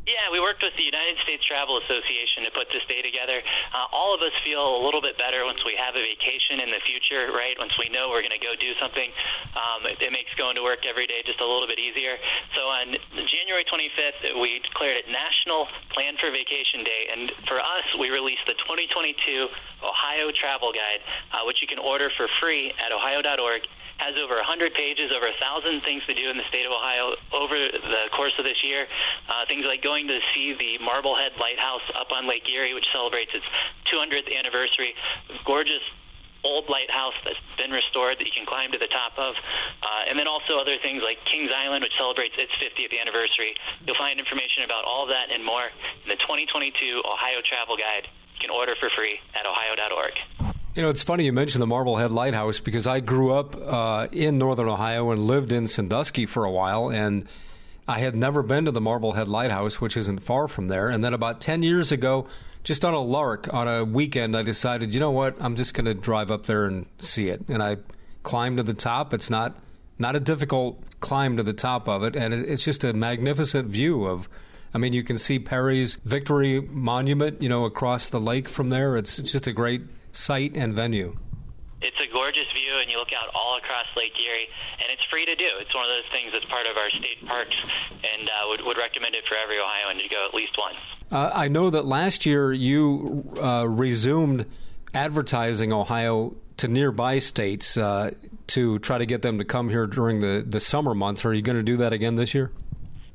Yeah, 0.07 0.31
we 0.31 0.39
worked 0.39 0.63
with 0.63 0.71
the 0.79 0.87
United 0.87 1.19
States 1.27 1.43
Travel 1.43 1.83
Association 1.83 2.47
to 2.47 2.51
put 2.55 2.71
this 2.71 2.79
day 2.87 3.03
together. 3.03 3.43
Uh, 3.75 3.91
all 3.91 4.15
of 4.15 4.23
us 4.23 4.31
feel 4.39 4.63
a 4.63 4.79
little 4.79 5.03
bit 5.03 5.19
better 5.19 5.43
once 5.43 5.59
we 5.67 5.75
have 5.75 5.99
a 5.99 6.03
vacation 6.15 6.63
in 6.63 6.71
the 6.71 6.79
future, 6.87 7.35
right? 7.35 7.59
Once 7.59 7.75
we 7.75 7.91
know 7.91 8.07
we're 8.07 8.23
going 8.23 8.31
to 8.31 8.39
go 8.39 8.55
do 8.55 8.71
something, 8.79 9.11
um, 9.59 9.83
it, 9.83 9.99
it 9.99 10.15
makes 10.15 10.31
going 10.39 10.55
to 10.55 10.63
work 10.63 10.87
every 10.87 11.11
day 11.11 11.19
just 11.27 11.43
a 11.43 11.45
little 11.45 11.67
bit 11.67 11.75
easier. 11.75 12.15
So 12.55 12.71
on 12.71 12.95
January 13.27 13.67
25th, 13.67 14.39
we 14.39 14.63
declared 14.63 14.95
it 14.95 15.11
National 15.11 15.67
Plan 15.91 16.15
for 16.23 16.31
Vacation 16.31 16.87
Day, 16.87 17.11
and 17.11 17.23
for 17.43 17.59
us, 17.59 17.83
we 17.99 18.07
released 18.07 18.47
the 18.47 18.55
2022 18.63 19.11
Ohio 19.83 20.31
Travel 20.31 20.71
Guide, 20.71 21.03
uh, 21.35 21.43
which 21.43 21.59
you 21.59 21.67
can 21.67 21.83
order 21.83 22.07
for 22.15 22.31
free 22.39 22.71
at 22.79 22.95
ohio.org 22.95 23.67
has 23.97 24.15
over 24.15 24.35
100 24.35 24.73
pages, 24.73 25.11
over 25.11 25.25
1,000 25.25 25.81
things 25.81 26.03
to 26.05 26.13
do 26.13 26.29
in 26.29 26.37
the 26.37 26.47
state 26.49 26.65
of 26.65 26.71
Ohio 26.71 27.15
over 27.33 27.57
the 27.57 28.09
course 28.15 28.33
of 28.37 28.45
this 28.45 28.61
year. 28.63 28.85
Uh, 29.29 29.45
things 29.47 29.65
like 29.65 29.81
going 29.81 30.07
to 30.07 30.19
see 30.33 30.53
the 30.53 30.77
Marblehead 30.83 31.33
Lighthouse 31.39 31.85
up 31.95 32.11
on 32.11 32.27
Lake 32.27 32.47
Erie, 32.49 32.73
which 32.73 32.85
celebrates 32.93 33.31
its 33.33 33.45
200th 33.89 34.29
anniversary. 34.29 34.93
Gorgeous 35.45 35.81
old 36.43 36.69
lighthouse 36.69 37.17
that's 37.25 37.41
been 37.57 37.71
restored 37.71 38.17
that 38.19 38.25
you 38.25 38.31
can 38.31 38.45
climb 38.45 38.71
to 38.71 38.77
the 38.77 38.87
top 38.87 39.11
of. 39.17 39.35
Uh, 39.83 40.07
and 40.09 40.17
then 40.17 40.27
also 40.27 40.57
other 40.57 40.77
things 40.81 41.01
like 41.03 41.17
Kings 41.25 41.51
Island, 41.51 41.83
which 41.83 41.93
celebrates 41.97 42.35
its 42.37 42.51
50th 42.61 42.93
anniversary. 42.93 43.55
You'll 43.85 43.97
find 43.97 44.19
information 44.19 44.63
about 44.63 44.85
all 44.85 45.03
of 45.03 45.09
that 45.09 45.29
and 45.33 45.43
more 45.43 45.67
in 46.03 46.07
the 46.07 46.15
2022 46.23 47.03
Ohio 47.05 47.41
Travel 47.43 47.75
Guide. 47.75 48.07
You 48.35 48.39
can 48.39 48.49
order 48.49 48.75
for 48.79 48.89
free 48.95 49.19
at 49.33 49.45
ohio.org. 49.45 50.13
You 50.77 50.83
know, 50.83 50.91
it's 50.91 51.01
funny 51.01 51.25
you 51.25 51.33
mentioned 51.33 51.63
the 51.63 51.65
Marblehead 51.65 52.11
Lighthouse 52.11 52.59
because 52.59 52.85
I 52.85 52.99
grew 52.99 53.33
up 53.33 53.55
uh, 53.55 54.09
in 54.11 54.37
northern 54.37 54.67
Ohio 54.67 55.09
and 55.09 55.25
lived 55.25 55.51
in 55.51 55.65
Sandusky 55.65 56.27
for 56.27 56.45
a 56.45 56.51
while, 56.51 56.91
and 56.91 57.25
I 57.87 57.97
had 57.97 58.15
never 58.15 58.43
been 58.43 58.65
to 58.65 58.71
the 58.71 58.79
Marblehead 58.79 59.27
Lighthouse, 59.27 59.81
which 59.81 59.97
isn't 59.97 60.19
far 60.19 60.47
from 60.47 60.67
there. 60.67 60.89
And 60.89 61.03
then 61.03 61.15
about 61.15 61.41
10 61.41 61.63
years 61.63 61.91
ago, 61.91 62.27
just 62.63 62.85
on 62.85 62.93
a 62.93 62.99
lark, 62.99 63.51
on 63.51 63.67
a 63.67 63.83
weekend, 63.83 64.37
I 64.37 64.43
decided, 64.43 64.93
you 64.93 64.99
know 64.99 65.09
what, 65.09 65.35
I'm 65.39 65.55
just 65.55 65.73
going 65.73 65.85
to 65.85 65.95
drive 65.95 66.29
up 66.29 66.45
there 66.45 66.65
and 66.65 66.85
see 66.99 67.29
it. 67.29 67.41
And 67.47 67.63
I 67.63 67.77
climbed 68.21 68.57
to 68.57 68.63
the 68.63 68.75
top. 68.75 69.15
It's 69.15 69.31
not 69.31 69.57
not 69.97 70.15
a 70.15 70.19
difficult 70.19 70.79
climb 70.99 71.37
to 71.37 71.43
the 71.43 71.53
top 71.53 71.89
of 71.89 72.03
it, 72.03 72.15
and 72.15 72.35
it's 72.35 72.63
just 72.63 72.83
a 72.83 72.93
magnificent 72.93 73.67
view 73.69 74.05
of. 74.05 74.29
I 74.75 74.77
mean, 74.77 74.93
you 74.93 75.01
can 75.01 75.17
see 75.17 75.39
Perry's 75.39 75.95
Victory 76.05 76.61
Monument, 76.61 77.41
you 77.41 77.49
know, 77.49 77.65
across 77.65 78.09
the 78.09 78.19
lake 78.19 78.47
from 78.47 78.69
there. 78.69 78.95
It's, 78.95 79.17
it's 79.17 79.31
just 79.31 79.47
a 79.47 79.53
great 79.53 79.81
site 80.11 80.55
and 80.55 80.73
venue? 80.73 81.17
It's 81.79 81.97
a 81.99 82.11
gorgeous 82.11 82.47
view, 82.53 82.73
and 82.81 82.89
you 82.89 82.97
look 82.97 83.13
out 83.13 83.29
all 83.35 83.57
across 83.57 83.85
Lake 83.95 84.13
Erie, 84.19 84.47
and 84.81 84.91
it's 84.91 85.03
free 85.11 85.25
to 85.25 85.35
do. 85.35 85.45
It's 85.59 85.73
one 85.75 85.83
of 85.83 85.89
those 85.89 86.11
things 86.11 86.31
that's 86.33 86.45
part 86.45 86.65
of 86.65 86.75
our 86.75 86.89
state 86.89 87.23
parks, 87.25 87.55
and 87.91 88.27
uh, 88.27 88.47
would, 88.49 88.61
would 88.65 88.77
recommend 88.77 89.13
it 89.13 89.23
for 89.27 89.35
every 89.35 89.59
Ohioan 89.59 89.97
to 90.01 90.09
go 90.09 90.25
at 90.27 90.33
least 90.33 90.57
once. 90.57 90.77
Uh, 91.11 91.29
I 91.33 91.47
know 91.47 91.69
that 91.69 91.85
last 91.85 92.25
year 92.25 92.51
you 92.51 93.31
uh, 93.39 93.67
resumed 93.69 94.45
advertising 94.93 95.71
Ohio 95.71 96.35
to 96.57 96.67
nearby 96.67 97.19
states 97.19 97.77
uh, 97.77 98.11
to 98.47 98.79
try 98.79 98.97
to 98.97 99.05
get 99.05 99.21
them 99.21 99.37
to 99.37 99.45
come 99.45 99.69
here 99.69 99.85
during 99.85 100.19
the, 100.19 100.43
the 100.45 100.59
summer 100.59 100.95
months. 100.95 101.25
Are 101.25 101.33
you 101.33 101.43
going 101.43 101.57
to 101.57 101.63
do 101.63 101.77
that 101.77 101.93
again 101.93 102.15
this 102.15 102.33
year? 102.33 102.51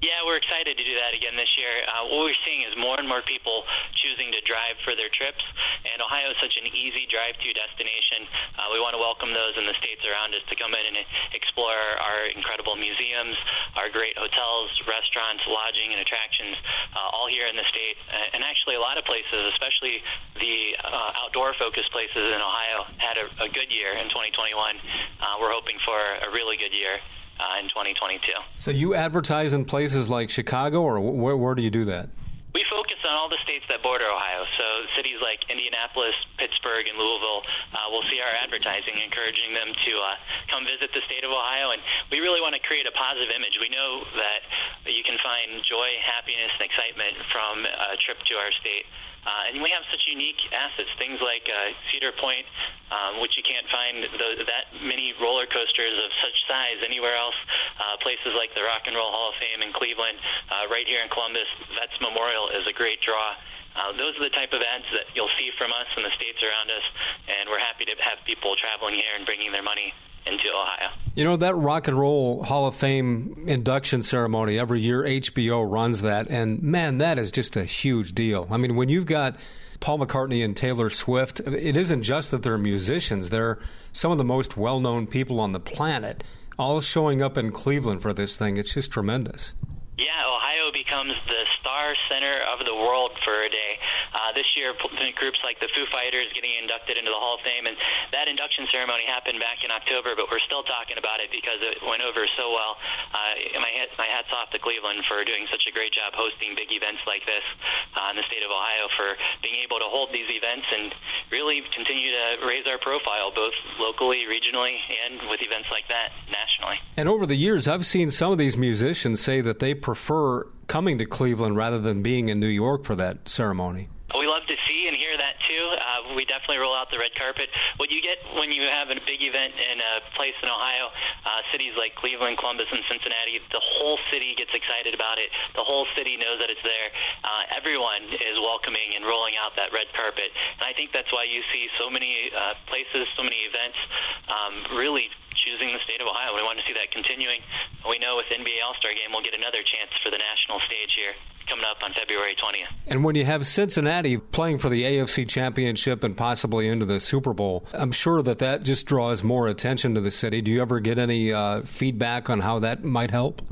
Yeah, 0.03 0.27
we're 0.27 0.43
excited 0.43 0.75
to 0.75 0.83
do 0.83 0.99
that 0.99 1.15
again 1.15 1.39
this 1.39 1.55
year. 1.55 1.87
Uh, 1.87 2.11
what 2.11 2.27
we're 2.27 2.43
seeing 2.43 2.67
is 2.67 2.75
more 2.75 2.99
and 2.99 3.07
more 3.07 3.23
people 3.23 3.63
choosing 4.03 4.35
to 4.35 4.43
drive 4.43 4.75
for 4.83 4.99
their 4.99 5.07
trips, 5.15 5.39
and 5.87 6.03
Ohio 6.03 6.35
is 6.35 6.39
such 6.43 6.59
an 6.59 6.67
easy 6.75 7.07
drive-to 7.07 7.47
destination. 7.55 8.27
Uh, 8.59 8.75
we 8.75 8.83
want 8.83 8.99
to 8.99 9.03
welcome 9.03 9.31
those 9.31 9.55
in 9.55 9.63
the 9.63 9.79
states 9.79 10.03
around 10.03 10.35
us 10.35 10.43
to 10.51 10.59
come 10.59 10.75
in 10.75 10.83
and 10.91 11.07
explore 11.39 11.79
our 12.03 12.27
incredible 12.35 12.75
museums, 12.75 13.39
our 13.79 13.95
great 13.95 14.19
hotels, 14.19 14.75
restaurants, 14.91 15.47
lodging, 15.47 15.95
and 15.95 16.03
attractions, 16.03 16.59
uh, 16.99 17.15
all 17.15 17.31
here 17.31 17.47
in 17.47 17.55
the 17.55 17.67
state. 17.71 17.95
And 18.35 18.43
actually, 18.43 18.75
a 18.75 18.83
lot 18.83 18.99
of 18.99 19.07
places, 19.07 19.55
especially 19.55 20.03
the 20.43 20.83
uh, 20.83 21.23
outdoor-focused 21.23 21.95
places 21.95 22.27
in 22.27 22.43
Ohio, 22.43 22.91
had 22.99 23.23
a, 23.23 23.31
a 23.39 23.49
good 23.55 23.71
year 23.71 23.95
in 23.95 24.11
2021. 24.11 24.51
Uh, 24.51 25.39
we're 25.39 25.55
hoping 25.55 25.79
for 25.87 25.95
a 25.95 26.29
really 26.35 26.59
good 26.59 26.75
year 26.75 26.99
uh, 27.43 27.59
in 27.59 27.69
2022. 27.69 28.33
So 28.57 28.71
you 28.71 28.95
advertise 28.95 29.53
in 29.53 29.65
places 29.65 30.09
like 30.09 30.31
Chicago, 30.31 30.83
or 30.83 31.01
where, 31.01 31.37
where 31.37 31.55
do 31.55 31.63
you 31.63 31.71
do 31.71 31.85
that? 31.87 32.09
We 32.55 32.65
focus 32.69 33.01
on 33.09 33.17
all 33.17 33.33
the 33.33 33.41
states 33.41 33.65
that 33.73 33.81
border 33.81 34.05
Ohio. 34.05 34.45
So 34.61 34.67
cities 34.93 35.17
like 35.25 35.41
Indianapolis, 35.49 36.13
Pittsburgh, 36.37 36.85
and 36.85 37.01
Louisville 37.01 37.41
uh, 37.73 37.89
will 37.89 38.05
see 38.13 38.21
our 38.21 38.29
advertising, 38.45 39.01
encouraging 39.01 39.57
them 39.57 39.73
to 39.73 39.93
uh, 39.97 40.21
come 40.53 40.69
visit 40.69 40.93
the 40.93 41.01
state 41.09 41.25
of 41.25 41.33
Ohio. 41.33 41.73
And 41.73 41.81
we 42.13 42.21
really 42.21 42.45
want 42.45 42.53
to 42.53 42.61
create 42.61 42.85
a 42.85 42.93
positive 42.93 43.33
image. 43.33 43.57
We 43.57 43.73
know 43.73 44.05
that 44.21 44.45
you 44.85 45.01
can 45.01 45.17
find 45.25 45.65
joy, 45.65 45.97
happiness, 46.05 46.53
and 46.61 46.69
excitement 46.69 47.17
from 47.33 47.65
a 47.65 47.97
trip 48.05 48.21
to 48.21 48.35
our 48.37 48.53
state. 48.61 48.85
Uh, 49.23 49.55
and 49.55 49.63
we 49.63 49.71
have 49.71 49.87
such 49.87 50.03
unique 50.11 50.39
assets, 50.51 50.91
things 50.99 51.23
like 51.23 51.47
uh, 51.47 51.71
Cedar 51.91 52.11
Point, 52.19 52.43
um, 52.91 53.23
which 53.23 53.39
you 53.39 53.45
can't 53.47 53.67
find 53.71 54.03
the, 54.03 54.43
that 54.51 54.67
many 54.83 55.15
roller 55.23 55.47
coasters 55.47 55.95
of 55.95 56.11
such 56.19 56.35
size 56.51 56.83
anywhere 56.83 57.15
else. 57.15 57.39
Uh, 57.79 57.95
places 58.03 58.35
like 58.35 58.51
the 58.59 58.63
Rock 58.67 58.83
and 58.91 58.99
Roll 58.99 59.15
Hall 59.15 59.31
of 59.31 59.39
Fame 59.39 59.63
in 59.63 59.71
Cleveland, 59.71 60.19
uh, 60.51 60.67
right 60.67 60.87
here 60.91 61.07
in 61.07 61.09
Columbus, 61.15 61.47
Vets 61.79 61.95
Memorial 62.03 62.51
is 62.51 62.67
a 62.67 62.75
great 62.75 62.99
draw. 63.07 63.39
Uh, 63.79 63.95
those 63.97 64.13
are 64.19 64.27
the 64.27 64.35
type 64.35 64.53
of 64.53 64.61
ads 64.61 64.85
that 64.93 65.07
you'll 65.15 65.33
see 65.39 65.55
from 65.57 65.71
us 65.71 65.87
in 65.97 66.03
the 66.03 66.13
states 66.19 66.43
around 66.43 66.69
us, 66.69 66.85
and 67.31 67.49
we're 67.49 67.63
happy 67.63 67.87
to 67.87 67.95
have 68.03 68.19
people 68.27 68.59
traveling 68.59 68.99
here 68.99 69.15
and 69.17 69.25
bringing 69.25 69.55
their 69.55 69.65
money 69.65 69.95
into 70.27 70.45
Ohio. 70.49 70.91
You 71.15 71.25
know, 71.25 71.37
that 71.37 71.55
Rock 71.55 71.89
and 71.89 71.99
Roll 71.99 72.43
Hall 72.45 72.67
of 72.67 72.75
Fame 72.75 73.45
induction 73.47 74.03
ceremony, 74.03 74.59
every 74.59 74.81
year 74.81 75.03
HBO 75.03 75.71
runs 75.71 76.03
that, 76.03 76.29
and 76.29 76.63
man, 76.63 76.99
that 76.99 77.19
is 77.19 77.31
just 77.31 77.57
a 77.57 77.65
huge 77.65 78.15
deal. 78.15 78.49
I 78.51 78.57
mean, 78.57 78.77
when 78.77 78.89
you've 78.89 79.07
got 79.07 79.37
Paul 79.81 79.99
McCartney 79.99 80.45
and 80.45 80.57
Taylor 80.57 80.89
Swift, 80.91 81.41
it 81.41 81.77
isn't 81.77 82.03
just 82.03 82.31
that 82.31 82.43
they're 82.43 82.57
musicians, 82.57 83.31
they're 83.31 83.59
some 83.93 84.13
of 84.13 84.19
the 84.19 84.25
most 84.25 84.57
well 84.57 84.81
known 84.81 85.07
people 85.07 85.41
on 85.41 85.53
the 85.53 85.61
planet, 85.61 86.25
all 86.59 86.81
showing 86.81 87.21
up 87.21 87.37
in 87.37 87.51
Cleveland 87.53 88.01
for 88.01 88.13
this 88.13 88.37
thing. 88.37 88.57
It's 88.57 88.75
just 88.75 88.91
tremendous. 88.91 89.55
Yeah, 90.01 90.25
Ohio 90.25 90.73
becomes 90.73 91.13
the 91.29 91.45
star 91.61 91.93
center 92.09 92.41
of 92.49 92.65
the 92.65 92.73
world 92.73 93.13
for 93.29 93.45
a 93.45 93.51
day. 93.53 93.77
Uh, 94.17 94.33
this 94.33 94.49
year, 94.57 94.73
groups 94.73 95.37
like 95.45 95.61
the 95.61 95.69
Foo 95.77 95.85
Fighters 95.93 96.33
getting 96.33 96.57
inducted 96.57 96.97
into 96.97 97.13
the 97.13 97.21
Hall 97.21 97.37
of 97.37 97.45
Fame, 97.45 97.69
and 97.69 97.77
that 98.09 98.25
induction 98.25 98.65
ceremony 98.73 99.05
happened 99.05 99.37
back 99.37 99.61
in 99.61 99.69
October, 99.69 100.17
but 100.17 100.33
we're 100.33 100.41
still 100.49 100.65
talking 100.65 100.97
about 100.97 101.21
it 101.21 101.29
because 101.29 101.61
it 101.61 101.77
went 101.85 102.01
over 102.01 102.25
so 102.41 102.57
well. 102.57 102.81
Uh, 103.13 103.61
my, 103.61 103.69
my 104.01 104.09
hat's 104.09 104.33
off 104.33 104.49
to 104.57 104.59
Cleveland 104.59 105.05
for 105.05 105.21
doing 105.29 105.45
such 105.53 105.69
a 105.69 105.73
great 105.77 105.93
job 105.93 106.17
hosting 106.17 106.57
big 106.57 106.73
events 106.73 107.05
like 107.05 107.29
this 107.29 107.45
uh, 107.93 108.09
in 108.09 108.17
the 108.17 108.25
state 108.33 108.41
of 108.41 108.49
Ohio, 108.49 108.89
for 108.97 109.13
being 109.45 109.61
able 109.61 109.77
to 109.77 109.89
hold 109.93 110.09
these 110.09 110.33
events 110.33 110.65
and 110.73 110.89
really 111.29 111.61
continue 111.77 112.17
to 112.17 112.49
raise 112.49 112.65
our 112.65 112.81
profile, 112.81 113.29
both 113.29 113.53
locally, 113.77 114.25
regionally, 114.25 114.81
and 115.05 115.21
with 115.29 115.45
events 115.45 115.69
like 115.69 115.85
that 115.93 116.17
nationally. 116.33 116.81
And 116.97 117.13
over 117.13 117.29
the 117.29 117.37
years, 117.37 117.69
I've 117.69 117.85
seen 117.85 118.09
some 118.09 118.33
of 118.33 118.41
these 118.41 118.57
musicians 118.57 119.21
say 119.21 119.45
that 119.45 119.61
they 119.61 119.82
prefer 119.83 120.45
coming 120.69 120.97
to 120.99 121.05
Cleveland 121.05 121.57
rather 121.57 121.79
than 121.79 122.03
being 122.03 122.31
in 122.31 122.41
New 122.41 122.47
York 122.47 122.85
for 122.85 122.95
that 122.97 123.29
ceremony. 123.29 123.89
We 124.13 124.29
love 124.29 124.45
to 124.45 124.57
see 124.69 124.89
and 124.89 124.97
hear 124.97 125.17
that 125.17 125.41
too. 125.49 125.65
Uh, 125.73 126.15
we 126.15 126.29
definitely 126.29 126.61
roll 126.61 126.77
out 126.77 126.93
the 126.93 127.01
red 127.01 127.17
carpet. 127.17 127.49
What 127.81 127.89
you 127.89 128.05
get 128.05 128.21
when 128.37 128.53
you 128.53 128.69
have 128.69 128.93
a 128.93 129.01
big 129.09 129.25
event 129.25 129.57
in 129.57 129.81
a 129.81 130.05
place 130.17 130.37
in 130.45 130.53
Ohio, 130.53 130.93
uh, 131.25 131.41
cities 131.49 131.73
like 131.81 131.97
Cleveland, 131.97 132.37
Columbus, 132.37 132.69
and 132.69 132.85
Cincinnati, 132.93 133.41
the 133.49 133.65
whole 133.81 133.97
city 134.13 134.37
gets 134.37 134.53
excited 134.53 134.93
about 134.93 135.17
it. 135.17 135.33
The 135.57 135.65
whole 135.65 135.89
city 135.97 136.21
knows 136.21 136.37
that 136.45 136.53
it's 136.53 136.61
there. 136.61 136.89
Uh, 137.25 137.57
everyone 137.57 138.05
is 138.13 138.37
welcoming 138.37 138.93
and 138.97 139.09
rolling 139.09 139.33
out 139.41 139.57
that 139.57 139.73
red 139.73 139.89
carpet. 139.97 140.29
And 140.61 140.69
I 140.69 140.77
think 140.77 140.93
that's 140.93 141.09
why 141.09 141.25
you 141.25 141.41
see 141.49 141.73
so 141.81 141.89
many 141.89 142.29
uh, 142.37 142.53
places, 142.69 143.09
so 143.17 143.25
many 143.25 143.49
events 143.49 143.81
um, 144.29 144.77
really 144.77 145.09
choosing 145.45 145.73
the 145.73 145.81
state 145.85 146.01
of 146.01 146.07
Ohio. 146.07 146.35
We 146.35 146.43
want 146.43 146.59
to 146.59 146.65
see 146.67 146.73
that 146.75 146.91
continuing. 146.93 147.41
We 147.89 147.99
know 147.99 148.17
with 148.17 148.27
NBA 148.27 148.61
All 148.65 148.75
Star 148.79 148.93
Game, 148.93 149.11
we'll 149.11 149.23
get 149.25 149.35
another 149.35 149.63
chance 149.65 149.91
for 150.03 150.11
the 150.11 150.19
national 150.19 150.61
stage 150.67 150.93
here 150.97 151.15
coming 151.49 151.65
up 151.65 151.83
on 151.83 151.93
February 151.93 152.35
20th. 152.37 152.73
And 152.87 153.05
when 153.05 153.15
you 153.15 153.25
have 153.25 153.47
Cincinnati 153.47 154.17
playing 154.17 154.59
for 154.59 154.69
the 154.69 154.83
AFC 154.85 155.29
Championship 155.29 156.05
and 156.05 156.17
possibly 156.17 156.69
into 156.69 156.87
the 156.87 157.01
Super 157.01 157.33
Bowl, 157.33 157.67
I'm 157.73 157.93
sure 157.93 158.23
that 158.23 158.39
that 158.39 158.63
just 158.63 158.87
draws 158.87 159.23
more 159.23 159.49
attention 159.49 159.95
to 159.95 160.01
the 160.01 160.11
city. 160.11 160.41
Do 160.41 160.51
you 160.51 160.63
ever 160.63 160.81
get 160.81 160.99
any 160.99 161.33
uh, 161.33 161.63
feedback 161.63 162.31
on 162.31 162.41
how 162.41 162.59
that 162.61 162.85
might 162.85 163.11
help? 163.11 163.43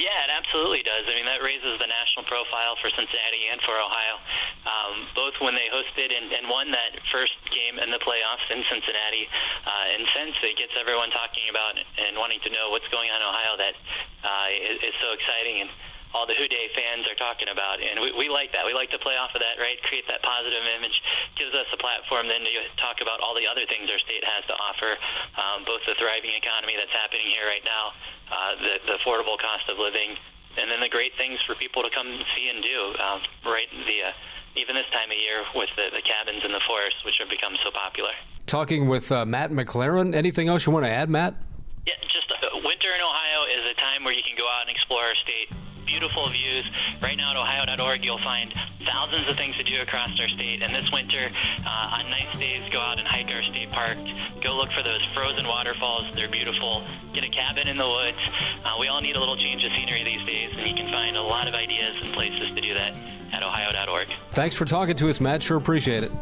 Yeah, 0.00 0.24
it 0.24 0.32
absolutely 0.32 0.80
does. 0.80 1.04
I 1.04 1.12
mean, 1.12 1.28
that 1.28 1.44
raises 1.44 1.76
the 1.76 1.84
national 1.84 2.24
profile 2.24 2.72
for 2.80 2.88
Cincinnati 2.88 3.52
and 3.52 3.60
for 3.68 3.76
Ohio, 3.76 4.16
um, 4.64 4.94
both 5.12 5.36
when 5.44 5.52
they 5.52 5.68
hosted 5.68 6.08
and, 6.08 6.32
and 6.32 6.48
won 6.48 6.72
that 6.72 6.96
first 7.12 7.36
game 7.52 7.76
in 7.76 7.92
the 7.92 8.00
playoffs 8.00 8.48
in 8.48 8.64
Cincinnati. 8.72 9.28
Uh, 9.60 9.92
and 9.92 10.08
since 10.16 10.34
it 10.40 10.56
gets 10.56 10.72
everyone 10.80 11.12
talking 11.12 11.52
about 11.52 11.76
and 11.76 12.16
wanting 12.16 12.40
to 12.48 12.50
know 12.50 12.72
what's 12.72 12.88
going 12.88 13.12
on 13.12 13.20
in 13.20 13.28
Ohio, 13.28 13.60
that 13.60 13.76
uh, 14.24 14.48
is, 14.72 14.80
is 14.88 14.96
so 15.04 15.12
exciting. 15.12 15.68
And 15.68 15.70
all 16.14 16.26
the 16.26 16.34
Who 16.34 16.46
Dey 16.50 16.66
fans 16.74 17.06
are 17.06 17.14
talking 17.14 17.46
about, 17.46 17.78
and 17.78 18.02
we, 18.02 18.10
we 18.16 18.26
like 18.26 18.50
that. 18.50 18.66
We 18.66 18.74
like 18.74 18.90
to 18.90 18.98
play 18.98 19.14
off 19.14 19.30
of 19.34 19.40
that, 19.42 19.62
right? 19.62 19.78
Create 19.86 20.06
that 20.10 20.22
positive 20.26 20.62
image, 20.78 20.94
gives 21.38 21.54
us 21.54 21.70
a 21.70 21.78
platform 21.78 22.26
then 22.26 22.42
to 22.42 22.52
talk 22.82 22.98
about 22.98 23.22
all 23.22 23.34
the 23.34 23.46
other 23.46 23.62
things 23.70 23.86
our 23.86 24.02
state 24.02 24.26
has 24.26 24.42
to 24.50 24.54
offer, 24.58 24.98
um, 25.38 25.62
both 25.62 25.82
the 25.86 25.94
thriving 26.02 26.34
economy 26.34 26.74
that's 26.74 26.92
happening 26.94 27.30
here 27.30 27.46
right 27.46 27.62
now, 27.62 27.94
uh, 28.26 28.52
the, 28.58 28.74
the 28.90 28.94
affordable 28.98 29.38
cost 29.38 29.70
of 29.70 29.78
living, 29.78 30.18
and 30.58 30.66
then 30.66 30.82
the 30.82 30.90
great 30.90 31.14
things 31.14 31.38
for 31.46 31.54
people 31.54 31.86
to 31.86 31.90
come 31.94 32.10
see 32.34 32.50
and 32.50 32.58
do. 32.58 32.80
Um, 32.98 33.18
right, 33.46 33.70
the 33.70 34.10
uh, 34.10 34.58
even 34.58 34.74
this 34.74 34.90
time 34.90 35.14
of 35.14 35.18
year 35.18 35.46
with 35.54 35.70
the, 35.78 35.94
the 35.94 36.02
cabins 36.02 36.42
in 36.42 36.50
the 36.50 36.62
forest, 36.66 36.98
which 37.06 37.14
have 37.22 37.30
become 37.30 37.54
so 37.62 37.70
popular. 37.70 38.10
Talking 38.50 38.90
with 38.90 39.14
uh, 39.14 39.22
Matt 39.22 39.54
MacLaren. 39.54 40.10
Anything 40.10 40.50
else 40.50 40.66
you 40.66 40.74
want 40.74 40.84
to 40.84 40.90
add, 40.90 41.06
Matt? 41.06 41.38
Yeah, 41.86 41.94
just 42.10 42.26
uh, 42.34 42.58
winter 42.66 42.90
in 42.90 42.98
Ohio 42.98 43.46
is 43.46 43.62
a 43.70 43.78
time 43.78 44.02
where 44.02 44.12
you 44.12 44.26
can 44.26 44.34
go 44.34 44.50
out 44.50 44.66
and 44.66 44.74
explore 44.74 45.06
our 45.06 45.14
state 45.22 45.54
beautiful 45.90 46.28
views. 46.28 46.64
Right 47.02 47.16
now 47.16 47.32
at 47.32 47.36
ohio.org, 47.36 48.04
you'll 48.04 48.22
find 48.22 48.54
thousands 48.86 49.28
of 49.28 49.36
things 49.36 49.56
to 49.56 49.64
do 49.64 49.80
across 49.80 50.10
our 50.20 50.28
state. 50.28 50.62
And 50.62 50.72
this 50.72 50.92
winter, 50.92 51.30
uh, 51.66 51.98
on 51.98 52.08
nice 52.10 52.38
days, 52.38 52.62
go 52.70 52.78
out 52.78 53.00
and 53.00 53.08
hike 53.08 53.26
our 53.26 53.42
state 53.42 53.72
park. 53.72 53.98
Go 54.40 54.56
look 54.56 54.70
for 54.70 54.84
those 54.84 55.04
frozen 55.12 55.46
waterfalls. 55.48 56.06
They're 56.14 56.30
beautiful. 56.30 56.84
Get 57.12 57.24
a 57.24 57.28
cabin 57.28 57.66
in 57.66 57.76
the 57.76 57.88
woods. 57.88 58.18
Uh, 58.64 58.76
we 58.78 58.86
all 58.86 59.00
need 59.00 59.16
a 59.16 59.20
little 59.20 59.36
change 59.36 59.64
of 59.64 59.72
scenery 59.72 60.04
these 60.04 60.24
days, 60.26 60.56
and 60.56 60.68
you 60.68 60.74
can 60.74 60.92
find 60.92 61.16
a 61.16 61.22
lot 61.22 61.48
of 61.48 61.54
ideas 61.54 61.96
and 62.00 62.14
places 62.14 62.54
to 62.54 62.60
do 62.60 62.72
that 62.74 62.96
at 63.32 63.42
ohio.org. 63.42 64.06
Thanks 64.30 64.54
for 64.54 64.64
talking 64.64 64.94
to 64.94 65.08
us, 65.08 65.20
Matt. 65.20 65.42
Sure 65.42 65.58
appreciate 65.58 66.04
it. 66.04 66.12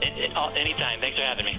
it, 0.00 0.16
it 0.16 0.56
anytime. 0.56 0.98
Thanks 1.00 1.18
for 1.18 1.24
having 1.24 1.44
me. 1.44 1.58